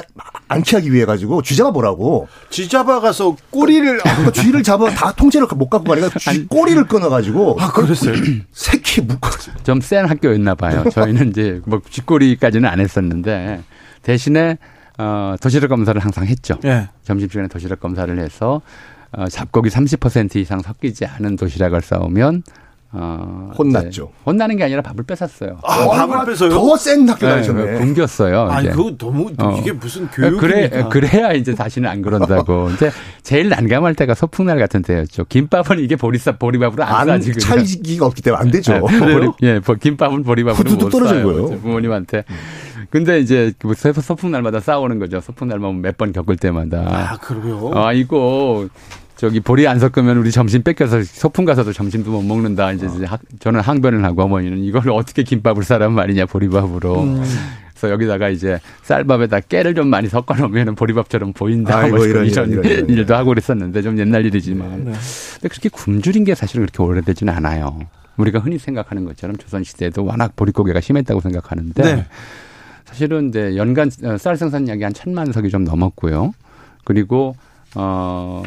않게 0.48 0.76
하기 0.76 0.94
위해 0.94 1.04
가지고 1.04 1.42
쥐잡아 1.42 1.72
보라고. 1.72 2.28
쥐잡아 2.52 3.00
가서 3.00 3.36
꼬리를 3.50 4.00
아, 4.06 4.24
그 4.24 4.32
쥐를 4.32 4.62
잡아 4.62 4.88
다 4.92 5.12
통째로 5.14 5.48
못 5.56 5.70
갖고 5.70 5.88
가니까 5.96 6.20
쥐 6.20 6.46
꼬리를 6.48 6.86
끊어가지고. 6.86 7.58
아 7.60 7.72
그랬어요. 7.72 8.14
새끼 8.54 9.02
묶어. 9.02 9.32
좀 9.64 9.82
센 9.82 10.06
학교였나 10.06 10.54
봐요. 10.54 10.84
저희는 10.92 11.32
이제 11.32 11.60
뭐 11.66 11.82
쥐꼬리까지는 11.90 12.70
안 12.70 12.80
했었는데 12.80 13.64
대신에 14.04 14.60
어, 15.00 15.34
도시락 15.42 15.70
검사를 15.70 16.00
항상 16.00 16.28
했죠. 16.28 16.60
네. 16.62 16.88
점심시간에 17.04 17.48
도시락 17.48 17.80
검사를 17.80 18.16
해서 18.20 18.62
어, 19.12 19.28
잡곡이 19.28 19.72
30% 19.72 20.36
이상 20.36 20.62
섞이지 20.62 21.08
않은 21.08 21.36
도시락을 21.36 21.82
싸우면 21.82 22.44
어, 22.96 23.52
혼났죠. 23.58 24.04
네. 24.04 24.22
혼나는 24.26 24.56
게 24.58 24.64
아니라 24.66 24.82
밥을 24.84 25.04
뺏었어요. 25.04 25.58
아, 25.64 25.84
어, 25.84 25.90
밥을 25.90 26.26
뺏어요? 26.28 26.50
더센 26.52 27.10
학교 27.10 27.26
네, 27.26 27.34
다니셨네. 27.34 27.80
굶겼어요. 27.80 28.42
아니, 28.50 28.70
그거 28.70 28.96
너무, 28.98 29.32
어. 29.40 29.58
이게 29.60 29.72
무슨 29.72 30.08
교육이 30.10 30.38
그래, 30.38 30.70
그래야 30.92 31.34
이제 31.34 31.56
다시는 31.56 31.90
안 31.90 32.02
그런다고. 32.04 32.70
이제 32.76 32.92
제일 33.24 33.50
난감할 33.50 33.96
때가 33.96 34.14
소풍날 34.14 34.60
같은 34.60 34.84
때였죠. 34.84 35.26
김밥은 35.26 35.80
이게 35.80 35.96
보리밥, 35.96 36.38
보리밥으로 36.38 36.84
안, 36.84 37.10
안 37.10 37.22
싸지. 37.22 37.40
찰지기가 37.40 38.06
없기 38.06 38.22
때문에 38.22 38.40
안 38.42 38.52
되죠. 38.52 38.74
네, 38.74 38.80
보리, 39.00 39.30
예, 39.42 39.60
김밥은 39.82 40.24
보리밥으로 40.24 40.76
못 40.76 40.90
떨어진 40.90 41.24
거예요. 41.24 41.60
부모님한테. 41.62 42.26
근데 42.92 43.20
이제 43.20 43.54
그 43.58 43.74
소풍날마다 43.74 44.60
싸우는 44.60 45.00
거죠. 45.00 45.20
소풍날만 45.20 45.82
몇 45.82 45.98
번 45.98 46.12
겪을 46.12 46.36
때마다. 46.38 46.84
아, 46.86 47.18
그러요? 47.18 47.72
아, 47.74 47.92
이거 47.94 48.68
저기 49.24 49.40
보리 49.40 49.66
안 49.70 49.80
섞으면 49.80 50.18
우리 50.18 50.32
점심 50.32 50.64
뺏겨서 50.64 51.02
소풍 51.02 51.46
가서도 51.46 51.72
점심도 51.72 52.12
못 52.12 52.24
먹는다. 52.24 52.74
이제 52.74 52.88
어. 52.88 53.18
저는 53.40 53.62
항변을 53.62 54.04
하고 54.04 54.24
어머니는 54.24 54.58
이걸 54.58 54.90
어떻게 54.90 55.24
김밥을 55.24 55.64
싸란 55.64 55.94
말이냐 55.94 56.26
보리밥으로. 56.26 57.04
음. 57.04 57.24
그래서 57.70 57.90
여기다가 57.94 58.28
이제 58.28 58.60
쌀밥에다 58.82 59.40
깨를 59.40 59.76
좀 59.76 59.88
많이 59.88 60.10
섞어 60.10 60.36
놓으면 60.36 60.76
보리밥처럼 60.76 61.32
보인다. 61.32 61.78
아이고, 61.78 61.96
뭐 61.96 62.06
이런, 62.06 62.26
이런, 62.26 62.52
이런, 62.52 62.66
이런, 62.66 62.90
일도 62.92 63.16
하고 63.16 63.30
그랬었는데 63.30 63.82
좀 63.82 63.98
옛날 63.98 64.26
일이지만. 64.26 64.84
네. 64.84 64.92
근데 64.92 65.48
그렇게 65.48 65.70
굶주린 65.70 66.26
게 66.26 66.36
사실은 66.36 66.66
그렇게 66.66 66.84
오래되지는 66.84 67.34
않아요. 67.34 67.80
우리가 68.18 68.40
흔히 68.40 68.58
생각하는 68.58 69.06
것처럼 69.06 69.38
조선시대에도 69.38 70.04
워낙 70.04 70.36
보릿고개가 70.36 70.82
심했다고 70.82 71.22
생각하는데 71.22 71.82
네. 71.82 72.06
사실은 72.84 73.30
이제 73.30 73.56
연간 73.56 73.90
쌀 74.20 74.36
생산량이 74.36 74.84
한 74.84 74.92
천만 74.92 75.32
석이 75.32 75.50
좀 75.50 75.64
넘었고요. 75.64 76.34
그리고 76.84 77.38
어 77.74 78.44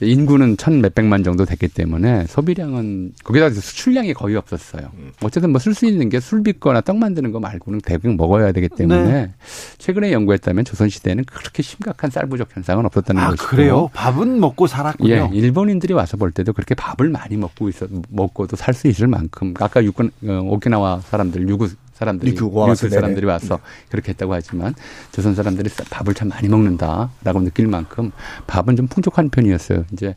인구는 0.00 0.56
천 0.56 0.80
몇백만 0.80 1.22
정도 1.24 1.44
됐기 1.44 1.68
때문에 1.68 2.26
소비량은 2.26 3.12
거기다 3.24 3.50
수출량이 3.50 4.14
거의 4.14 4.36
없었어요. 4.36 4.90
음. 4.94 5.12
어쨌든 5.22 5.50
뭐 5.50 5.58
쓸 5.60 5.74
수 5.74 5.86
있는 5.86 6.08
게 6.08 6.20
술 6.20 6.42
빚거나 6.42 6.80
떡 6.82 6.96
만드는 6.98 7.32
거 7.32 7.40
말고는 7.40 7.80
대부분 7.80 8.16
먹어야 8.16 8.52
되기 8.52 8.68
때문에 8.68 9.02
네. 9.12 9.30
최근에 9.78 10.12
연구했다면 10.12 10.64
조선시대에는 10.64 11.24
그렇게 11.24 11.62
심각한 11.62 12.10
쌀 12.10 12.26
부족 12.28 12.54
현상은 12.56 12.86
없었다는 12.86 13.22
아, 13.22 13.30
것이고. 13.30 13.46
그래요? 13.46 13.90
밥은 13.94 14.40
먹고 14.40 14.66
살았군요. 14.66 15.10
예, 15.10 15.28
일본인들이 15.32 15.92
와서 15.94 16.16
볼 16.16 16.30
때도 16.32 16.52
그렇게 16.52 16.74
밥을 16.74 17.08
많이 17.08 17.36
먹고 17.36 17.68
있어 17.68 17.86
먹고도 18.08 18.56
살 18.56 18.74
수 18.74 18.88
있을 18.88 19.06
만큼 19.08 19.52
아까 19.60 19.84
육군 19.84 20.10
어, 20.24 20.40
오키나와 20.44 21.00
사람들 21.00 21.48
유구 21.48 21.68
사람들이 22.00 22.34
유교 22.34 22.74
사람들이 22.74 23.26
와서 23.26 23.56
네. 23.56 23.62
그렇게 23.90 24.12
했다고 24.12 24.32
하지만 24.32 24.74
조선 25.12 25.34
사람들이 25.34 25.68
밥을 25.90 26.14
참 26.14 26.28
많이 26.28 26.48
먹는다라고 26.48 27.40
느낄 27.42 27.66
만큼 27.66 28.10
밥은 28.46 28.76
좀 28.76 28.86
풍족한 28.86 29.28
편이었어요. 29.28 29.84
이제 29.92 30.16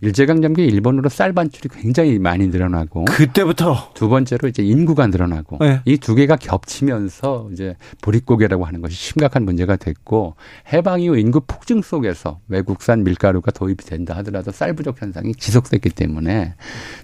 일제강점기 0.00 0.64
일본으로 0.64 1.08
쌀 1.08 1.32
반출이 1.32 1.70
굉장히 1.70 2.20
많이 2.20 2.46
늘어나고 2.46 3.06
그때부터 3.06 3.90
두 3.94 4.08
번째로 4.08 4.48
이제 4.48 4.62
인구가 4.62 5.08
늘어나고 5.08 5.58
네. 5.60 5.80
이두 5.84 6.14
개가 6.14 6.36
겹치면서 6.36 7.48
이제 7.52 7.76
보릿고개라고 8.00 8.64
하는 8.64 8.80
것이 8.80 8.94
심각한 8.94 9.44
문제가 9.44 9.74
됐고 9.74 10.36
해방 10.72 11.00
이후 11.00 11.18
인구 11.18 11.40
폭증 11.40 11.82
속에서 11.82 12.38
외국산 12.46 13.02
밀가루가 13.02 13.50
도입이 13.50 13.78
된다 13.78 14.16
하더라도 14.18 14.52
쌀 14.52 14.74
부족 14.74 15.02
현상이 15.02 15.34
지속됐기 15.34 15.90
때문에 15.90 16.54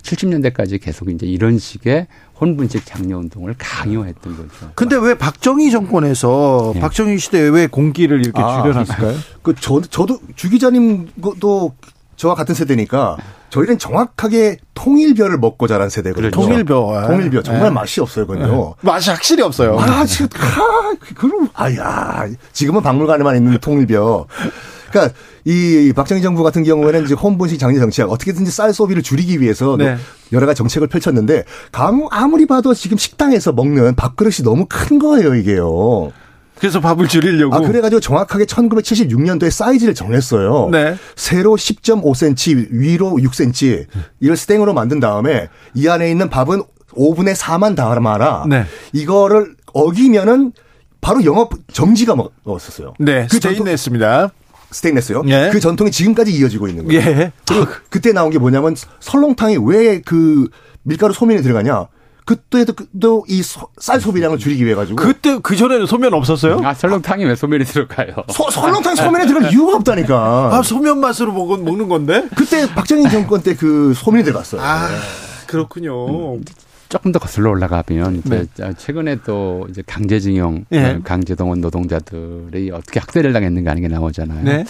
70년대까지 0.02 0.80
계속 0.80 1.10
이제 1.10 1.26
이런 1.26 1.58
식의 1.58 2.06
혼분식 2.40 2.86
장려 2.86 3.18
운동을 3.18 3.54
강요했던 3.58 4.36
거죠. 4.36 4.72
근데 4.74 4.96
왜 4.96 5.14
박정희 5.14 5.70
정권에서 5.70 6.72
네. 6.74 6.80
박정희 6.80 7.18
시대에 7.18 7.48
왜 7.48 7.66
공기를 7.66 8.20
이렇게 8.20 8.40
아, 8.40 8.62
줄여놨을까요? 8.62 9.14
그 9.42 9.54
저, 9.60 9.80
저도 9.82 10.18
주 10.36 10.48
기자님도 10.48 11.74
저와 12.16 12.34
같은 12.34 12.54
세대니까 12.54 13.16
저희는 13.50 13.78
정확하게 13.78 14.58
통일벼를 14.74 15.38
먹고 15.38 15.66
자란 15.66 15.88
세대거든요. 15.88 16.30
그렇죠. 16.30 16.48
통일벼. 16.48 17.06
통일벼. 17.06 17.42
정말 17.42 17.64
네. 17.64 17.70
맛이 17.70 18.00
없어요, 18.00 18.26
그건요. 18.26 18.46
네. 18.80 18.90
맛이 18.90 19.10
확실히 19.10 19.42
없어요. 19.42 19.78
아, 19.78 20.04
지금, 20.06 20.28
아, 20.38 20.94
그럼, 21.14 21.48
아야. 21.54 22.26
지금은 22.52 22.82
박물관에만 22.82 23.36
있는 23.36 23.58
통일벼. 23.58 24.26
그러니까 24.90 25.14
이 25.44 25.92
박정희 25.94 26.22
정부 26.22 26.42
같은 26.42 26.62
경우에는 26.64 27.04
이제 27.04 27.14
홈분식 27.14 27.58
장려 27.58 27.78
정책 27.78 28.10
어떻게든지 28.10 28.50
쌀 28.50 28.72
소비를 28.72 29.02
줄이기 29.02 29.40
위해서 29.40 29.76
네. 29.76 29.96
여러 30.32 30.46
가지 30.46 30.58
정책을 30.58 30.88
펼쳤는데 30.88 31.44
아무리 32.10 32.46
봐도 32.46 32.74
지금 32.74 32.96
식당에서 32.98 33.52
먹는 33.52 33.94
밥그릇이 33.96 34.44
너무 34.44 34.66
큰 34.68 34.98
거예요 34.98 35.34
이게요. 35.34 36.12
그래서 36.58 36.78
밥을 36.78 37.08
줄이려고. 37.08 37.54
아, 37.54 37.60
그래가지고 37.60 38.00
정확하게 38.00 38.44
1976년도에 38.44 39.50
사이즈를 39.50 39.94
정했어요. 39.94 40.68
네. 40.70 40.94
세로 41.16 41.56
10.5cm, 41.56 42.68
위로 42.70 43.12
6cm, 43.12 43.86
이걸 44.20 44.36
스탱으로 44.36 44.74
만든 44.74 45.00
다음에 45.00 45.48
이 45.74 45.88
안에 45.88 46.10
있는 46.10 46.28
밥은 46.28 46.62
5분의 46.90 47.34
4만 47.34 47.76
담아라. 47.76 48.44
네. 48.46 48.66
이거를 48.92 49.54
어기면은 49.72 50.52
바로 51.00 51.24
영업 51.24 51.52
정지가 51.72 52.14
먹었었어요. 52.44 52.92
네. 52.98 53.26
그 53.30 53.36
스테인레스입니다. 53.36 54.30
스테인레스요. 54.70 55.22
예. 55.28 55.50
그 55.52 55.60
전통이 55.60 55.90
지금까지 55.90 56.32
이어지고 56.32 56.68
있는 56.68 56.86
거예요. 56.86 57.00
예. 57.00 57.32
그리고 57.48 57.64
아. 57.64 57.68
그때 57.88 58.12
나온 58.12 58.30
게 58.30 58.38
뭐냐면 58.38 58.74
설렁탕이 59.00 59.58
왜그 59.64 60.48
밀가루 60.82 61.12
소면이 61.12 61.42
들어가냐? 61.42 61.86
그때도 62.26 63.24
이 63.28 63.42
쌀 63.78 64.00
소비량을 64.00 64.38
줄이기 64.38 64.64
위해 64.64 64.74
가지고. 64.76 64.96
그때 65.02 65.38
그 65.42 65.56
전에는 65.56 65.86
소면 65.86 66.14
없었어요? 66.14 66.60
아 66.62 66.74
설렁탕이 66.74 67.24
왜 67.24 67.34
소면이 67.34 67.64
들어가요? 67.64 68.14
소, 68.30 68.48
설렁탕 68.50 68.94
소면에 68.94 69.26
들어갈 69.26 69.52
이유가 69.52 69.76
없다니까. 69.76 70.50
아 70.52 70.62
소면 70.62 71.00
맛으로 71.00 71.32
먹은 71.32 71.64
먹는 71.64 71.88
건데? 71.88 72.28
그때 72.36 72.68
박정희 72.72 73.10
정권 73.10 73.42
때 73.42 73.54
그 73.56 73.92
소면이 73.96 74.22
들어갔어요. 74.24 74.60
아 74.62 74.88
그렇군요. 75.48 76.34
음. 76.36 76.44
조금 76.90 77.12
더 77.12 77.20
거슬러 77.20 77.50
올라가면 77.50 78.16
이제 78.16 78.46
네. 78.56 78.72
최근에 78.76 79.18
또 79.24 79.64
이제 79.70 79.80
강제징용, 79.86 80.66
네. 80.70 80.98
강제동원 81.02 81.60
노동자들이 81.60 82.72
어떻게 82.72 82.98
학대를 82.98 83.32
당했는가 83.32 83.70
하는 83.70 83.80
게 83.80 83.88
나오잖아요. 83.88 84.42
네. 84.42 84.64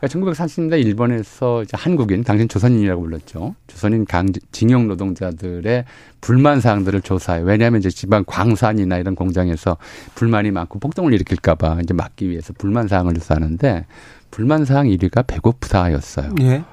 그러니까 0.00 0.32
1930년대 0.32 0.80
일본에서 0.84 1.62
이제 1.62 1.76
한국인, 1.78 2.24
당신 2.24 2.48
조선인이라고 2.48 3.02
불렀죠. 3.02 3.54
조선인 3.66 4.06
강제, 4.06 4.40
징용 4.52 4.88
노동자들의 4.88 5.84
불만 6.22 6.60
사항들을 6.62 7.02
조사해. 7.02 7.42
왜냐하면 7.42 7.80
이제 7.80 7.90
지방 7.90 8.24
광산이나 8.26 8.96
이런 8.96 9.14
공장에서 9.14 9.76
불만이 10.14 10.52
많고 10.52 10.78
폭동을 10.78 11.12
일으킬까봐 11.12 11.80
이제 11.82 11.92
막기 11.92 12.30
위해서 12.30 12.54
불만 12.56 12.88
사항을 12.88 13.14
조사하는데 13.14 13.84
불만 14.30 14.64
사항 14.64 14.86
1위가 14.86 15.26
배고프다였어요. 15.26 16.34
예. 16.40 16.64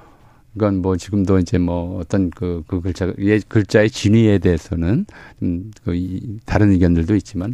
이건 0.56 0.82
뭐 0.82 0.96
지금도 0.96 1.40
이제 1.40 1.58
뭐 1.58 2.00
어떤 2.00 2.30
그, 2.30 2.64
그 2.68 2.82
글자, 2.82 3.12
예, 3.20 3.40
글자의 3.40 3.90
진위에 3.90 4.38
대해서는 4.38 5.06
음, 5.42 5.72
그 5.84 5.96
이, 5.96 6.40
다른 6.46 6.72
의견들도 6.72 7.16
있지만 7.16 7.54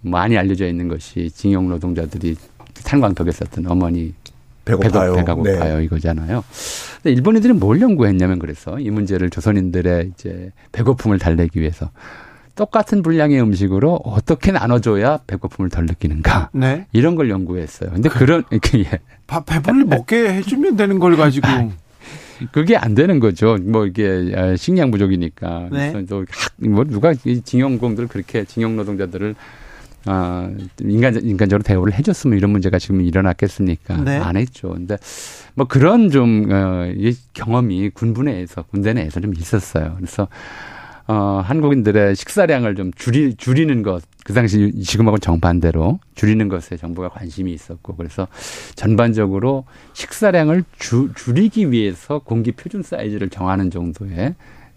많이 0.00 0.38
알려져 0.38 0.66
있는 0.66 0.88
것이 0.88 1.30
징용 1.30 1.68
노동자들이 1.68 2.36
탄광덕에 2.84 3.30
썼던 3.32 3.66
어머니 3.66 4.14
배고파요. 4.64 5.12
배가, 5.12 5.16
배가 5.16 5.34
고파요 5.34 5.78
네. 5.78 5.84
이거잖아요. 5.84 6.44
근데 7.02 7.12
일본인들이 7.14 7.52
뭘 7.54 7.80
연구했냐면 7.80 8.38
그래서 8.38 8.78
이 8.78 8.90
문제를 8.90 9.30
조선인들의 9.30 10.12
이제 10.14 10.52
배고픔을 10.72 11.18
달래기 11.18 11.60
위해서 11.60 11.90
똑같은 12.54 13.02
분량의 13.02 13.40
음식으로 13.40 14.00
어떻게 14.04 14.52
나눠줘야 14.52 15.18
배고픔을 15.26 15.70
덜 15.70 15.86
느끼는가. 15.86 16.50
네. 16.52 16.86
이런 16.92 17.14
걸 17.14 17.30
연구했어요. 17.30 17.90
근데 17.90 18.08
그, 18.08 18.24
런 18.24 18.44
예. 18.74 18.98
밥 19.26 19.46
배불리 19.46 19.84
먹게 19.84 20.32
해주면 20.34 20.76
되는 20.76 20.98
걸 20.98 21.16
가지고. 21.16 21.46
그게 22.52 22.76
안 22.76 22.94
되는 22.94 23.20
거죠. 23.20 23.56
뭐 23.62 23.86
이게 23.86 24.32
아, 24.36 24.56
식량 24.56 24.90
부족이니까. 24.90 25.68
네. 25.72 25.92
그래서 25.92 26.06
또뭐 26.60 26.84
누가 26.84 27.14
징용공들을 27.14 28.08
그렇게 28.08 28.44
징용 28.44 28.76
노동자들을 28.76 29.34
아, 30.06 30.50
인간, 30.80 31.20
인간적으로 31.22 31.62
대우를 31.62 31.92
해줬으면 31.94 32.38
이런 32.38 32.50
문제가 32.50 32.78
지금 32.78 33.02
일어났겠습니까? 33.02 33.96
네. 34.04 34.16
안 34.16 34.36
했죠. 34.36 34.70
근데 34.70 34.96
뭐 35.54 35.66
그런 35.66 36.10
좀, 36.10 36.48
어, 36.50 36.86
이 36.96 37.14
경험이 37.34 37.90
군부 37.90 38.22
내에서, 38.22 38.62
군대 38.62 38.92
내에서 38.92 39.20
좀 39.20 39.34
있었어요. 39.34 39.94
그래서 39.96 40.28
어, 41.08 41.42
한국인들의 41.44 42.16
식사량을 42.16 42.74
좀 42.74 42.92
줄이, 42.92 43.34
줄이는 43.34 43.82
것, 43.82 44.02
그 44.28 44.34
당시 44.34 44.70
지금하고는 44.82 45.22
정반대로 45.22 46.00
줄이는 46.14 46.48
것에 46.48 46.76
정부가 46.76 47.08
관심이 47.08 47.50
있었고, 47.50 47.96
그래서 47.96 48.28
전반적으로 48.74 49.64
식사량을 49.94 50.64
주, 50.78 51.08
줄이기 51.16 51.72
위해서 51.72 52.18
공기 52.18 52.52
표준 52.52 52.82
사이즈를 52.82 53.30
정하는 53.30 53.70
정도의 53.70 54.34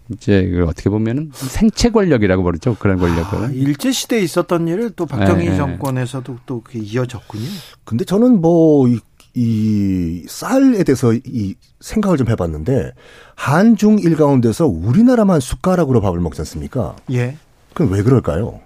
이제 0.08 0.50
어떻게 0.66 0.88
보면은 0.88 1.32
생체 1.34 1.90
권력이라고 1.90 2.42
부르죠 2.42 2.76
그런 2.78 2.98
권력을 2.98 3.44
아, 3.44 3.50
일제 3.52 3.92
시대에 3.92 4.20
있었던 4.20 4.68
일을 4.68 4.92
또 4.96 5.04
박정희 5.04 5.50
네. 5.50 5.56
정권에서도 5.56 6.38
또 6.46 6.64
이어졌군요. 6.72 7.44
근데 7.84 8.06
저는 8.06 8.40
뭐이 8.40 9.00
이 9.34 10.24
쌀에 10.28 10.82
대해서 10.82 11.12
이 11.12 11.54
생각을 11.80 12.16
좀 12.16 12.30
해봤는데 12.30 12.92
한중 13.34 13.98
일 13.98 14.16
가운데서 14.16 14.66
우리나라만 14.66 15.40
숟가락으로 15.40 16.00
밥을 16.00 16.20
먹지 16.20 16.40
않습니까? 16.40 16.96
예. 17.10 17.36
그럼 17.74 17.92
왜 17.92 18.02
그럴까요? 18.02 18.60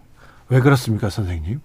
왜 0.49 0.61
그렇습니까, 0.61 1.11
선생님? 1.11 1.61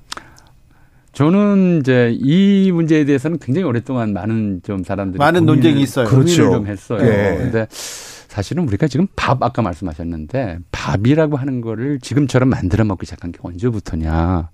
저는 1.14 1.80
이제 1.82 2.16
이 2.20 2.72
문제에 2.72 3.04
대해서는 3.06 3.38
굉장히 3.40 3.66
오랫동안 3.68 4.14
많은 4.14 4.62
좀 4.64 4.84
사람들이 4.84 5.20
많은 5.20 5.46
논쟁이 5.46 5.82
있어요. 5.82 6.08
그렇죠. 6.08 6.52
좀 6.52 6.68
했어요. 6.68 7.02
예. 7.06 7.38
근데 7.38 7.68
사실은 7.70 8.66
우리가 8.68 8.88
지금 8.88 9.08
밥 9.16 9.44
아까 9.44 9.62
말씀하셨는데 9.62 10.60
밥이라고 10.72 11.36
하는 11.36 11.60
거를 11.60 12.00
지금처럼 12.00 12.50
만들어 12.50 12.86
먹기 12.86 13.06
시작한 13.06 13.32
게 13.34 13.40
언제부터냐? 13.44 14.50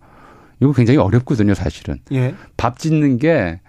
이거 0.60 0.74
굉장히 0.74 0.98
어렵거든요, 0.98 1.54
사실은. 1.54 2.00
예. 2.12 2.34
밥 2.58 2.80
짓는 2.80 3.20
게 3.20 3.62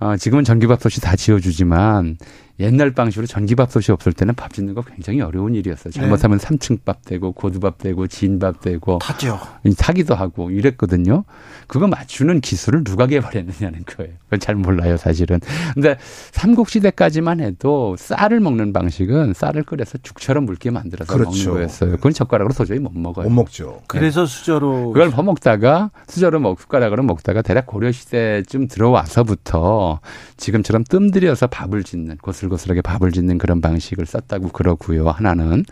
어, 0.00 0.16
지금은 0.16 0.44
전기밥솥이 0.44 1.02
다 1.02 1.14
지어주지만 1.14 2.16
옛날 2.60 2.92
방식으로 2.92 3.26
전기밥솥이 3.26 3.92
없을 3.92 4.12
때는 4.12 4.34
밥 4.34 4.52
짓는 4.52 4.74
거 4.74 4.82
굉장히 4.82 5.20
어려운 5.20 5.54
일이었어요. 5.54 5.92
잘못하면 5.92 6.38
네. 6.38 6.46
삼층밥 6.46 7.04
되고 7.04 7.32
고두밥 7.32 7.78
되고 7.78 8.06
진밥 8.06 8.60
되고 8.60 8.98
타죠. 8.98 9.40
타기도 9.78 10.14
하고 10.14 10.50
이랬거든요. 10.50 11.24
그거 11.66 11.86
맞추는 11.88 12.40
기술을 12.40 12.84
누가 12.84 13.06
개발했느냐는 13.06 13.84
거예요. 13.86 14.12
그걸 14.24 14.38
잘 14.38 14.54
몰라요, 14.54 14.96
사실은. 14.96 15.40
근데 15.74 15.96
삼국 16.32 16.68
시대까지만 16.68 17.40
해도 17.40 17.96
쌀을 17.98 18.40
먹는 18.40 18.72
방식은 18.72 19.32
쌀을 19.34 19.62
끓여서 19.62 19.98
죽처럼 20.02 20.44
묽게 20.44 20.70
만들어서 20.70 21.12
그렇죠. 21.12 21.30
먹는 21.30 21.52
거였어요. 21.54 21.92
그건 21.96 22.12
젓가락으로 22.12 22.54
도저히 22.54 22.78
못 22.78 22.92
먹어요. 22.94 23.28
못 23.28 23.34
먹죠. 23.34 23.82
그래서 23.86 24.26
수저로 24.26 24.92
그걸 24.92 25.10
퍼먹다가 25.10 25.90
수저로 26.06 26.40
먹 26.40 26.60
숟가락으로 26.60 27.02
먹다가 27.02 27.42
대략 27.42 27.66
고려 27.66 27.90
시대쯤 27.90 28.68
들어와서부터 28.68 30.00
지금처럼 30.36 30.84
뜸들여서 30.84 31.46
밥을 31.46 31.84
짓는 31.84 32.18
고슬고슬하게 32.42 32.82
밥을 32.82 33.12
짓는 33.12 33.38
그런 33.38 33.60
방식을 33.60 34.06
썼다고 34.06 34.48
그러고요. 34.48 35.08
하나는 35.08 35.64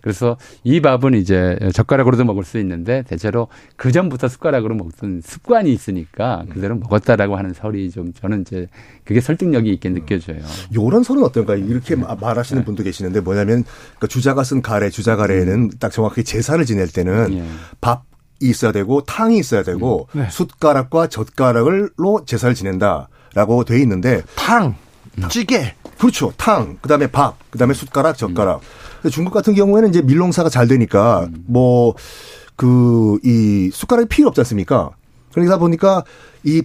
그래서 0.00 0.36
이 0.64 0.80
밥은 0.80 1.14
이제 1.14 1.58
젓가락으로도 1.74 2.24
먹을 2.24 2.44
수 2.44 2.58
있는데 2.58 3.02
대체로 3.06 3.48
그 3.76 3.92
전부터 3.92 4.28
숟가락으로 4.28 4.74
먹던 4.74 5.22
습관이 5.24 5.72
있으니까 5.72 6.44
그대로 6.50 6.76
먹었다라고 6.76 7.36
하는 7.36 7.52
설이 7.52 7.90
좀 7.90 8.12
저는 8.12 8.42
이제 8.42 8.68
그게 9.04 9.20
설득력이 9.20 9.70
있게 9.74 9.90
느껴져요. 9.90 10.40
요런 10.74 11.02
설은 11.02 11.22
어떤가요? 11.22 11.58
이렇게 11.58 11.96
말하시는 11.96 12.62
네. 12.62 12.64
분도 12.66 12.82
계시는데 12.82 13.20
뭐냐면 13.20 13.64
그러니까 13.64 14.06
주자가 14.08 14.44
쓴 14.44 14.62
가래, 14.62 14.90
주자 14.90 15.16
가래에는 15.16 15.54
음. 15.54 15.70
딱 15.78 15.92
정확히 15.92 16.24
제사를 16.24 16.62
지낼 16.64 16.88
때는 16.88 17.34
예. 17.34 17.44
밥 17.80 18.04
있어야 18.40 18.72
되고 18.72 19.02
탕이 19.02 19.38
있어야 19.38 19.62
되고 19.62 20.08
음. 20.14 20.20
네. 20.20 20.30
숟가락과 20.30 21.08
젓가락을로 21.08 22.24
제사를 22.26 22.54
지낸다라고 22.54 23.64
돼 23.64 23.80
있는데 23.80 24.22
탕, 24.36 24.74
찌개, 25.28 25.74
그렇죠. 25.98 26.32
탕, 26.36 26.78
그다음에 26.80 27.08
밥, 27.08 27.36
그다음에 27.50 27.74
숟가락, 27.74 28.16
젓가락. 28.16 28.60
음. 29.04 29.10
중국 29.10 29.32
같은 29.32 29.54
경우에는 29.54 29.88
이제 29.88 30.02
밀농사가 30.02 30.48
잘 30.48 30.68
되니까 30.68 31.24
음. 31.24 31.44
뭐그 31.46 33.18
이 33.24 33.70
숟가락이 33.72 34.08
필요 34.08 34.28
없지 34.28 34.40
않습니까? 34.40 34.90
그러다 35.32 35.58
보니까 35.58 36.04
이 36.44 36.62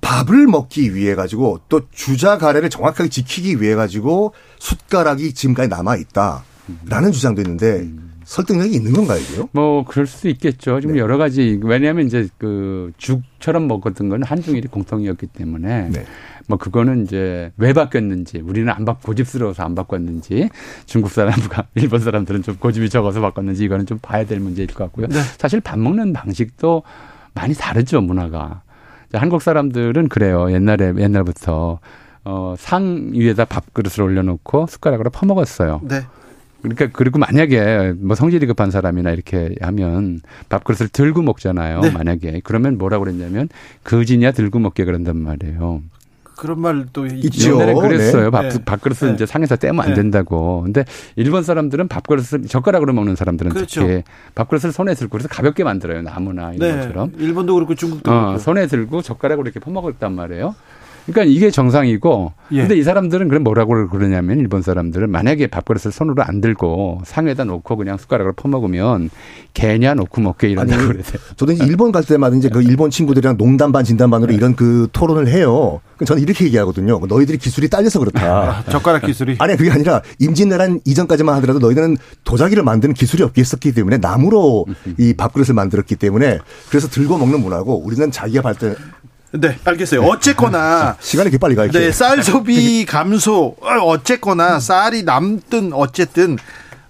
밥을 0.00 0.46
먹기 0.46 0.94
위해 0.94 1.14
가지고 1.14 1.60
또 1.68 1.82
주자 1.90 2.38
가래를 2.38 2.70
정확하게 2.70 3.08
지키기 3.10 3.60
위해 3.60 3.74
가지고 3.74 4.32
숟가락이 4.58 5.34
지금까지 5.34 5.68
남아 5.68 5.96
있다라는 5.96 7.08
음. 7.08 7.12
주장도 7.12 7.42
있는데 7.42 7.80
음. 7.80 8.11
설득력이 8.32 8.74
있는 8.74 8.94
건가요, 8.94 9.20
이게요? 9.20 9.50
뭐 9.52 9.84
그럴 9.84 10.06
수도 10.06 10.30
있겠죠. 10.30 10.80
지금 10.80 10.94
네. 10.94 11.00
여러 11.00 11.18
가지 11.18 11.60
왜냐하면 11.62 12.06
이제 12.06 12.28
그 12.38 12.90
죽처럼 12.96 13.68
먹었던 13.68 14.08
건 14.08 14.22
한중일이 14.22 14.68
공통이었기 14.68 15.26
때문에 15.26 15.90
네. 15.90 16.06
뭐 16.48 16.56
그거는 16.56 17.02
이제 17.02 17.52
왜 17.58 17.74
바뀌었는지 17.74 18.38
우리는 18.38 18.72
안 18.72 18.86
바, 18.86 18.94
고집스러워서 18.94 19.64
안 19.64 19.74
바꿨는지 19.74 20.48
중국 20.86 21.10
사람과 21.10 21.66
일본 21.76 22.00
사람들은 22.00 22.42
좀 22.42 22.56
고집이 22.56 22.88
적어서 22.88 23.20
바꿨는지 23.20 23.64
이거는 23.64 23.84
좀 23.84 23.98
봐야 24.00 24.24
될 24.24 24.40
문제일 24.40 24.68
것 24.68 24.84
같고요. 24.84 25.08
네. 25.08 25.20
사실 25.36 25.60
밥 25.60 25.78
먹는 25.78 26.14
방식도 26.14 26.84
많이 27.34 27.52
다르죠 27.52 28.00
문화가. 28.00 28.62
한국 29.12 29.42
사람들은 29.42 30.08
그래요. 30.08 30.50
옛날에 30.50 30.94
옛날부터 30.96 31.80
어, 32.24 32.54
상 32.56 33.10
위에다 33.12 33.44
밥그릇을 33.44 34.00
올려놓고 34.00 34.68
숟가락으로 34.68 35.10
퍼먹었어요. 35.10 35.82
네. 35.84 36.00
그러니까 36.62 36.88
그리고 36.92 37.18
만약에 37.18 37.94
뭐 37.98 38.14
성질이 38.14 38.46
급한 38.46 38.70
사람이나 38.70 39.10
이렇게 39.10 39.54
하면 39.60 40.20
밥그릇을 40.48 40.88
들고 40.88 41.22
먹잖아요. 41.22 41.80
네. 41.80 41.90
만약에 41.90 42.40
그러면 42.44 42.78
뭐라고 42.78 43.04
그랬냐면 43.04 43.48
거지냐 43.84 44.32
들고 44.32 44.58
먹게 44.60 44.84
그런단 44.84 45.16
말이에요. 45.16 45.82
그런 46.36 46.60
말도 46.60 47.06
있죠. 47.06 47.54
옛날에 47.54 47.74
그랬어요. 47.74 48.24
네. 48.24 48.30
밥, 48.30 48.48
네. 48.48 48.64
밥그릇을 48.64 49.08
네. 49.08 49.14
이제 49.14 49.26
상에서 49.26 49.54
떼면 49.56 49.80
안 49.80 49.90
네. 49.90 49.94
된다고. 49.94 50.62
근데 50.62 50.84
일본 51.14 51.42
사람들은 51.42 51.88
밥그릇을 51.88 52.46
젓가락으로 52.48 52.92
먹는 52.92 53.16
사람들은 53.16 53.52
그렇죠. 53.52 53.82
특히 53.82 54.02
밥그릇을 54.34 54.72
손에 54.72 54.94
들고 54.94 55.12
그래서 55.12 55.28
가볍게 55.28 55.62
만들어요. 55.62 56.02
나무나 56.02 56.52
이런 56.52 56.70
네. 56.70 56.76
것처럼. 56.82 57.12
일본도 57.18 57.54
그렇고 57.54 57.74
중국도 57.74 58.10
어, 58.10 58.20
그렇고. 58.20 58.38
손에 58.38 58.66
들고 58.66 59.02
젓가락으로 59.02 59.44
이렇게 59.46 59.60
퍼먹었단 59.60 60.12
말이에요. 60.12 60.54
그러니까 61.06 61.24
이게 61.24 61.50
정상이고 61.50 62.32
예. 62.52 62.60
근데 62.60 62.76
이 62.76 62.82
사람들은 62.82 63.28
그럼 63.28 63.44
뭐라고 63.44 63.88
그러냐면 63.88 64.38
일본 64.38 64.62
사람들은 64.62 65.10
만약에 65.10 65.46
밥그릇을 65.48 65.90
손으로 65.90 66.22
안 66.22 66.40
들고 66.40 67.00
상에다 67.04 67.44
놓고 67.44 67.76
그냥 67.76 67.96
숟가락으로 67.96 68.34
퍼먹으면 68.34 69.10
개냐 69.54 69.94
놓고 69.94 70.20
먹게 70.20 70.48
이런다고 70.50 70.88
그러세요. 70.88 71.20
저도 71.36 71.52
이제 71.52 71.64
일본 71.64 71.92
갈 71.92 72.04
때마다 72.04 72.36
이제 72.36 72.48
그 72.48 72.62
일본 72.62 72.90
친구들이랑 72.90 73.36
농담 73.36 73.72
반 73.72 73.84
진담 73.84 74.10
반으로 74.10 74.30
네. 74.30 74.36
이런 74.36 74.54
그 74.54 74.88
토론을 74.92 75.28
해요. 75.28 75.80
저는 76.04 76.22
이렇게 76.22 76.44
얘기하거든요. 76.46 77.00
너희들이 77.06 77.38
기술이 77.38 77.68
딸려서 77.68 77.98
그렇다. 78.00 78.64
젓가락 78.70 79.06
기술이? 79.06 79.36
아니 79.38 79.56
그게 79.56 79.70
아니라 79.70 80.02
임진왜란 80.18 80.80
이전까지만 80.84 81.34
하더라도 81.36 81.58
너희들은 81.58 81.96
도자기를 82.24 82.62
만드는 82.62 82.94
기술이 82.94 83.22
없겠었기 83.22 83.72
때문에 83.72 83.98
나무로 83.98 84.66
이 84.98 85.14
밥그릇을 85.14 85.54
만들었기 85.54 85.96
때문에 85.96 86.38
그래서 86.68 86.88
들고 86.88 87.18
먹는 87.18 87.40
문화고 87.40 87.84
우리는 87.84 88.10
자기가 88.10 88.42
발전 88.42 88.76
네, 89.32 89.56
알겠어요. 89.64 90.02
어쨌거나 90.02 90.96
시간이 91.00 91.28
이렇게 91.28 91.38
빨리 91.38 91.54
가. 91.54 91.66
네, 91.66 91.90
쌀 91.90 92.22
소비 92.22 92.84
감소. 92.84 93.56
어쨌거나 93.82 94.60
쌀이 94.60 95.04
남든 95.04 95.72
어쨌든 95.72 96.36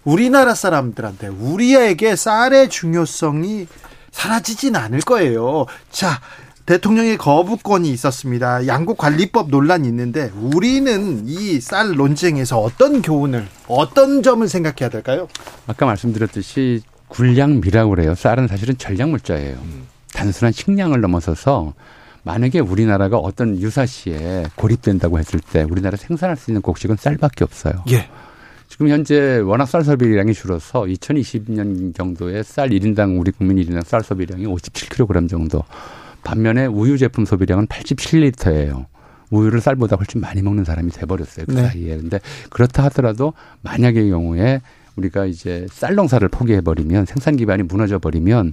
우리나라 0.05 0.55
사람들한테 0.55 1.29
우리에게 1.29 2.17
쌀의 2.17 2.69
중요성이 2.69 3.69
사라지진 4.11 4.75
않을 4.75 5.01
거예요. 5.01 5.67
자, 5.91 6.21
대통령의 6.67 7.17
거부권이 7.17 7.89
있었습니다. 7.91 8.67
양국 8.67 8.99
관리법 8.99 9.49
논란이 9.51 9.87
있는데 9.89 10.31
우리는 10.35 11.25
이 11.27 11.61
쌀 11.61 11.95
논쟁에서 11.95 12.59
어떤 12.61 13.03
교훈을 13.03 13.47
어떤 13.69 14.23
점을 14.23 14.47
생각해야 14.49 14.91
될까요? 14.91 15.29
아까 15.69 15.87
말씀드렸듯이 15.87 16.83
군량미라고 17.09 17.91
그래요. 17.91 18.15
쌀은 18.17 18.49
사실은 18.49 18.77
전략물자예요. 18.79 19.57
단순한 20.15 20.53
식량을 20.53 21.01
넘어서서 21.01 21.75
만약에 22.25 22.61
우리나라가 22.61 23.17
어떤 23.19 23.59
유사시에 23.59 24.47
고립된다고 24.55 25.19
했을 25.19 25.41
때 25.41 25.65
우리나라 25.69 25.97
생산할 25.97 26.37
수 26.37 26.51
있는 26.51 26.63
곡식은 26.63 26.97
쌀밖에 26.97 27.45
없어요. 27.45 27.75
예. 27.91 28.09
지금 28.69 28.89
현재 28.89 29.39
워낙 29.39 29.67
쌀 29.67 29.85
소비량이 29.85 30.33
줄어서 30.33 30.83
2020년 30.85 31.95
정도에 31.95 32.43
쌀 32.43 32.71
1인당 32.71 33.21
우리 33.21 33.31
국민 33.31 33.59
1인당 33.59 33.85
쌀 33.85 34.03
소비량이 34.03 34.47
57kg 34.47 35.29
정도. 35.29 35.63
반면에 36.25 36.67
우유 36.67 36.97
제품 36.97 37.25
소비량은 37.25 37.67
87리터예요. 37.67 38.87
우유를 39.31 39.61
쌀보다 39.61 39.97
훨씬 39.97 40.21
많이 40.21 40.43
먹는 40.43 40.65
사람이 40.65 40.91
돼버렸어요 40.93 41.47
그 41.47 41.53
네. 41.53 41.67
사이에. 41.67 41.97
근데 41.97 42.21
그렇다 42.51 42.85
하더라도 42.85 43.33
만약의 43.63 44.09
경우에 44.11 44.61
우리가 44.97 45.25
이제 45.25 45.67
쌀 45.71 45.95
농사를 45.95 46.27
포기해 46.29 46.61
버리면 46.61 47.07
생산 47.07 47.37
기반이 47.37 47.65
무너져 47.65 47.99
버리면 47.99 48.53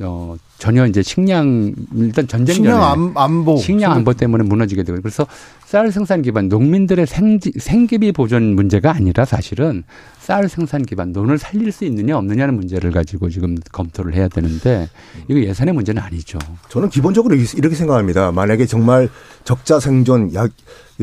어 0.00 0.36
전혀 0.58 0.86
이제 0.86 1.02
식량 1.02 1.72
일단 1.94 2.26
전쟁 2.26 2.56
식량 2.56 2.82
안, 2.82 3.12
안보. 3.14 3.56
식량 3.56 3.92
안보 3.92 4.14
때문에 4.14 4.44
무너지게 4.44 4.82
되고. 4.82 5.00
그래서 5.00 5.26
쌀 5.64 5.90
생산 5.92 6.22
기반 6.22 6.48
농민들의 6.48 7.06
생지, 7.06 7.52
생계비 7.58 8.12
보존 8.12 8.54
문제가 8.54 8.92
아니라 8.92 9.24
사실은 9.24 9.84
쌀 10.28 10.46
생산 10.46 10.82
기반 10.84 11.10
논을 11.12 11.38
살릴 11.38 11.72
수 11.72 11.86
있느냐 11.86 12.18
없느냐는 12.18 12.54
문제를 12.54 12.90
가지고 12.90 13.30
지금 13.30 13.56
검토를 13.72 14.12
해야 14.12 14.28
되는데 14.28 14.86
이거 15.26 15.40
예산의 15.40 15.72
문제는 15.72 16.02
아니죠. 16.02 16.38
저는 16.68 16.90
기본적으로 16.90 17.34
이렇게 17.34 17.74
생각합니다. 17.74 18.30
만약에 18.30 18.66
정말 18.66 19.08
적자 19.44 19.80
생존 19.80 20.34
약 20.34 20.50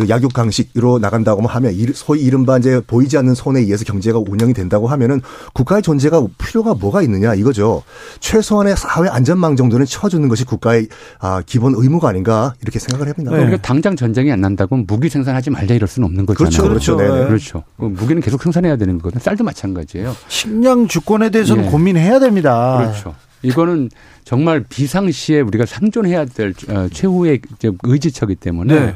약육 0.09 0.33
강식으로 0.33 0.99
나간다고 0.99 1.47
하면 1.47 1.73
소위 1.93 2.21
이른바 2.21 2.57
이제 2.57 2.81
보이지 2.85 3.17
않는 3.17 3.33
손에 3.33 3.61
의해서 3.61 3.85
경제가 3.85 4.19
운영이 4.19 4.53
된다고 4.53 4.87
하면은 4.87 5.21
국가의 5.53 5.81
존재가 5.81 6.27
필요가 6.37 6.73
뭐가 6.73 7.01
있느냐 7.03 7.33
이거죠. 7.33 7.81
최소한의 8.19 8.75
사회 8.77 9.07
안전망 9.07 9.55
정도는 9.55 9.85
쳐주는 9.85 10.27
것이 10.27 10.43
국가의 10.43 10.89
아, 11.19 11.41
기본 11.45 11.73
의무가 11.77 12.09
아닌가 12.09 12.53
이렇게 12.61 12.77
생각을 12.77 13.07
해봅니다. 13.07 13.31
네. 13.31 13.43
그러니까 13.45 13.61
당장 13.61 13.95
전쟁이 13.95 14.31
안 14.31 14.41
난다고 14.41 14.75
무기 14.75 15.07
생산하지 15.07 15.49
말자 15.51 15.73
이럴 15.73 15.87
수는 15.87 16.07
없는 16.07 16.25
거잖아요. 16.25 16.69
그렇죠, 16.69 16.69
그렇죠. 16.69 16.95
네. 16.97 17.21
네. 17.21 17.27
그렇죠. 17.27 17.63
그 17.77 17.85
무기는 17.85 18.21
계속 18.21 18.43
생산해야 18.43 18.75
되는 18.75 18.97
거거든. 18.97 19.14
쌀도 19.19 19.43
마찬가지예요. 19.43 20.15
식량 20.27 20.87
주권에 20.87 21.29
대해서는 21.29 21.65
예. 21.65 21.69
고민해야 21.69 22.19
됩니다. 22.19 22.77
그렇죠. 22.79 23.15
이거는 23.41 23.89
정말 24.23 24.63
비상시에 24.67 25.41
우리가 25.41 25.65
상존해야 25.65 26.25
될 26.25 26.53
어, 26.69 26.87
최후의 26.91 27.41
의지처기 27.83 28.35
때문에 28.35 28.73
네. 28.79 28.95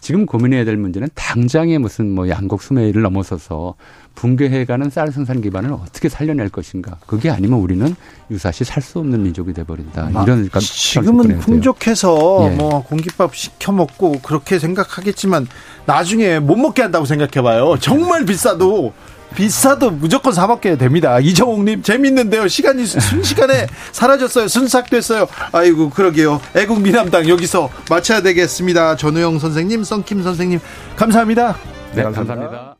지금 0.00 0.26
고민해야 0.26 0.64
될 0.64 0.76
문제는 0.76 1.08
당장에 1.16 1.78
무슨 1.78 2.08
뭐 2.10 2.28
양곡 2.28 2.62
수매를 2.62 3.02
넘어서서 3.02 3.74
붕괴해가는 4.14 4.90
쌀 4.90 5.10
생산 5.10 5.40
기반을 5.40 5.72
어떻게 5.72 6.08
살려낼 6.08 6.48
것인가. 6.48 6.96
그게 7.06 7.30
아니면 7.30 7.58
우리는 7.58 7.94
유사시 8.30 8.62
살 8.64 8.82
수 8.82 9.00
없는 9.00 9.22
민족이 9.24 9.52
돼버린다. 9.52 10.10
아, 10.14 10.22
이런 10.22 10.48
지금은 10.60 11.38
풍족해서 11.40 12.48
예. 12.50 12.54
뭐 12.56 12.82
공깃밥 12.84 13.34
시켜 13.34 13.72
먹고 13.72 14.20
그렇게 14.22 14.60
생각하겠지만 14.60 15.48
나중에 15.86 16.38
못 16.38 16.56
먹게 16.56 16.82
한다고 16.82 17.04
생각해봐요. 17.04 17.78
정말 17.80 18.24
비싸도 18.24 18.92
비싸도 19.34 19.90
무조건 19.90 20.32
사 20.32 20.46
먹게 20.46 20.76
됩니다. 20.76 21.18
이정옥님 21.20 21.82
재밌는데요. 21.82 22.48
시간이 22.48 22.86
순식간에 22.86 23.66
사라졌어요. 23.92 24.48
순삭됐어요. 24.48 25.28
아이고 25.52 25.90
그러게요. 25.90 26.40
애국 26.56 26.80
미남당 26.80 27.28
여기서 27.28 27.70
마쳐야 27.90 28.22
되겠습니다. 28.22 28.96
전우영 28.96 29.38
선생님, 29.38 29.84
썬킴 29.84 30.22
선생님 30.22 30.60
감사합니다. 30.96 31.56
네, 31.94 32.02
감사합니다. 32.02 32.34
감사합니다. 32.34 32.77